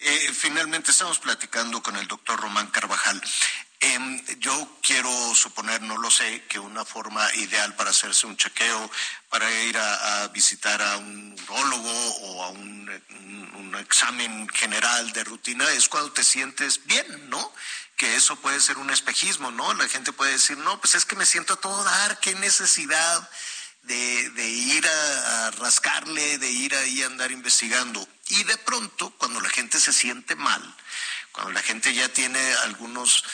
Eh, 0.00 0.32
finalmente 0.32 0.92
estamos 0.92 1.18
platicando 1.18 1.82
con 1.82 1.96
el 1.96 2.06
doctor 2.06 2.40
Román 2.40 2.68
Carvajal. 2.68 3.20
Em, 3.80 4.24
yo 4.38 4.78
quiero 4.80 5.10
suponer, 5.34 5.82
no 5.82 5.96
lo 5.96 6.10
sé, 6.10 6.44
que 6.48 6.58
una 6.58 6.84
forma 6.84 7.34
ideal 7.34 7.74
para 7.74 7.90
hacerse 7.90 8.26
un 8.26 8.36
chequeo, 8.36 8.90
para 9.28 9.50
ir 9.62 9.76
a, 9.76 10.28
visitar 10.28 10.80
a 10.82 10.98
un 10.98 11.34
urologo 11.48 12.16
o 12.22 12.44
a 12.44 12.48
un, 12.50 12.78
examen 13.78 14.48
general 14.48 15.12
de 15.12 15.22
rutina 15.22 15.70
es 15.70 15.88
cuando 15.88 16.10
te 16.12 16.24
sientes 16.24 16.84
bien, 16.86 17.30
¿no? 17.30 17.52
Que 17.96 18.16
eso 18.16 18.34
puede 18.36 18.60
ser 18.60 18.76
un 18.76 18.90
espejismo, 18.90 19.52
¿no? 19.52 19.72
La 19.74 19.86
gente 19.88 20.12
puede 20.12 20.32
decir, 20.32 20.58
no, 20.58 20.80
pues 20.80 20.96
es 20.96 21.04
que 21.04 21.14
me 21.14 21.24
siento 21.24 21.54
a 21.54 21.60
todo 21.60 21.84
dar, 21.84 22.18
qué 22.18 22.34
necesidad 22.34 23.30
de, 23.82 24.48
ir 24.48 24.86
a, 24.86 25.50
rascarle, 25.52 26.38
de 26.38 26.50
ir 26.50 26.74
ahí 26.74 27.02
a 27.02 27.06
andar 27.06 27.30
investigando. 27.30 28.06
Y 28.28 28.44
de 28.44 28.58
pronto, 28.58 29.10
cuando 29.18 29.40
la 29.40 29.48
gente 29.48 29.80
se 29.80 29.92
siente 29.92 30.34
mal, 30.36 30.62
cuando 31.32 31.52
la 31.52 31.62
gente 31.62 31.94
ya 31.94 32.08
tiene 32.08 32.40
algunos 32.64 33.24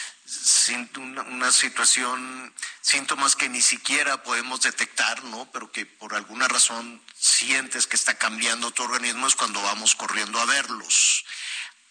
una, 0.97 1.53
situación, 1.53 2.53
síntomas 2.81 3.37
que 3.37 3.49
ni 3.49 3.61
siquiera 3.61 4.23
podemos 4.23 4.63
detectar, 4.63 5.23
¿no? 5.25 5.49
Pero 5.53 5.71
que 5.71 5.87
por 5.87 6.15
alguna 6.15 6.49
razón 6.49 7.03
sientes 7.15 7.87
que 7.87 7.97
está 7.97 8.17
cambiando 8.17 8.71
tu 8.71 8.83
organismo 8.83 9.27
es 9.27 9.37
cuando 9.37 9.61
vamos 9.63 9.95
corriendo 9.95 10.41
a 10.41 10.47
verlos. 10.47 11.25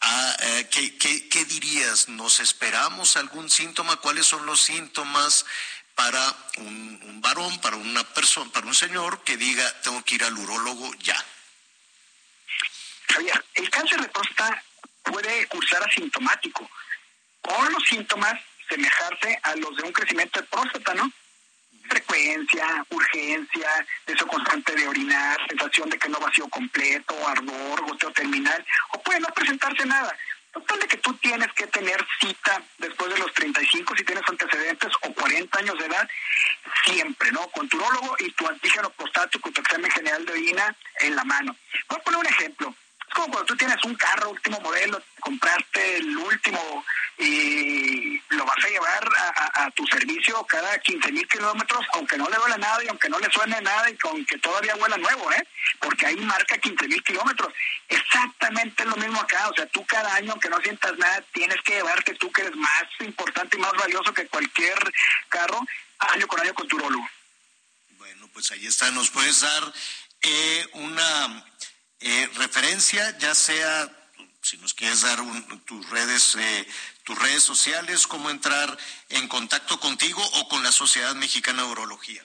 Ah, 0.05 0.35
eh, 0.39 0.67
¿qué, 0.69 1.45
dirías? 1.45 2.09
¿Nos 2.09 2.41
esperamos 2.41 3.15
algún 3.15 3.49
síntoma? 3.49 3.95
¿Cuáles 3.97 4.25
son 4.25 4.45
los 4.45 4.61
síntomas? 4.61 5.45
para 5.95 6.35
un, 6.57 6.99
un 7.03 7.21
varón, 7.21 7.61
para 7.61 7.75
una 7.75 8.03
persona, 8.03 8.51
para 8.51 8.65
un 8.65 8.73
señor 8.73 9.23
que 9.23 9.37
diga 9.37 9.63
tengo 9.83 10.03
que 10.03 10.15
ir 10.15 10.23
al 10.23 10.35
urólogo 10.35 10.91
ya. 10.95 11.15
Javier, 13.09 13.45
el 13.53 13.69
cáncer 13.69 14.01
de 14.01 14.09
próstata 14.09 14.63
puede 15.03 15.47
cursar 15.47 15.83
asintomático, 15.83 16.67
con 17.41 17.71
los 17.71 17.83
síntomas 17.83 18.41
semejarse 18.67 19.39
a 19.43 19.55
los 19.57 19.75
de 19.77 19.83
un 19.83 19.91
crecimiento 19.91 20.41
de 20.41 20.47
próstata, 20.47 20.95
¿no? 20.95 21.11
Frecuencia, 21.89 22.85
urgencia, 22.89 23.85
deseo 24.05 24.27
constante 24.27 24.73
de 24.75 24.87
orinar, 24.87 25.37
sensación 25.47 25.89
de 25.89 25.97
que 25.97 26.09
no 26.09 26.19
vacío 26.19 26.47
completo, 26.49 27.15
ardor, 27.27 27.81
goteo 27.81 28.11
terminal, 28.11 28.65
o 28.91 29.01
puede 29.01 29.19
no 29.19 29.27
presentarse 29.27 29.85
nada. 29.85 30.15
Total 30.51 30.79
de 30.79 30.87
que 30.87 30.97
tú 30.97 31.13
tienes 31.15 31.51
que 31.53 31.65
tener 31.67 32.05
cita 32.19 32.61
después 32.77 33.11
de 33.11 33.19
los 33.19 33.33
35 33.33 33.95
si 33.97 34.03
tienes 34.03 34.23
antecedentes 34.27 34.91
o 35.01 35.11
40 35.13 35.59
años 35.59 35.77
de 35.79 35.85
edad, 35.85 36.07
siempre, 36.85 37.31
¿no? 37.31 37.47
Con 37.47 37.67
tu 37.67 37.77
urólogo 37.77 38.15
y 38.19 38.29
tu 38.31 38.47
antígeno 38.47 38.89
prostático, 38.91 39.51
tu 39.51 39.61
examen 39.61 39.89
general 39.89 40.23
de 40.25 40.31
orina 40.31 40.75
en 40.99 41.15
la 41.15 41.23
mano. 41.23 41.55
Voy 41.89 41.99
a 41.99 42.03
poner 42.03 42.19
un 42.19 42.27
ejemplo. 42.27 42.75
Como 43.13 43.27
cuando 43.27 43.45
tú 43.45 43.55
tienes 43.55 43.77
un 43.83 43.95
carro 43.95 44.31
último 44.31 44.59
modelo, 44.59 45.01
compraste 45.19 45.97
el 45.97 46.17
último 46.17 46.83
y 47.17 48.19
lo 48.29 48.45
vas 48.45 48.65
a 48.65 48.69
llevar 48.69 49.09
a, 49.55 49.71
tu 49.71 49.85
servicio 49.87 50.43
cada 50.45 50.77
15 50.79 51.11
mil 51.11 51.27
kilómetros, 51.27 51.85
aunque 51.93 52.17
no 52.17 52.27
le 52.29 52.37
duele 52.37 52.57
nada 52.57 52.83
y 52.83 52.87
aunque 52.87 53.09
no 53.09 53.19
le 53.19 53.31
suene 53.31 53.61
nada 53.61 53.89
y 53.89 53.97
aunque 54.03 54.37
todavía 54.39 54.75
huela 54.75 54.97
nuevo, 54.97 55.31
¿eh? 55.31 55.47
Porque 55.79 56.07
ahí 56.07 56.15
marca 56.17 56.57
15 56.57 56.87
mil 56.87 57.03
kilómetros. 57.03 57.53
Exactamente 57.87 58.85
lo 58.85 58.95
mismo 58.95 59.21
acá, 59.21 59.47
o 59.49 59.55
sea, 59.55 59.65
tú 59.67 59.85
cada 59.85 60.15
año, 60.15 60.31
aunque 60.31 60.49
no 60.49 60.59
sientas 60.61 60.97
nada, 60.97 61.23
tienes 61.31 61.61
que 61.63 61.73
llevarte 61.75 62.15
tú 62.15 62.31
que 62.31 62.41
eres 62.41 62.55
más 62.55 62.83
importante 62.99 63.57
y 63.57 63.61
más 63.61 63.73
valioso 63.73 64.13
que 64.13 64.27
cualquier 64.27 64.77
carro, 65.29 65.59
año 65.99 66.27
con 66.27 66.39
año 66.39 66.53
con 66.53 66.67
tu 66.67 66.75
urólogo. 66.77 67.07
Bueno, 67.91 68.27
pues 68.33 68.51
ahí 68.51 68.65
está. 68.65 68.89
¿Nos 68.91 69.11
puedes 69.11 69.41
dar 69.41 69.73
eh, 70.21 70.65
una 70.73 71.45
eh, 72.03 72.29
referencia, 72.35 73.17
ya 73.17 73.33
sea, 73.33 73.89
si 74.41 74.57
nos 74.57 74.73
quieres 74.73 75.01
dar 75.01 75.21
un- 75.21 75.59
tus 75.65 75.89
redes, 75.89 76.35
eh, 76.37 76.67
tus 77.03 77.17
redes 77.19 77.43
sociales, 77.43 78.07
cómo 78.07 78.29
entrar 78.29 78.77
en 79.09 79.27
contacto 79.27 79.79
contigo 79.79 80.21
o 80.35 80.47
con 80.49 80.63
la 80.63 80.71
Sociedad 80.71 81.15
Mexicana 81.15 81.63
de 81.63 81.69
Urología? 81.69 82.23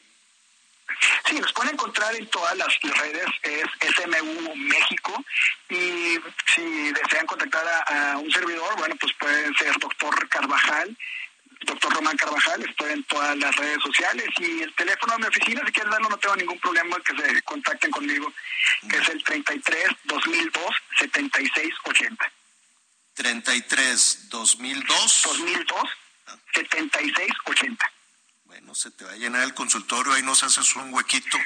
Sí, 1.28 1.38
nos 1.38 1.52
pueden 1.52 1.74
encontrar 1.74 2.14
en 2.16 2.26
todas 2.28 2.56
las 2.56 2.68
redes, 2.80 3.26
es 3.42 3.66
SMU 3.94 4.54
México, 4.56 5.24
y 5.68 6.18
si 6.54 6.92
desean 6.92 7.26
contactar 7.26 7.66
a, 7.68 8.12
a 8.14 8.18
un 8.18 8.30
servidor, 8.32 8.76
bueno, 8.78 8.96
pues 9.00 9.12
pueden 9.20 9.54
ser 9.54 9.76
doctor 9.78 10.28
Carvajal, 10.28 10.96
doctor 11.62 11.92
Román 11.92 12.16
Carvajal, 12.16 12.62
estoy 12.62 12.92
en 12.92 13.04
todas 13.04 13.36
las 13.36 13.54
redes 13.56 13.82
sociales, 13.82 14.26
y 14.38 14.62
el 14.62 14.74
teléfono 14.74 15.14
de 15.14 15.18
mi 15.20 15.26
oficina, 15.26 15.62
si 15.66 15.72
quieres 15.72 15.92
darlo, 15.92 16.08
no 16.08 16.16
tengo 16.18 16.36
ningún 16.36 16.58
problema 16.60 16.96
que 17.00 17.16
se 17.16 17.42
contacten 17.42 17.90
conmigo, 17.90 18.32
que 18.88 18.96
es 18.96 19.08
el 19.08 19.22
33 19.24 19.88
2002 20.04 20.64
76 20.98 21.74
80. 21.84 22.32
33 23.14 24.28
2002. 24.28 25.22
2002 25.24 25.82
76 26.54 27.30
80. 27.44 27.92
Bueno, 28.44 28.74
se 28.74 28.90
te 28.90 29.04
va 29.04 29.12
a 29.12 29.16
llenar 29.16 29.42
el 29.42 29.54
consultorio, 29.54 30.12
ahí 30.12 30.22
nos 30.22 30.42
haces 30.42 30.76
un 30.76 30.92
huequito 30.94 31.38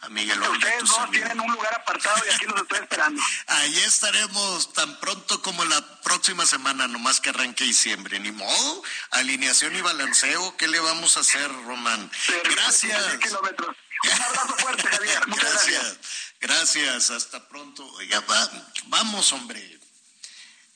a 0.00 0.06
a 0.06 0.50
Ustedes 0.50 0.88
dos 0.88 1.10
tienen 1.10 1.40
un 1.40 1.52
lugar 1.52 1.74
apartado 1.74 2.22
y 2.26 2.32
aquí 2.34 2.46
los 2.46 2.62
estoy 2.62 2.78
esperando. 2.80 3.20
Ahí 3.48 3.78
estaremos 3.78 4.72
tan 4.72 4.98
pronto 5.00 5.42
como 5.42 5.64
la 5.64 6.00
próxima 6.02 6.46
semana, 6.46 6.86
nomás 6.86 7.20
que 7.20 7.30
arranque 7.30 7.64
diciembre. 7.64 8.20
Ni 8.20 8.30
modo, 8.30 8.82
alineación 9.10 9.74
y 9.76 9.80
balanceo, 9.80 10.56
¿qué 10.56 10.68
le 10.68 10.78
vamos 10.80 11.16
a 11.16 11.20
hacer, 11.20 11.50
Román? 11.64 12.10
Gracias. 12.44 13.18
kilómetros. 13.18 13.76
Un 14.04 14.22
abrazo 14.22 14.56
fuerte, 14.58 14.86
Javier. 14.88 15.26
Muchas 15.26 15.52
gracias. 15.52 15.82
Gracias, 15.82 15.98
gracias, 16.40 17.10
hasta 17.10 17.48
pronto. 17.48 17.84
Oiga, 17.94 18.20
va- 18.20 18.50
vamos, 18.86 19.32
hombre. 19.32 19.80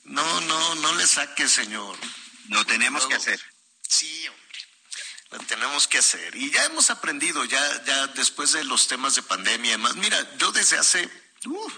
No, 0.05 0.41
no, 0.41 0.75
no 0.75 0.95
le 0.97 1.07
saque, 1.07 1.49
señor. 1.49 1.97
Lo 2.49 2.65
tenemos 2.67 3.07
que 3.07 3.15
hacer. 3.15 3.41
Sí, 3.87 4.27
hombre. 4.27 4.52
Tenemos 5.47 5.89
que 5.89 5.99
hacer. 5.99 6.35
Y 6.37 6.51
ya 6.51 6.65
hemos 6.65 6.91
aprendido, 6.91 7.45
ya, 7.45 7.85
ya 7.85 8.07
después 8.09 8.53
de 8.53 8.65
los 8.65 8.87
temas 8.89 9.15
de 9.15 9.23
pandemia 9.23 9.69
y 9.69 9.73
demás. 9.73 9.97
Mira, 9.97 10.37
yo 10.39 10.53
desde 10.53 10.79
hace 10.79 11.09
uf, 11.47 11.73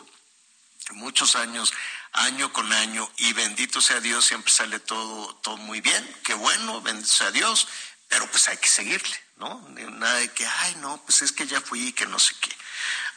muchos 0.91 1.37
años, 1.37 1.73
año 2.13 2.53
con 2.53 2.73
año, 2.73 3.11
y 3.17 3.33
bendito 3.33 3.81
sea 3.81 4.01
Dios, 4.01 4.25
siempre 4.25 4.53
sale 4.53 4.81
todo, 4.81 5.35
todo 5.37 5.57
muy 5.57 5.81
bien. 5.81 6.17
Qué 6.25 6.35
bueno, 6.35 6.81
bendito 6.83 7.09
sea 7.09 7.31
Dios, 7.31 7.69
pero 8.09 8.31
pues 8.31 8.49
hay 8.49 8.57
que 8.57 8.69
seguirle, 8.69 9.17
¿no? 9.37 9.67
Nada 9.69 10.15
de 10.17 10.31
que, 10.33 10.47
ay, 10.47 10.77
no, 10.77 11.03
pues 11.05 11.23
es 11.23 11.33
que 11.33 11.47
ya 11.47 11.61
fui, 11.61 11.93
que 11.93 12.07
no 12.07 12.19
sé 12.19 12.35
qué. 12.41 12.51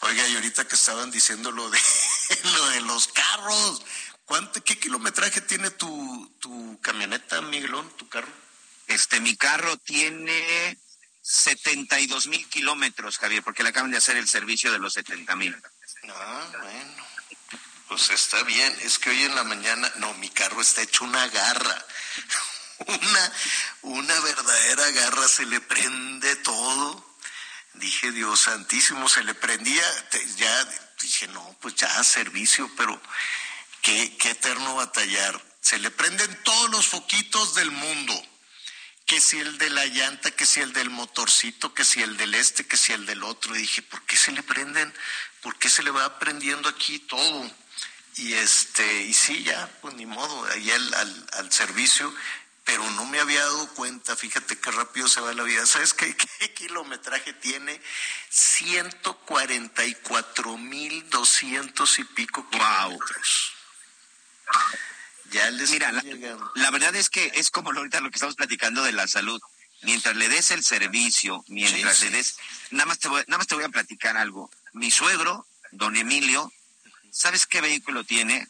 Oiga, 0.02 0.28
y 0.28 0.36
ahorita 0.36 0.68
que 0.68 0.76
estaban 0.76 1.12
diciendo 1.12 1.52
lo 1.52 1.70
de, 1.70 1.80
lo 2.44 2.70
de 2.70 2.82
los 2.82 3.08
carros, 3.08 3.84
¿cuánto, 4.26 4.64
¿qué 4.64 4.78
kilometraje 4.80 5.42
tiene 5.42 5.72
tu, 5.72 6.32
tu 6.40 6.80
camioneta, 6.82 7.42
Miguelón, 7.42 7.90
tu 7.98 8.08
carro? 8.08 8.32
Este, 8.88 9.20
mi 9.20 9.36
carro 9.36 9.78
tiene 9.78 10.78
72 11.22 12.28
mil 12.28 12.48
kilómetros, 12.50 13.18
Javier, 13.18 13.44
porque 13.44 13.64
le 13.64 13.70
acaban 13.70 13.92
de 13.92 13.98
hacer 13.98 14.16
el 14.16 14.30
servicio 14.30 14.72
de 14.72 14.80
los 14.80 14.94
70 14.94 15.36
mil. 15.36 15.56
Ah, 16.10 16.48
bueno. 16.62 17.08
Pues 17.90 18.10
está 18.10 18.44
bien. 18.44 18.76
Es 18.82 18.98
que 18.98 19.10
hoy 19.10 19.24
en 19.24 19.36
la 19.36 19.44
mañana, 19.44 19.92
no, 19.98 20.14
mi 20.16 20.30
carro 20.30 20.62
está 20.62 20.82
hecho 20.82 21.04
una 21.04 21.28
garra. 21.28 21.86
Una, 22.86 23.34
una 23.82 24.20
verdadera 24.20 24.92
garra, 24.92 25.28
se 25.28 25.44
le 25.48 25.60
prende 25.60 26.36
todo. 26.36 27.18
Dije, 27.74 28.12
Dios 28.12 28.42
santísimo, 28.42 29.10
se 29.10 29.24
le 29.24 29.34
prendía, 29.34 29.84
ya 30.36 30.70
dije, 31.02 31.28
no, 31.30 31.58
pues 31.60 31.74
ya 31.74 32.04
servicio, 32.04 32.70
pero 32.78 33.02
qué, 33.82 34.16
qué 34.20 34.30
eterno 34.30 34.76
batallar. 34.76 35.44
Se 35.60 35.80
le 35.80 35.90
prenden 35.90 36.44
todos 36.44 36.70
los 36.70 36.86
foquitos 36.86 37.56
del 37.56 37.72
mundo 37.72 38.14
que 39.08 39.20
si 39.22 39.40
el 39.40 39.58
de 39.58 39.70
la 39.70 39.86
llanta, 39.86 40.32
que 40.32 40.46
si 40.46 40.60
el 40.60 40.74
del 40.74 40.90
motorcito, 40.90 41.74
que 41.74 41.86
si 41.86 42.04
el 42.04 42.18
del 42.18 42.36
este, 42.36 42.68
que 42.68 42.76
si 42.76 42.92
el 42.92 43.06
del 43.06 43.24
otro. 43.24 43.56
Y 43.56 43.60
dije, 43.60 43.82
¿por 43.82 44.02
qué 44.04 44.18
se 44.18 44.34
le 44.34 44.44
prenden? 44.44 44.94
¿Por 45.42 45.58
qué 45.58 45.70
se 45.70 45.82
le 45.82 45.92
va 45.92 46.20
prendiendo 46.20 46.68
aquí 46.68 47.00
todo? 47.00 47.50
Y 48.18 48.34
este, 48.34 49.04
y 49.04 49.14
sí, 49.14 49.44
ya, 49.44 49.72
pues 49.82 49.96
ni 49.96 50.06
modo, 50.06 50.46
ahí 50.52 50.70
al, 50.72 50.94
al, 50.94 51.28
al 51.34 51.52
servicio, 51.54 52.14
pero 52.66 52.84
no 52.92 53.06
me 53.06 53.22
había 53.22 53.40
dado 53.40 53.74
cuenta, 53.76 54.18
fíjate 54.18 54.60
qué 54.60 54.72
rápido 54.72 55.08
se 55.08 55.22
va 55.22 55.34
la 55.34 55.44
vida. 55.44 55.66
¿Sabes 55.66 55.94
qué, 55.94 56.14
qué 56.40 56.54
kilometraje 56.54 57.32
tiene? 57.32 57.82
144 58.30 60.58
mil 60.58 61.10
doscientos 61.10 61.98
y 62.00 62.04
pico 62.04 62.50
kilómetros. 62.50 63.54
Ya 65.32 65.50
les 65.52 65.70
Mira, 65.72 65.92
la, 65.92 66.72
verdad 66.72 66.96
es 66.96 67.10
que 67.10 67.32
es 67.36 67.50
como 67.50 67.72
ahorita 67.72 68.00
lo 68.00 68.10
que 68.10 68.16
estamos 68.16 68.36
platicando 68.36 68.84
de 68.84 68.92
la 68.94 69.08
salud. 69.08 69.42
Mientras 69.82 70.16
le 70.16 70.28
des 70.30 70.52
el 70.52 70.64
servicio, 70.64 71.44
mientras 71.48 71.98
Sí, 71.98 72.06
le 72.06 72.12
des, 72.18 72.38
nada 72.72 72.86
más 72.88 73.00
te 73.00 73.08
voy, 73.10 73.24
nada 73.28 73.38
más 73.38 73.48
te 73.48 73.56
voy 73.56 73.64
a 73.64 73.70
platicar 73.70 74.18
algo. 74.18 74.50
Mi 74.74 74.90
suegro, 74.90 75.46
don 75.72 75.96
Emilio, 75.96 76.52
¿sabes 77.12 77.46
qué 77.46 77.62
vehículo 77.62 78.04
tiene? 78.04 78.48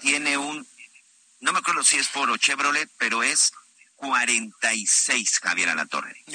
Tiene 0.00 0.38
un, 0.38 0.66
no 1.40 1.52
me 1.52 1.58
acuerdo 1.58 1.82
si 1.82 1.96
es 1.96 2.08
Foro 2.08 2.36
Chevrolet, 2.36 2.88
pero 2.98 3.22
es 3.22 3.52
46 3.96 5.40
Javier 5.40 5.70
Alatorre. 5.70 6.22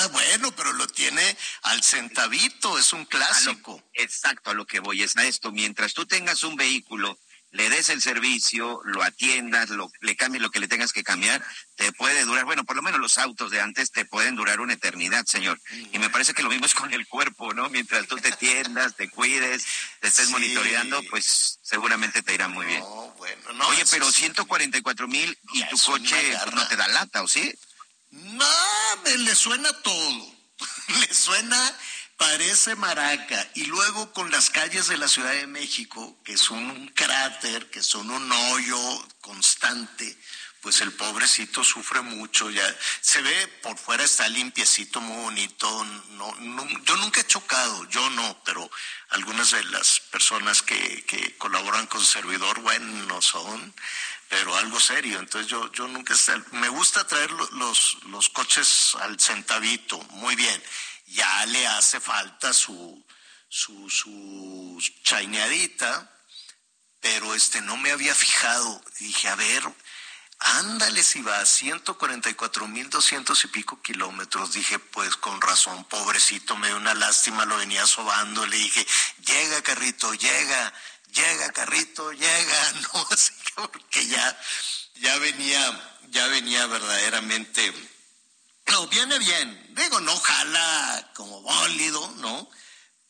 Ah, 0.00 0.06
bueno, 0.12 0.52
pero 0.54 0.72
lo 0.74 0.86
tiene 0.86 1.36
al 1.62 1.82
centavito, 1.82 2.78
es 2.78 2.92
un 2.92 3.00
A 3.00 3.02
lo- 3.02 3.08
clásico. 3.08 3.82
exacto, 3.94 4.50
a 4.50 4.54
lo 4.54 4.64
que 4.64 4.78
voy 4.78 5.02
es 5.02 5.16
a 5.16 5.24
esto. 5.24 5.50
Mientras 5.50 5.92
tú 5.92 6.06
tengas 6.06 6.44
un 6.44 6.54
vehículo, 6.54 7.18
le 7.50 7.70
des 7.70 7.88
el 7.88 8.02
servicio, 8.02 8.80
lo 8.84 9.02
atiendas, 9.02 9.70
lo, 9.70 9.90
le 10.00 10.16
cambies 10.16 10.42
lo 10.42 10.50
que 10.50 10.60
le 10.60 10.68
tengas 10.68 10.92
que 10.92 11.02
cambiar, 11.02 11.42
te 11.76 11.92
puede 11.92 12.24
durar, 12.24 12.44
bueno, 12.44 12.64
por 12.64 12.76
lo 12.76 12.82
menos 12.82 13.00
los 13.00 13.18
autos 13.18 13.50
de 13.50 13.60
antes 13.60 13.90
te 13.90 14.04
pueden 14.04 14.36
durar 14.36 14.60
una 14.60 14.74
eternidad, 14.74 15.24
señor. 15.24 15.60
Y 15.92 15.98
me 15.98 16.10
parece 16.10 16.34
que 16.34 16.42
lo 16.42 16.50
mismo 16.50 16.66
es 16.66 16.74
con 16.74 16.92
el 16.92 17.06
cuerpo, 17.06 17.54
¿no? 17.54 17.68
Mientras 17.70 18.06
tú 18.06 18.16
te 18.16 18.32
tiendas, 18.32 18.96
te 18.96 19.08
cuides, 19.08 19.64
te 20.00 20.08
estés 20.08 20.26
Sí. 20.26 20.32
monitoreando, 20.32 21.02
pues 21.10 21.58
seguramente 21.62 22.22
te 22.22 22.34
irá 22.34 22.48
muy 22.48 22.66
bien. 22.66 22.80
No, 22.80 23.14
bueno, 23.16 23.52
no. 23.54 23.68
Oye, 23.68 23.84
pero 23.90 24.10
sí. 24.12 24.20
144 24.20 25.08
mil 25.08 25.38
y 25.54 25.64
tu 25.68 25.78
coche 25.78 26.36
pues, 26.42 26.54
no 26.54 26.68
te 26.68 26.76
da 26.76 26.88
lata, 26.88 27.22
¿o 27.22 27.28
sí? 27.28 27.52
No, 28.10 28.46
me 29.04 29.16
le 29.18 29.34
suena 29.34 29.72
todo. 29.82 30.32
le 31.00 31.14
suena, 31.14 31.76
parece 32.18 32.74
maraca. 32.76 33.48
Y 33.54 33.64
luego 33.66 34.12
con 34.12 34.30
las 34.30 34.50
calles 34.50 34.88
de 34.88 34.98
la 34.98 35.08
Ciudad 35.08 35.32
de 35.32 35.46
México, 35.46 36.18
que 36.24 36.36
son 36.36 36.58
un 36.70 36.88
cráter, 36.88 37.70
que 37.70 37.82
son 37.82 38.10
un 38.10 38.30
hoyo 38.30 39.08
constante, 39.20 40.18
pues 40.60 40.80
el 40.80 40.92
pobrecito 40.92 41.62
sufre 41.64 42.00
mucho. 42.02 42.50
Ya 42.50 42.76
se 43.00 43.22
ve 43.22 43.48
por 43.62 43.78
fuera 43.78 44.04
está 44.04 44.28
limpiecito, 44.28 45.00
muy 45.00 45.22
bonito. 45.22 45.84
No, 46.10 46.34
no- 46.40 46.68
yo 46.84 46.96
nunca 46.96 47.20
he 47.20 47.26
chocado, 47.26 47.88
yo 47.88 48.10
no, 48.10 48.42
pero 48.44 48.68
algunas 49.10 49.52
de 49.52 49.64
las 49.64 50.00
personas 50.10 50.60
que, 50.62 51.04
que 51.06 51.36
colaboran 51.38 51.86
con 51.86 52.04
servidor, 52.04 52.60
bueno, 52.60 53.22
son. 53.22 53.72
pero 54.28 54.54
algo 54.56 54.78
serio. 54.80 55.20
Entonces 55.20 55.50
yo, 55.50 55.72
yo 55.72 55.86
nunca 55.88 56.14
me 56.52 56.68
gusta 56.68 57.06
traer 57.06 57.30
los, 57.30 57.96
los 58.06 58.28
coches 58.28 58.94
al 59.00 59.18
centavito, 59.20 59.98
muy 60.10 60.34
bien. 60.36 60.62
Ya 61.08 61.46
le 61.46 61.66
hace 61.66 62.00
falta 62.00 62.52
su, 62.52 63.04
su, 63.48 63.88
su 63.90 64.78
chaineadita, 65.02 66.10
pero 67.00 67.34
este 67.34 67.60
no 67.60 67.76
me 67.76 67.90
había 67.90 68.14
fijado. 68.14 68.82
Dije, 68.98 69.28
a 69.28 69.34
ver, 69.34 69.62
ándale 70.38 71.02
si 71.02 71.22
va 71.22 71.40
a 71.40 71.46
144 71.46 72.68
mil 72.68 72.90
doscientos 72.90 73.44
y 73.44 73.48
pico 73.48 73.80
kilómetros. 73.82 74.52
Dije, 74.52 74.78
pues 74.78 75.16
con 75.16 75.40
razón, 75.40 75.84
pobrecito, 75.84 76.56
me 76.56 76.68
dio 76.68 76.76
una 76.76 76.94
lástima, 76.94 77.44
lo 77.44 77.56
venía 77.56 77.86
sobando. 77.86 78.46
Le 78.46 78.56
dije, 78.56 78.86
llega 79.24 79.62
carrito, 79.62 80.12
llega 80.14 80.72
llega 81.12 81.52
carrito, 81.52 82.12
llega, 82.12 82.72
¿no? 82.82 83.06
Así 83.10 83.32
que 83.44 83.68
porque 83.68 84.06
ya, 84.06 84.40
ya 84.96 85.18
venía, 85.18 85.98
ya 86.10 86.26
venía 86.28 86.66
verdaderamente, 86.66 87.72
no, 88.66 88.86
viene 88.88 89.18
bien, 89.18 89.67
digo, 89.78 90.00
no 90.00 90.16
jala 90.16 91.10
como 91.14 91.40
bólido, 91.42 92.14
¿no? 92.18 92.50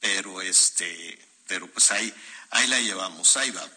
Pero 0.00 0.40
este, 0.42 1.18
pero 1.46 1.70
pues 1.72 1.90
ahí, 1.90 2.12
ahí 2.50 2.66
la 2.68 2.80
llevamos, 2.80 3.36
ahí 3.36 3.50
va. 3.50 3.68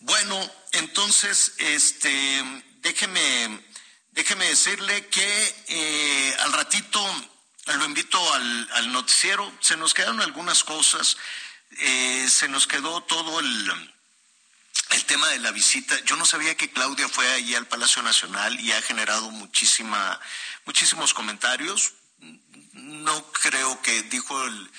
Bueno, 0.00 0.52
entonces, 0.72 1.52
este, 1.58 2.64
déjeme, 2.80 3.64
déjeme 4.12 4.48
decirle 4.48 5.06
que 5.08 5.64
eh, 5.68 6.36
al 6.40 6.52
ratito 6.52 7.00
lo 7.66 7.84
invito 7.84 8.34
al, 8.34 8.68
al 8.72 8.92
noticiero, 8.92 9.52
se 9.60 9.76
nos 9.76 9.94
quedaron 9.94 10.20
algunas 10.20 10.64
cosas. 10.64 11.16
Eh, 11.78 12.28
se 12.28 12.48
nos 12.48 12.66
quedó 12.66 13.02
todo 13.02 13.38
el, 13.38 13.72
el 14.90 15.04
tema 15.04 15.28
de 15.28 15.38
la 15.38 15.52
visita. 15.52 15.98
Yo 16.00 16.16
no 16.16 16.24
sabía 16.24 16.56
que 16.56 16.70
Claudia 16.70 17.08
fue 17.08 17.30
allí 17.32 17.54
al 17.54 17.68
Palacio 17.68 18.02
Nacional 18.02 18.58
y 18.58 18.72
ha 18.72 18.82
generado 18.82 19.30
muchísima, 19.30 20.20
muchísimos 20.64 21.14
comentarios. 21.14 21.92
No 22.72 23.32
creo 23.32 23.80
que 23.82 24.02
dijo 24.04 24.44
el, 24.44 24.70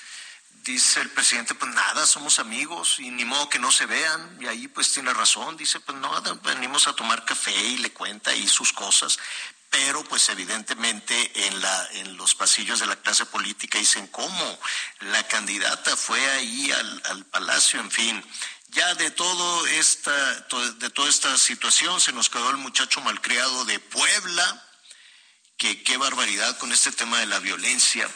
dice 0.64 1.00
el 1.00 1.10
presidente, 1.10 1.54
pues 1.54 1.72
nada, 1.74 2.06
somos 2.06 2.38
amigos 2.38 2.96
y 2.98 3.10
ni 3.10 3.24
modo 3.24 3.48
que 3.48 3.58
no 3.58 3.70
se 3.70 3.86
vean. 3.86 4.38
Y 4.40 4.46
ahí 4.46 4.68
pues 4.68 4.92
tiene 4.92 5.12
razón, 5.12 5.56
dice, 5.56 5.80
pues 5.80 5.98
no, 5.98 6.22
venimos 6.42 6.86
a 6.88 6.94
tomar 6.94 7.24
café 7.24 7.54
y 7.54 7.78
le 7.78 7.92
cuenta 7.92 8.30
ahí 8.30 8.48
sus 8.48 8.72
cosas 8.72 9.18
pero 9.72 10.04
pues 10.04 10.28
evidentemente 10.28 11.46
en, 11.46 11.62
la, 11.62 11.88
en 11.92 12.18
los 12.18 12.34
pasillos 12.34 12.80
de 12.80 12.86
la 12.86 12.96
clase 12.96 13.24
política 13.24 13.78
dicen 13.78 14.06
cómo 14.08 14.58
la 15.00 15.26
candidata 15.28 15.96
fue 15.96 16.20
ahí 16.32 16.70
al, 16.70 17.02
al 17.06 17.24
palacio, 17.24 17.80
en 17.80 17.90
fin. 17.90 18.22
Ya 18.68 18.94
de 18.96 19.10
todo 19.10 19.66
esta, 19.68 20.40
de 20.78 20.90
toda 20.90 21.08
esta 21.08 21.38
situación 21.38 22.02
se 22.02 22.12
nos 22.12 22.28
quedó 22.28 22.50
el 22.50 22.58
muchacho 22.58 23.00
malcriado 23.00 23.64
de 23.64 23.78
Puebla, 23.80 24.62
que 25.62 25.80
qué 25.84 25.96
barbaridad 25.96 26.58
con 26.58 26.72
este 26.72 26.90
tema 26.90 27.20
de 27.20 27.26
la 27.26 27.38
violencia. 27.38 28.08